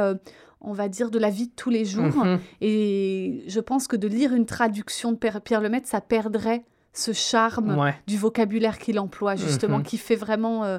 on 0.62 0.72
va 0.72 0.88
dire, 0.88 1.10
de 1.10 1.18
la 1.18 1.30
vie 1.30 1.46
de 1.46 1.52
tous 1.54 1.70
les 1.70 1.84
jours. 1.84 2.24
Mhm. 2.24 2.38
Et 2.60 3.44
je 3.46 3.60
pense 3.60 3.86
que 3.86 3.96
de 3.96 4.08
lire 4.08 4.32
une 4.34 4.46
traduction 4.46 5.12
de 5.12 5.16
Pierre, 5.16 5.40
Pierre 5.42 5.60
Lemaitre, 5.60 5.86
ça 5.88 6.00
perdrait 6.00 6.64
ce 6.92 7.12
charme 7.12 7.78
Ouais. 7.78 7.94
du 8.06 8.16
vocabulaire 8.18 8.78
qu'il 8.78 8.98
emploie 8.98 9.36
justement, 9.36 9.78
Mhm. 9.78 9.84
qui 9.84 9.96
fait 9.98 10.16
vraiment 10.16 10.64
euh, 10.64 10.78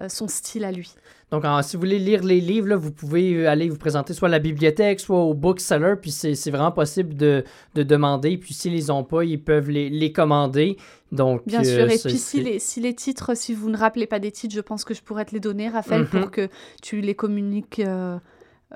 euh, 0.00 0.08
son 0.08 0.26
style 0.28 0.64
à 0.64 0.72
lui. 0.72 0.92
Donc, 1.30 1.44
en- 1.44 1.62
si 1.62 1.76
vous 1.76 1.80
voulez 1.80 1.98
lire 2.00 2.22
les 2.24 2.40
livres, 2.40 2.66
là, 2.68 2.76
vous 2.76 2.90
pouvez 2.90 3.32
euh, 3.34 3.48
aller 3.48 3.68
vous 3.68 3.78
présenter 3.78 4.12
soit 4.12 4.26
à 4.28 4.30
la 4.30 4.40
bibliothèque, 4.40 4.98
soit 5.00 5.20
au 5.22 5.34
bookseller, 5.34 5.94
puis 6.00 6.10
c'est 6.10 6.34
c'est 6.34 6.50
vraiment 6.50 6.72
possible 6.72 7.14
de, 7.14 7.44
de 7.76 7.82
demander. 7.84 8.36
Puis 8.36 8.54
s'ils 8.54 8.72
les 8.72 8.90
ont 8.90 9.04
pas, 9.04 9.24
ils 9.24 9.40
peuvent 9.42 9.70
les, 9.70 9.88
les 9.90 10.12
commander. 10.12 10.76
Donc, 11.12 11.46
Bien 11.46 11.60
euh, 11.60 11.64
sûr, 11.64 11.90
et 11.90 11.98
puis 11.98 12.18
si 12.18 12.40
les, 12.40 12.58
si 12.58 12.80
les 12.80 12.92
titres, 12.94 13.36
si 13.36 13.54
vous 13.54 13.70
ne 13.70 13.76
rappelez 13.76 14.06
pas 14.08 14.18
des 14.18 14.32
titres, 14.32 14.54
je 14.54 14.60
pense 14.60 14.84
que 14.84 14.94
je 14.94 15.02
pourrais 15.02 15.24
te 15.24 15.32
les 15.32 15.40
donner, 15.40 15.68
Raphaël, 15.68 16.02
Mhm. 16.02 16.08
pour 16.08 16.30
que 16.32 16.48
tu 16.82 17.00
les 17.00 17.14
communiques, 17.14 17.80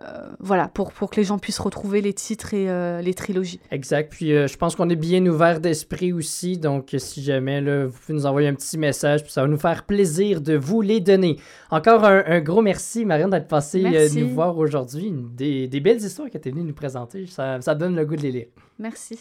euh, 0.03 0.29
voilà, 0.39 0.69
pour, 0.69 0.93
pour 0.93 1.11
que 1.11 1.17
les 1.17 1.25
gens 1.25 1.39
puissent 1.39 1.59
retrouver 1.59 2.01
les 2.01 2.13
titres 2.13 2.55
et 2.55 2.69
euh, 2.69 3.01
les 3.01 3.15
trilogies. 3.15 3.61
Exact. 3.71 4.11
Puis 4.13 4.33
euh, 4.33 4.47
je 4.47 4.57
pense 4.57 4.77
qu'on 4.77 4.89
est 4.89 4.97
bien 4.97 5.25
ouvert 5.27 5.61
d'esprit 5.61 6.13
aussi. 6.13 6.57
Donc, 6.57 6.95
si 6.99 7.23
jamais 7.23 7.61
là, 7.61 7.87
vous 7.87 7.99
pouvez 7.99 8.15
nous 8.15 8.27
envoyer 8.27 8.49
un 8.49 8.55
petit 8.55 8.79
message, 8.79 9.23
puis 9.23 9.33
ça 9.33 9.43
va 9.43 9.49
nous 9.49 9.59
faire 9.59 9.85
plaisir 9.85 10.41
de 10.41 10.55
vous 10.57 10.81
les 10.81 11.01
donner. 11.01 11.39
Encore 11.71 12.05
un, 12.05 12.23
un 12.27 12.41
gros 12.41 12.63
merci, 12.63 13.05
Marianne, 13.05 13.31
d'être 13.31 13.49
passée 13.49 13.85
nous 14.15 14.29
voir 14.29 14.57
aujourd'hui. 14.57 15.13
Des, 15.35 15.69
des 15.69 15.81
belles 15.81 16.01
histoires 16.01 16.31
que 16.31 16.39
tu 16.39 16.49
es 16.49 16.53
venue 16.53 16.65
nous 16.65 16.75
présenter. 16.75 17.27
Ça, 17.27 17.61
ça 17.61 17.75
donne 17.75 17.97
le 17.97 18.05
goût 18.05 18.17
de 18.17 18.23
les 18.23 18.33
lire. 18.33 18.47
Merci. 18.79 19.19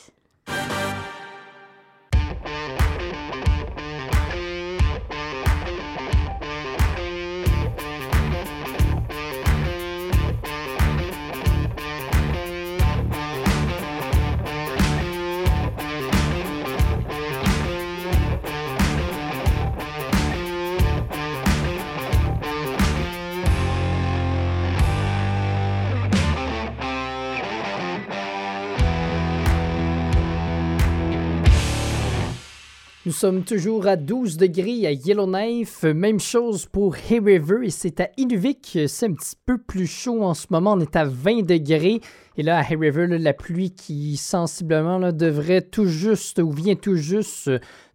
Sommes 33.17 33.43
toujours 33.43 33.87
à 33.87 33.95
12 33.95 34.37
degrés 34.37 34.85
à 34.85 34.91
Yellowknife. 34.91 35.81
Même 35.81 36.19
chose 36.19 36.67
pour 36.67 36.95
Hay 36.95 37.17
River 37.17 37.61
et 37.63 37.71
c'est 37.71 37.99
à 37.99 38.09
Inuvik. 38.15 38.77
C'est 38.87 39.07
un 39.07 39.13
petit 39.13 39.35
peu 39.43 39.57
plus 39.57 39.87
chaud 39.87 40.23
en 40.23 40.35
ce 40.35 40.45
moment. 40.51 40.73
On 40.73 40.79
est 40.79 40.95
à 40.95 41.05
20 41.05 41.41
degrés. 41.41 41.99
Et 42.37 42.43
là, 42.43 42.59
à 42.59 42.61
Hay 42.61 42.75
River, 42.75 43.07
la 43.17 43.33
pluie 43.33 43.71
qui 43.71 44.17
sensiblement 44.17 45.11
devrait 45.11 45.63
tout 45.63 45.87
juste 45.87 46.37
ou 46.37 46.51
vient 46.51 46.75
tout 46.75 46.95
juste 46.95 47.49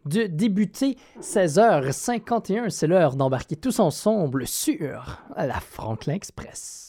de 0.07 0.27
débuter 0.27 0.97
16h51. 1.21 2.71
C'est 2.71 2.89
l'heure 2.89 3.15
d'embarquer 3.15 3.55
tous 3.55 3.79
ensemble 3.79 4.49
sur 4.49 5.21
la 5.37 5.61
Franklin 5.61 6.15
Express. 6.15 6.82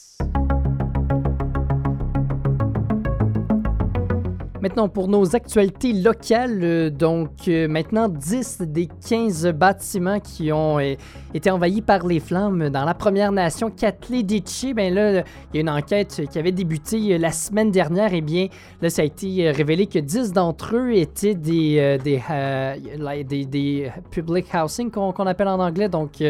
Maintenant, 4.64 4.88
pour 4.88 5.08
nos 5.08 5.36
actualités 5.36 5.92
locales, 5.92 6.60
euh, 6.62 6.88
donc 6.88 7.48
euh, 7.48 7.68
maintenant 7.68 8.08
10 8.08 8.62
des 8.62 8.88
15 9.06 9.48
bâtiments 9.48 10.20
qui 10.20 10.52
ont 10.52 10.78
euh, 10.78 10.94
été 11.34 11.50
envahis 11.50 11.82
par 11.82 12.06
les 12.06 12.18
flammes 12.18 12.70
dans 12.70 12.86
la 12.86 12.94
Première 12.94 13.30
Nation 13.30 13.70
Katleditchi, 13.70 14.72
ben 14.72 14.94
là, 14.94 15.22
il 15.52 15.56
y 15.56 15.58
a 15.58 15.60
une 15.60 15.68
enquête 15.68 16.22
qui 16.30 16.38
avait 16.38 16.50
débuté 16.50 17.18
la 17.18 17.30
semaine 17.30 17.72
dernière. 17.72 18.14
Et 18.14 18.22
bien, 18.22 18.46
là, 18.80 18.88
ça 18.88 19.02
a 19.02 19.04
été 19.04 19.50
révélé 19.50 19.86
que 19.86 19.98
10 19.98 20.32
d'entre 20.32 20.76
eux 20.76 20.94
étaient 20.94 21.34
des, 21.34 21.98
des, 22.02 23.92
public 24.10 24.46
housing 24.54 24.90
qu'on 24.90 25.26
appelle 25.26 25.48
en 25.48 25.60
anglais, 25.60 25.90
donc 25.90 26.24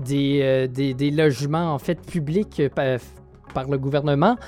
des, 0.00 0.66
des, 0.66 1.10
logements 1.10 1.74
en 1.74 1.78
fait 1.78 2.00
publics 2.00 2.62
par 3.52 3.68
le 3.68 3.76
gouvernement. 3.76 4.38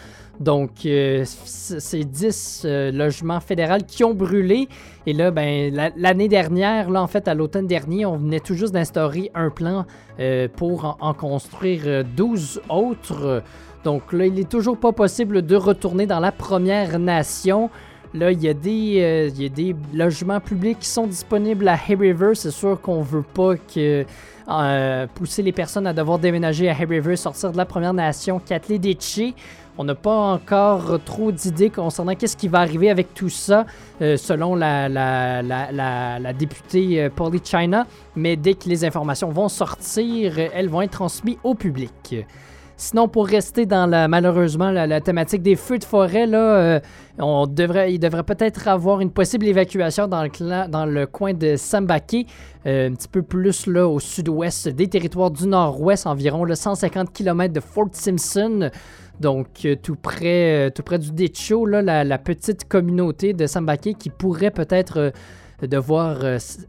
Donc, 0.41 0.87
euh, 0.87 1.25
c'est 1.25 2.05
10 2.05 2.63
euh, 2.65 2.93
logements 2.93 3.41
fédéraux 3.41 3.79
qui 3.87 4.05
ont 4.05 4.15
brûlé. 4.15 4.69
Et 5.07 5.13
là, 5.13 5.31
ben, 5.33 5.75
la- 5.75 5.91
l'année 5.97 6.29
dernière, 6.29 6.91
là, 6.91 7.03
en 7.03 7.09
fait, 7.09 7.27
à 7.27 7.35
l'automne 7.35 7.67
dernier, 7.67 8.07
on 8.07 8.17
venait 8.17 8.39
tout 8.39 8.55
juste 8.55 8.73
d'instaurer 8.73 9.33
un 9.35 9.51
plan 9.51 9.85
euh, 10.21 10.47
pour 10.55 10.97
en, 11.01 11.13
construire 11.13 11.83
euh, 11.87 12.03
12 12.17 12.61
autres. 12.69 13.43
Donc 13.83 14.13
là, 14.13 14.27
il 14.27 14.35
n'est 14.35 14.45
toujours 14.45 14.77
pas 14.79 14.93
possible 14.93 15.43
de 15.43 15.57
retourner 15.57 16.07
dans 16.07 16.21
la 16.21 16.31
Première 16.31 16.99
Nation. 17.01 17.69
Là, 18.15 18.31
il 18.31 18.41
y, 18.43 18.49
a 18.49 18.55
des, 18.55 19.31
il 19.37 19.43
y 19.43 19.47
a 19.47 19.49
des 19.51 19.77
logements 19.93 20.41
publics 20.41 20.79
qui 20.79 20.89
sont 20.89 21.07
disponibles 21.07 21.69
à 21.69 21.75
Hay 21.75 21.95
River. 21.95 22.31
C'est 22.35 22.51
sûr 22.53 22.81
qu'on 22.81 23.03
veut 23.03 23.23
pas 23.23 23.55
que 23.57 24.05
pousser 25.15 25.43
les 25.43 25.53
personnes 25.53 25.87
à 25.87 25.93
devoir 25.93 26.19
déménager 26.19 26.69
à 26.71 26.73
Hay 26.73 26.87
River, 26.87 27.17
sortir 27.17 27.53
de 27.53 27.57
la 27.59 27.67
Première 27.67 27.93
Nation, 27.93 28.39
Katleditchi. 28.41 29.35
On 29.81 29.85
n'a 29.85 29.95
pas 29.95 30.11
encore 30.11 30.99
trop 31.05 31.31
d'idées 31.31 31.71
concernant 31.71 32.17
qu'est-ce 32.17 32.37
qui 32.37 32.49
va 32.49 32.59
arriver 32.59 32.91
avec 32.91 33.15
tout 33.15 33.29
ça, 33.29 33.65
euh, 34.03 34.17
selon 34.17 34.57
la, 34.57 36.33
députée 36.37 37.05
euh, 37.05 37.39
China. 37.45 37.87
Mais 38.17 38.35
dès 38.35 38.55
que 38.55 38.69
les 38.69 38.85
informations 38.85 39.31
vont 39.31 39.49
sortir, 39.49 40.37
elles 40.37 40.69
vont 40.69 40.83
être 40.83 40.91
transmises 40.91 41.37
au 41.45 41.55
public. 41.55 42.17
Sinon, 42.77 43.07
pour 43.07 43.29
rester 43.29 43.67
dans 43.67 43.87
la, 43.87 44.09
malheureusement 44.09 44.73
la, 44.73 45.01
thématique 45.01 45.43
des 45.43 45.55
feux 45.55 45.79
de 45.79 45.85
forêt, 45.85 46.27
là, 46.27 46.39
euh, 46.39 46.81
on 47.21 47.47
devrait, 47.47 47.95
il 47.95 48.01
devrait 48.01 48.25
peut-être 48.25 48.67
avoir 48.67 49.01
une 49.01 49.13
possible 49.13 49.47
évacuation 49.47 50.09
dans 50.09 50.25
le, 50.25 51.05
coin 51.07 51.35
de 51.35 51.55
Sambake, 51.55 52.27
un 52.65 52.95
petit 52.95 53.09
peu 53.09 53.23
plus 53.23 53.69
là, 53.69 53.87
au 53.87 54.01
sud-ouest 54.01 54.69
des 54.69 54.89
territoires 54.89 55.31
du 55.31 55.47
nord-ouest, 55.47 56.07
environ 56.09 56.45
là, 56.45 56.57
150 56.57 57.13
km 57.13 57.55
de 57.55 57.61
Fort 57.61 57.91
Simpson. 57.93 58.71
Donc, 59.21 59.65
euh, 59.65 59.75
tout, 59.75 59.97
près, 59.97 60.69
euh, 60.69 60.71
tout 60.71 60.83
près 60.83 60.99
du 60.99 61.11
Ditcho, 61.11 61.67
là, 61.67 61.83
la, 62.05 62.19
petite 62.19 62.69
communauté 62.69 63.33
de 63.33 63.47
Sambake 63.47 63.97
qui 63.99 64.11
pourrait 64.11 64.51
peut-être 64.53 64.99
euh, 64.99 65.67
devoir 65.67 66.19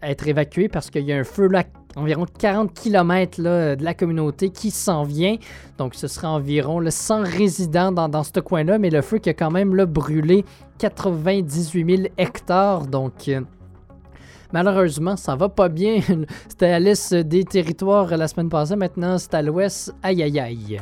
être 0.01 0.27
évacuée 0.27 0.67
parce 0.67 0.89
qu'il 0.89 1.03
y 1.03 1.13
a 1.13 1.17
un 1.17 1.23
feu 1.23 1.47
là, 1.47 1.63
environ 1.95 2.25
40 2.39 2.73
km 2.73 3.39
de 3.39 3.83
la 3.83 3.93
communauté 3.93 4.49
qui 4.49 4.71
s'en 4.71 5.03
vient. 5.03 5.35
Donc, 5.77 5.93
ce 5.93 6.07
sera 6.07 6.31
environ 6.31 6.79
là, 6.79 6.89
100 6.89 7.21
résidents 7.21 7.91
dans, 7.91 8.23
ce 8.23 8.39
coin-là, 8.39 8.79
mais 8.79 8.89
le 8.89 9.01
feu 9.01 9.19
qui 9.19 9.29
a 9.29 9.35
quand 9.35 9.51
même 9.51 9.75
brûlé 9.85 10.43
98 10.79 11.97
000 11.97 12.07
hectares. 12.17 12.87
Donc, 12.87 13.29
malheureusement, 14.51 15.15
ça 15.15 15.35
va 15.35 15.49
pas 15.49 15.69
bien. 15.69 15.99
C'était 16.47 16.71
à 16.71 16.79
l'est 16.79 17.13
des 17.13 17.43
territoires 17.43 18.17
la 18.17 18.27
semaine 18.27 18.49
passée, 18.49 18.75
maintenant 18.75 19.19
c'est 19.19 19.35
à 19.35 19.43
l'ouest. 19.43 19.93
Aïe 20.01 20.23
aïe 20.23 20.39
aïe. 20.39 20.81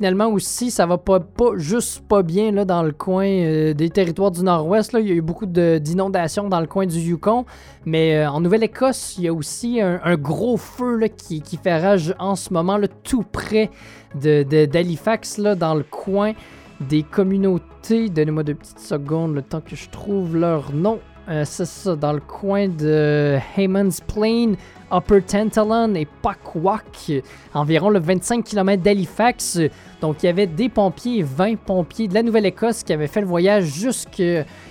Finalement 0.00 0.28
aussi, 0.28 0.70
ça 0.70 0.86
va 0.86 0.96
pas, 0.96 1.20
juste 1.56 2.00
pas 2.08 2.22
bien 2.22 2.52
là, 2.52 2.64
dans 2.64 2.82
le 2.82 2.92
coin 2.92 3.26
euh, 3.26 3.74
des 3.74 3.90
territoires 3.90 4.30
du 4.30 4.42
Nord-Ouest. 4.42 4.96
Il 4.98 5.06
y 5.06 5.10
a 5.10 5.14
eu 5.14 5.20
beaucoup 5.20 5.44
d'inondations 5.44 6.48
dans 6.48 6.60
le 6.60 6.66
coin 6.66 6.86
du 6.86 6.98
Yukon. 6.98 7.44
Mais 7.84 8.16
euh, 8.16 8.30
en 8.30 8.40
Nouvelle-Écosse, 8.40 9.16
il 9.18 9.24
y 9.24 9.28
a 9.28 9.34
aussi 9.34 9.78
un, 9.78 10.16
gros 10.16 10.56
feu 10.56 10.98
qui, 11.14 11.42
fait 11.62 11.78
rage 11.78 12.14
en 12.18 12.34
ce 12.34 12.50
moment, 12.50 12.78
là, 12.78 12.88
tout 12.88 13.24
près 13.30 13.68
d'Halifax, 14.14 15.38
dans 15.38 15.74
le 15.74 15.82
coin 15.82 16.32
des 16.80 17.02
communautés. 17.02 18.08
Donnez-moi 18.08 18.42
deux 18.42 18.54
petites 18.54 18.80
secondes, 18.80 19.34
le 19.34 19.42
temps 19.42 19.60
que 19.60 19.76
je 19.76 19.90
trouve 19.90 20.34
leur 20.34 20.72
nom. 20.72 20.98
Euh, 21.28 21.44
c'est 21.44 21.66
ça, 21.66 21.94
dans 21.94 22.14
le 22.14 22.20
coin 22.20 22.68
de 22.68 23.36
Hayman's 23.54 24.00
Plain, 24.00 24.54
Upper 24.92 25.22
Tantalon 25.22 25.94
et 25.94 26.06
Pakwak, 26.22 27.12
environ 27.54 27.90
le 27.90 27.98
25 28.00 28.44
km 28.44 28.82
d'Halifax. 28.82 29.58
Donc, 30.00 30.22
il 30.22 30.26
y 30.26 30.28
avait 30.28 30.46
des 30.46 30.68
pompiers, 30.68 31.22
20 31.22 31.56
pompiers 31.58 32.08
de 32.08 32.14
la 32.14 32.22
Nouvelle-Écosse 32.22 32.82
qui 32.82 32.92
avaient 32.92 33.06
fait 33.06 33.20
le 33.20 33.26
voyage 33.26 33.64
jusque 33.64 34.22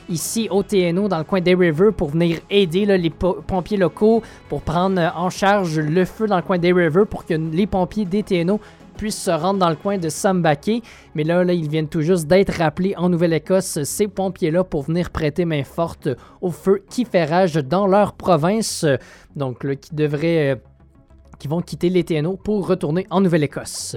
ici 0.09 0.47
au 0.49 0.63
TNO, 0.63 1.07
dans 1.07 1.19
le 1.19 1.23
coin 1.23 1.39
des 1.39 1.53
River, 1.53 1.89
pour 1.95 2.09
venir 2.09 2.39
aider 2.49 2.85
les 2.85 3.09
po- 3.11 3.37
pompiers 3.45 3.77
locaux, 3.77 4.23
pour 4.49 4.61
prendre 4.61 4.99
en 5.15 5.29
charge 5.29 5.77
le 5.79 6.03
feu 6.05 6.25
dans 6.27 6.37
le 6.37 6.41
coin 6.41 6.57
des 6.57 6.73
River, 6.73 7.03
pour 7.09 7.25
que 7.25 7.35
les 7.35 7.67
pompiers 7.67 8.05
des 8.05 8.23
TNO 8.23 8.59
puissent 8.99 9.23
se 9.23 9.31
rendre 9.31 9.59
dans 9.59 9.69
le 9.69 9.77
coin 9.77 9.97
de 9.97 10.09
Sambake. 10.09 10.83
Mais 11.15 11.23
là, 11.23 11.45
là, 11.45 11.53
ils 11.53 11.69
viennent 11.69 11.87
tout 11.87 12.01
juste 12.01 12.27
d'être 12.27 12.57
rappelés 12.57 12.95
en 12.97 13.07
Nouvelle-Écosse, 13.07 13.83
ces 13.83 14.09
pompiers-là, 14.09 14.65
pour 14.65 14.83
venir 14.83 15.09
prêter 15.09 15.45
main 15.45 15.63
forte 15.63 16.09
au 16.41 16.51
feu 16.51 16.83
qui 16.89 17.05
fait 17.05 17.23
rage 17.23 17.53
dans 17.55 17.87
leur 17.87 18.11
province. 18.13 18.85
Donc, 19.37 19.63
là, 19.63 19.75
qui 19.75 19.95
devraient... 19.95 20.51
euh, 20.51 20.55
qui 21.39 21.47
vont 21.47 21.61
quitter 21.61 21.87
les 21.87 22.03
TNO 22.03 22.35
pour 22.35 22.67
retourner 22.67 23.07
en 23.09 23.21
Nouvelle-Écosse. 23.21 23.95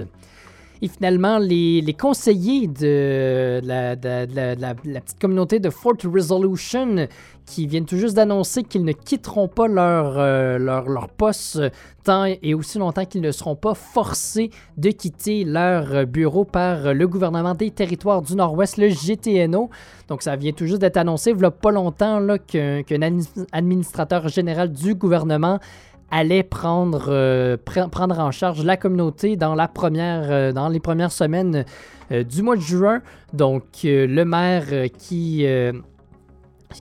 Et 0.83 0.89
finalement, 0.89 1.37
les, 1.37 1.95
conseillers 1.97 2.67
de 2.67 3.61
la, 3.63 3.95
petite 3.95 5.17
communauté 5.17 5.61
de 5.61 5.69
Fort 5.69 5.93
Resolution 6.03 7.07
qui 7.45 7.67
viennent 7.67 7.85
tout 7.85 7.95
juste 7.95 8.15
d'annoncer 8.17 8.63
qu'ils 8.63 8.83
ne 8.83 8.91
quitteront 8.91 9.47
pas 9.47 9.69
leur, 9.69 10.15
euh, 10.17 10.57
leur, 10.57 11.07
poste 11.07 11.61
tant 12.03 12.25
et 12.25 12.53
aussi 12.53 12.79
longtemps 12.79 13.05
qu'ils 13.05 13.21
ne 13.21 13.31
seront 13.31 13.55
pas 13.55 13.75
forcés 13.75 14.49
de 14.75 14.89
quitter 14.89 15.45
leur 15.45 16.05
bureau 16.05 16.43
par 16.43 16.93
le 16.93 17.07
gouvernement 17.07 17.53
des 17.53 17.71
territoires 17.71 18.21
du 18.21 18.35
Nord-Ouest, 18.35 18.75
le 18.75 18.89
GTNO. 18.89 19.69
Donc 20.09 20.21
ça 20.21 20.35
vient 20.35 20.51
tout 20.51 20.65
juste 20.65 20.81
d'être 20.81 20.97
annoncé, 20.97 21.29
il 21.29 21.37
n'y 21.37 21.45
a 21.45 21.51
pas 21.51 21.71
longtemps 21.71 22.19
qu'un 22.45 22.81
admi- 22.83 23.47
administrateur 23.53 24.27
général 24.27 24.73
du 24.73 24.95
gouvernement 24.95 25.59
allait 26.13 26.43
prendre, 26.43 27.07
euh, 27.09 27.57
pre- 27.57 27.89
prendre 27.89 28.19
en 28.19 28.29
charge 28.29 28.63
la 28.63 28.77
communauté 28.77 29.35
dans, 29.35 29.55
la 29.55 29.67
première, 29.67 30.31
euh, 30.31 30.51
dans 30.51 30.69
les 30.69 30.79
premières 30.79 31.11
semaines 31.11 31.65
euh, 32.11 32.23
du 32.23 32.43
mois 32.43 32.55
de 32.55 32.61
juin. 32.61 33.01
Donc, 33.33 33.63
le 33.83 34.23
maire 34.23 34.91
qui, 34.99 35.43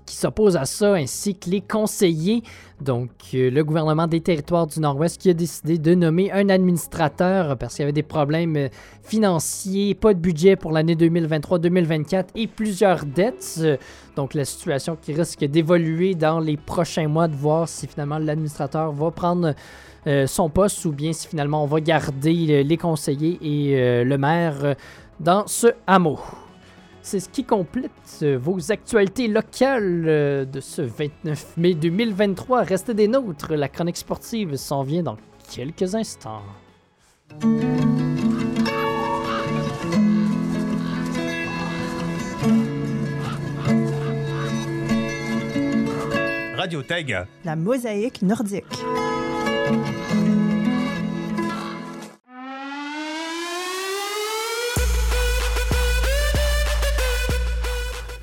qui 0.05 0.17
s'oppose 0.17 0.57
à 0.57 0.67
ça, 0.67 0.95
ainsi 0.95 1.35
que 1.39 1.49
les 1.49 1.63
conseillers, 1.63 2.43
donc 2.83 3.11
euh, 3.35 3.51
le 3.51 3.65
gouvernement 3.65 4.07
des 4.07 4.21
territoires 4.21 4.67
du 4.67 4.81
Nord-Ouest 4.81 5.21
qui 5.21 5.31
a 5.31 5.35
décidé 5.35 5.79
de 5.79 5.95
nommer 5.95 6.31
un 6.33 6.49
administrateur 6.49 7.57
parce 7.57 7.75
qu'il 7.75 7.83
y 7.83 7.85
avait 7.85 7.93
des 7.93 8.03
problèmes 8.03 8.57
euh, 8.57 8.69
financiers, 9.03 9.95
pas 9.95 10.13
de 10.13 10.19
budget 10.19 10.57
pour 10.57 10.73
l'année 10.73 10.95
2023-2024 10.95 12.27
et 12.35 12.47
plusieurs 12.47 13.05
dettes. 13.05 13.61
Euh, 13.61 13.77
donc 14.17 14.35
la 14.35 14.45
situation 14.45 14.97
qui 15.01 15.15
risque 15.15 15.45
d'évoluer 15.45 16.15
dans 16.15 16.41
les 16.41 16.57
prochains 16.57 17.09
mois, 17.09 17.29
de 17.29 17.37
voir 17.37 17.69
si 17.69 17.87
finalement 17.87 18.19
l'administrateur 18.19 18.93
va 18.93 19.11
prendre 19.11 19.55
son 20.27 20.51
poste 20.51 20.85
ou 20.85 20.91
bien 20.91 21.13
si 21.13 21.29
finalement 21.29 21.63
on 21.63 21.67
va 21.67 21.81
garder 21.81 22.65
les 22.65 22.77
conseillers 22.77 23.39
et 23.41 24.05
le 24.05 24.19
maire 24.19 24.75
dans 25.21 25.47
ce 25.47 25.69
hameau. 25.87 26.19
C'est 27.05 27.19
ce 27.19 27.29
qui 27.29 27.45
complète 27.45 27.91
euh, 28.23 28.39
vos 28.39 28.71
actualités 28.71 29.27
locales 29.27 30.05
euh, 30.07 30.45
de 30.45 30.61
ce 30.61 30.83
29 30.83 31.57
mai 31.57 31.75
2023. 31.75 32.63
Restez 32.63 32.95
des 32.95 33.09
nôtres, 33.09 33.55
la 33.55 33.69
chronique 33.69 33.97
sportive 33.97 34.55
s'en 34.57 34.85
vient 34.85 35.03
dans 35.03 35.17
quelques 35.53 35.97
instants. 35.97 36.43
Radio 46.57 46.83
Taiga. 46.83 47.27
La 47.45 47.57
mosaïque 47.57 48.23
nordique. 48.23 48.65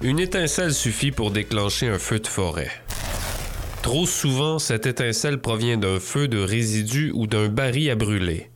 Une 0.01 0.19
étincelle 0.19 0.73
suffit 0.73 1.11
pour 1.11 1.29
déclencher 1.29 1.89
un 1.89 1.99
feu 1.99 2.19
de 2.19 2.27
forêt. 2.27 2.71
Trop 3.81 4.05
souvent, 4.05 4.57
cette 4.57 4.85
étincelle 4.85 5.39
provient 5.39 5.75
d'un 5.75 5.99
feu 5.99 6.29
de 6.29 6.39
résidus 6.39 7.11
ou 7.13 7.27
d'un 7.27 7.49
baril 7.49 7.89
à 7.89 7.95
brûler. 7.95 8.49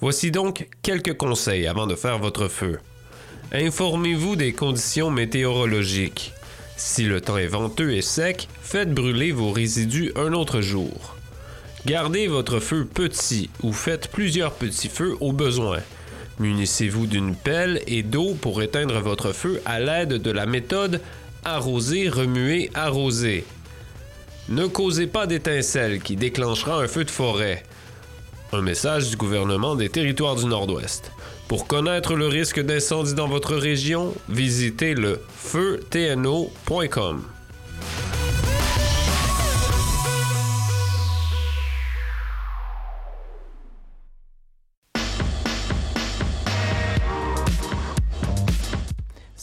Voici 0.00 0.30
donc 0.30 0.68
quelques 0.82 1.16
conseils 1.16 1.66
avant 1.66 1.88
de 1.88 1.96
faire 1.96 2.20
votre 2.20 2.46
feu. 2.46 2.78
Informez-vous 3.50 4.36
des 4.36 4.52
conditions 4.52 5.10
météorologiques. 5.10 6.32
Si 6.76 7.02
le 7.06 7.20
temps 7.20 7.38
est 7.38 7.48
venteux 7.48 7.94
et 7.94 8.02
sec, 8.02 8.46
faites 8.62 8.94
brûler 8.94 9.32
vos 9.32 9.50
résidus 9.50 10.12
un 10.14 10.32
autre 10.32 10.60
jour. 10.60 11.16
Gardez 11.86 12.28
votre 12.28 12.60
feu 12.60 12.84
petit 12.84 13.50
ou 13.64 13.72
faites 13.72 14.08
plusieurs 14.12 14.52
petits 14.52 14.88
feux 14.88 15.16
au 15.18 15.32
besoin. 15.32 15.80
Munissez-vous 16.40 17.06
d'une 17.06 17.34
pelle 17.34 17.82
et 17.86 18.02
d'eau 18.02 18.34
pour 18.40 18.62
éteindre 18.62 19.00
votre 19.00 19.32
feu 19.32 19.60
à 19.64 19.80
l'aide 19.80 20.14
de 20.14 20.30
la 20.30 20.46
méthode 20.46 21.00
arroser, 21.44 22.08
remuer, 22.08 22.70
arroser. 22.74 23.44
Ne 24.48 24.66
causez 24.66 25.06
pas 25.06 25.26
d'étincelle 25.26 26.00
qui 26.00 26.16
déclenchera 26.16 26.80
un 26.82 26.88
feu 26.88 27.04
de 27.04 27.10
forêt. 27.10 27.62
Un 28.52 28.62
message 28.62 29.10
du 29.10 29.16
gouvernement 29.16 29.74
des 29.74 29.88
territoires 29.88 30.36
du 30.36 30.46
Nord-Ouest. 30.46 31.12
Pour 31.48 31.66
connaître 31.66 32.14
le 32.14 32.28
risque 32.28 32.60
d'incendie 32.60 33.14
dans 33.14 33.28
votre 33.28 33.54
région, 33.56 34.14
visitez 34.28 34.94
le 34.94 35.20
feutno.com. 35.36 37.24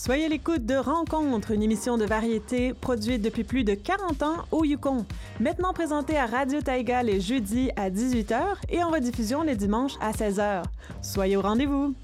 Soyez 0.05 0.29
l'écoute 0.29 0.67
de 0.67 0.75
Rencontre, 0.75 1.49
une 1.49 1.63
émission 1.63 1.97
de 1.97 2.05
variété 2.05 2.75
produite 2.75 3.23
depuis 3.23 3.43
plus 3.43 3.63
de 3.63 3.73
40 3.73 4.21
ans 4.21 4.35
au 4.51 4.63
Yukon. 4.63 5.03
Maintenant 5.39 5.73
présentée 5.73 6.15
à 6.15 6.27
Radio 6.27 6.61
Taïga 6.61 7.01
les 7.01 7.19
jeudis 7.19 7.71
à 7.75 7.89
18h 7.89 8.39
et 8.69 8.83
en 8.83 8.91
rediffusion 8.91 9.41
les 9.41 9.55
dimanches 9.55 9.95
à 9.99 10.11
16h. 10.11 10.61
Soyez 11.01 11.37
au 11.37 11.41
rendez-vous! 11.41 11.95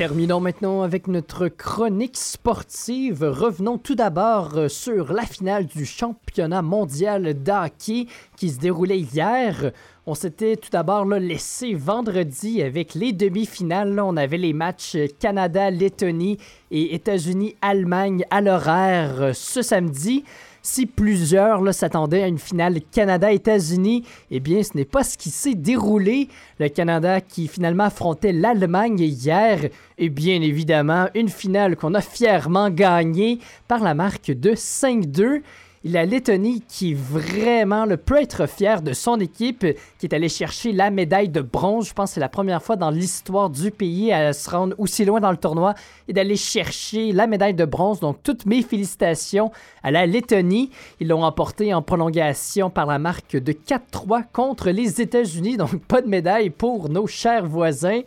Terminons 0.00 0.40
maintenant 0.40 0.80
avec 0.80 1.08
notre 1.08 1.48
chronique 1.48 2.16
sportive. 2.16 3.22
Revenons 3.22 3.76
tout 3.76 3.94
d'abord 3.94 4.56
euh, 4.56 4.68
sur 4.68 5.12
la 5.12 5.24
finale 5.24 5.66
du 5.66 5.84
championnat 5.84 6.62
mondial 6.62 7.34
d'hockey 7.34 8.06
qui 8.34 8.48
se 8.48 8.58
déroulait 8.58 9.00
hier. 9.00 9.72
On 10.06 10.14
s'était 10.14 10.56
tout 10.56 10.70
d'abord 10.72 11.04
laissé 11.04 11.74
vendredi 11.74 12.62
avec 12.62 12.94
les 12.94 13.12
demi-finales. 13.12 14.00
On 14.00 14.16
avait 14.16 14.38
les 14.38 14.54
matchs 14.54 14.94
euh, 14.94 15.06
Canada-Lettonie 15.18 16.38
et 16.70 16.94
États-Unis-Allemagne 16.94 18.24
à 18.30 18.40
l'horaire 18.40 19.20
euh, 19.20 19.32
ce 19.34 19.60
samedi. 19.60 20.24
Si 20.62 20.84
plusieurs 20.84 21.72
s'attendaient 21.72 22.22
à 22.22 22.28
une 22.28 22.38
finale 22.38 22.80
Canada-États-Unis, 22.92 24.04
eh 24.30 24.40
bien, 24.40 24.62
ce 24.62 24.76
n'est 24.76 24.84
pas 24.84 25.04
ce 25.04 25.16
qui 25.16 25.30
s'est 25.30 25.54
déroulé. 25.54 26.28
Le 26.58 26.68
Canada 26.68 27.22
qui 27.22 27.48
finalement 27.48 27.84
affrontait 27.84 28.32
l'Allemagne 28.32 29.00
hier, 29.00 29.70
et 29.96 30.08
bien 30.10 30.42
évidemment, 30.42 31.06
une 31.14 31.30
finale 31.30 31.76
qu'on 31.76 31.94
a 31.94 32.02
fièrement 32.02 32.68
gagnée 32.68 33.38
par 33.68 33.82
la 33.82 33.94
marque 33.94 34.30
de 34.30 34.50
5-2. 34.50 35.40
Et 35.82 35.88
la 35.88 36.04
Lettonie 36.04 36.62
qui 36.68 36.92
vraiment 36.92 37.86
le, 37.86 37.96
peut 37.96 38.20
être 38.20 38.46
fière 38.46 38.82
de 38.82 38.92
son 38.92 39.18
équipe, 39.18 39.64
qui 39.98 40.06
est 40.06 40.14
allée 40.14 40.28
chercher 40.28 40.72
la 40.72 40.90
médaille 40.90 41.30
de 41.30 41.40
bronze. 41.40 41.88
Je 41.88 41.94
pense 41.94 42.10
que 42.10 42.14
c'est 42.14 42.20
la 42.20 42.28
première 42.28 42.62
fois 42.62 42.76
dans 42.76 42.90
l'histoire 42.90 43.48
du 43.48 43.70
pays 43.70 44.12
à 44.12 44.34
se 44.34 44.50
rendre 44.50 44.74
aussi 44.76 45.06
loin 45.06 45.20
dans 45.20 45.30
le 45.30 45.38
tournoi 45.38 45.74
et 46.06 46.12
d'aller 46.12 46.36
chercher 46.36 47.12
la 47.12 47.26
médaille 47.26 47.54
de 47.54 47.64
bronze. 47.64 47.98
Donc 47.98 48.18
toutes 48.22 48.44
mes 48.44 48.60
félicitations 48.60 49.52
à 49.82 49.90
la 49.90 50.04
Lettonie. 50.04 50.70
Ils 51.00 51.08
l'ont 51.08 51.24
emporté 51.24 51.72
en 51.72 51.80
prolongation 51.80 52.68
par 52.68 52.84
la 52.84 52.98
marque 52.98 53.38
de 53.38 53.52
4-3 53.52 54.24
contre 54.34 54.68
les 54.68 55.00
États-Unis. 55.00 55.56
Donc 55.56 55.82
pas 55.86 56.02
de 56.02 56.08
médaille 56.08 56.50
pour 56.50 56.90
nos 56.90 57.06
chers 57.06 57.46
voisins. 57.46 58.02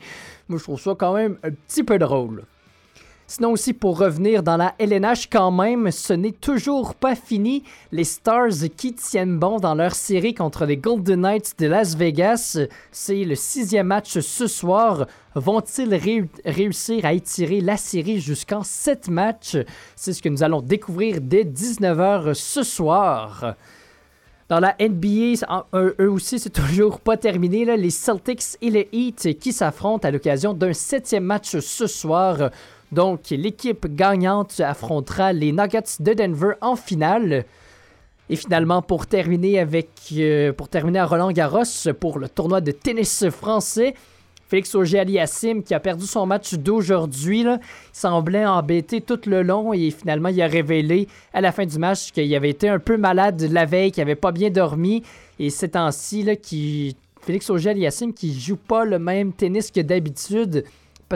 Moi 0.48 0.60
je 0.60 0.64
trouve 0.64 0.80
ça 0.80 0.94
quand 0.96 1.14
même 1.14 1.38
un 1.42 1.50
petit 1.50 1.84
peu 1.84 1.98
drôle. 1.98 2.44
Sinon 3.26 3.52
aussi 3.52 3.74
pour 3.74 3.98
revenir 3.98 4.44
dans 4.44 4.58
la 4.58 4.76
LNH 4.80 5.30
quand 5.32 5.50
même, 5.50 5.92
ce 5.92 6.14
n'est 6.14 6.34
toujours 6.34 6.94
pas 6.94 7.16
fini. 7.16 7.64
Les 7.92 8.04
Stars 8.04 8.68
qui 8.76 8.94
tiennent 8.94 9.40
bon 9.40 9.60
dans 9.60 9.76
leur 9.76 9.96
série 9.96 10.34
contre 10.34 10.66
les 10.66 10.78
Golden 10.78 11.22
Knights 11.22 11.54
de 11.58 11.68
Las 11.68 11.96
Vegas. 11.96 12.60
C'est 12.92 13.24
le 13.24 13.36
sixième 13.36 13.88
match 13.88 14.20
ce 14.20 14.48
soir. 14.48 15.08
Vont-ils 15.36 15.96
ré 15.96 16.30
réussir 16.46 17.06
à 17.06 17.14
étirer 17.14 17.62
la 17.62 17.78
série 17.78 18.20
jusqu'en 18.20 18.62
sept 18.62 19.08
matchs? 19.08 19.58
C'est 19.96 20.14
ce 20.14 20.22
que 20.22 20.30
nous 20.30 20.44
allons 20.44 20.62
découvrir 20.62 21.22
dès 21.22 21.44
19h 21.44 22.34
ce 22.34 22.62
soir. 22.62 23.56
Dans 24.50 24.60
la 24.60 24.76
NBA, 24.80 25.66
eux 25.74 26.12
aussi, 26.12 26.38
c'est 26.38 26.50
toujours 26.54 27.00
pas 27.00 27.18
terminé. 27.18 27.66
Les 27.78 27.90
Celtics 27.90 28.58
et 28.62 28.70
les 28.70 28.90
Heat 28.92 29.40
qui 29.40 29.54
s'affrontent 29.54 30.08
à 30.08 30.12
l'occasion 30.12 30.54
d'un 30.54 30.74
septième 30.74 31.24
match 31.24 31.58
ce 31.58 31.88
soir. 31.88 32.52
Donc, 32.94 33.32
l'équipe 33.32 33.88
gagnante 33.88 34.60
affrontera 34.60 35.34
les 35.34 35.52
Nuggets 35.52 35.98
de 36.00 36.14
Denver 36.14 36.54
en 36.62 36.76
finale. 36.76 37.44
Et 38.30 38.36
finalement, 38.36 38.84
pour 38.84 39.08
terminer 39.08 39.60
avec, 39.60 39.90
euh, 40.14 40.54
pour 40.54 40.70
terminer 40.70 41.00
à 41.00 41.06
Roland 41.06 41.32
Garros 41.32 41.64
pour 42.00 42.20
le 42.20 42.30
tournoi 42.30 42.62
de 42.62 42.72
tennis 42.72 43.28
français, 43.30 43.96
Félix 44.48 44.76
Auger-Aliassime 44.76 45.64
qui 45.64 45.74
a 45.74 45.80
perdu 45.80 46.06
son 46.06 46.28
match 46.28 46.54
d'aujourd'hui, 46.54 47.46
semblait 47.92 48.46
embêté 48.46 49.02
tout 49.02 49.20
le 49.26 49.42
long 49.42 49.74
et 49.74 49.90
finalement 49.90 50.30
il 50.30 50.40
a 50.44 50.48
révélé 50.48 51.08
à 51.34 51.42
la 51.42 51.52
fin 51.52 51.66
du 51.66 51.80
match 51.80 52.12
qu'il 52.12 52.34
avait 52.36 52.52
été 52.52 52.70
un 52.70 52.78
peu 52.78 52.98
malade 52.98 53.42
la 53.52 53.66
veille, 53.66 53.92
qu'il 53.92 54.02
n'avait 54.02 54.16
pas 54.16 54.32
bien 54.32 54.52
dormi 54.52 55.02
et 55.40 55.50
ces 55.50 55.70
temps-ci, 55.70 56.38
qui... 56.42 56.96
Félix 57.22 57.50
Auger-Aliassime 57.50 58.14
qui 58.14 58.38
joue 58.38 58.58
pas 58.58 58.84
le 58.84 59.00
même 59.00 59.32
tennis 59.32 59.72
que 59.72 59.80
d'habitude, 59.80 60.66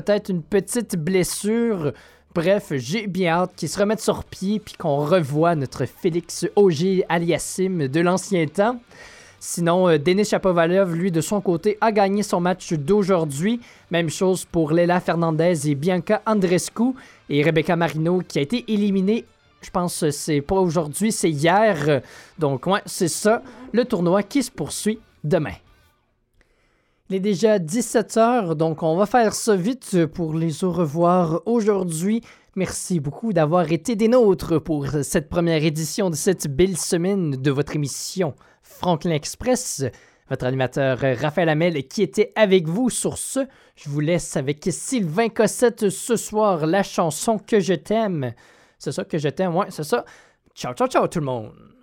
peut-être 0.01 0.29
une 0.29 0.43
petite 0.43 0.95
blessure. 0.95 1.91
Bref, 2.35 2.71
j'ai 2.75 3.07
bien 3.07 3.31
hâte 3.31 3.53
qu'il 3.55 3.67
se 3.67 3.79
remette 3.79 3.99
sur 3.99 4.25
pied 4.25 4.59
puis 4.59 4.75
qu'on 4.75 4.97
revoie 4.97 5.55
notre 5.55 5.85
Félix 5.85 6.45
Auger 6.55 7.03
Aliassim 7.09 7.87
de 7.87 7.99
l'ancien 7.99 8.45
temps. 8.45 8.79
Sinon, 9.39 9.89
euh, 9.89 9.97
Denis 9.97 10.25
Chapovalov, 10.25 10.93
lui, 10.93 11.11
de 11.11 11.19
son 11.19 11.41
côté, 11.41 11.79
a 11.81 11.91
gagné 11.91 12.21
son 12.21 12.39
match 12.39 12.73
d'aujourd'hui. 12.73 13.59
Même 13.89 14.11
chose 14.11 14.45
pour 14.45 14.71
Léla 14.71 14.99
Fernandez 14.99 15.67
et 15.67 15.73
Bianca 15.73 16.21
Andrescu. 16.27 16.93
Et 17.31 17.41
Rebecca 17.41 17.75
Marino, 17.75 18.21
qui 18.27 18.37
a 18.37 18.43
été 18.43 18.65
éliminée, 18.67 19.25
je 19.61 19.71
pense 19.71 20.01
que 20.01 20.11
c'est 20.11 20.41
pas 20.41 20.57
aujourd'hui, 20.57 21.11
c'est 21.11 21.31
hier. 21.31 22.01
Donc, 22.37 22.67
ouais, 22.67 22.81
c'est 22.85 23.07
ça, 23.07 23.41
le 23.71 23.83
tournoi 23.83 24.21
qui 24.21 24.43
se 24.43 24.51
poursuit 24.51 24.99
demain. 25.23 25.55
Il 27.09 27.15
est 27.15 27.21
déjà 27.21 27.57
17h, 27.57 28.55
donc 28.55 28.83
on 28.83 28.97
va 28.97 29.05
faire 29.05 29.33
ça 29.33 29.55
vite 29.55 30.05
pour 30.07 30.33
les 30.33 30.65
au 30.65 30.73
revoir 30.73 31.41
aujourd'hui. 31.45 32.21
Merci 32.57 32.99
beaucoup 32.99 33.31
d'avoir 33.31 33.71
été 33.71 33.95
des 33.95 34.09
nôtres 34.09 34.61
pour 34.61 34.87
cette 35.03 35.29
première 35.29 35.63
édition 35.63 36.09
de 36.09 36.15
cette 36.15 36.53
belle 36.53 36.75
semaine 36.75 37.31
de 37.31 37.51
votre 37.51 37.77
émission 37.77 38.35
Franklin 38.61 39.11
Express. 39.11 39.85
Votre 40.29 40.47
animateur 40.47 40.99
Raphaël 40.99 41.47
Hamel 41.47 41.87
qui 41.87 42.01
était 42.01 42.33
avec 42.35 42.67
vous 42.67 42.89
sur 42.89 43.17
ce. 43.17 43.47
Je 43.77 43.89
vous 43.89 44.01
laisse 44.01 44.35
avec 44.35 44.67
Sylvain 44.69 45.29
Cossette 45.29 45.89
ce 45.89 46.17
soir, 46.17 46.65
la 46.67 46.83
chanson 46.83 47.39
que 47.39 47.61
je 47.61 47.75
t'aime. 47.75 48.33
C'est 48.77 48.91
ça 48.91 49.05
que 49.05 49.17
je 49.17 49.29
t'aime, 49.29 49.55
ouais, 49.55 49.67
c'est 49.69 49.85
ça. 49.85 50.03
Ciao, 50.53 50.73
ciao, 50.73 50.89
ciao 50.89 51.07
tout 51.07 51.19
le 51.19 51.25
monde. 51.25 51.76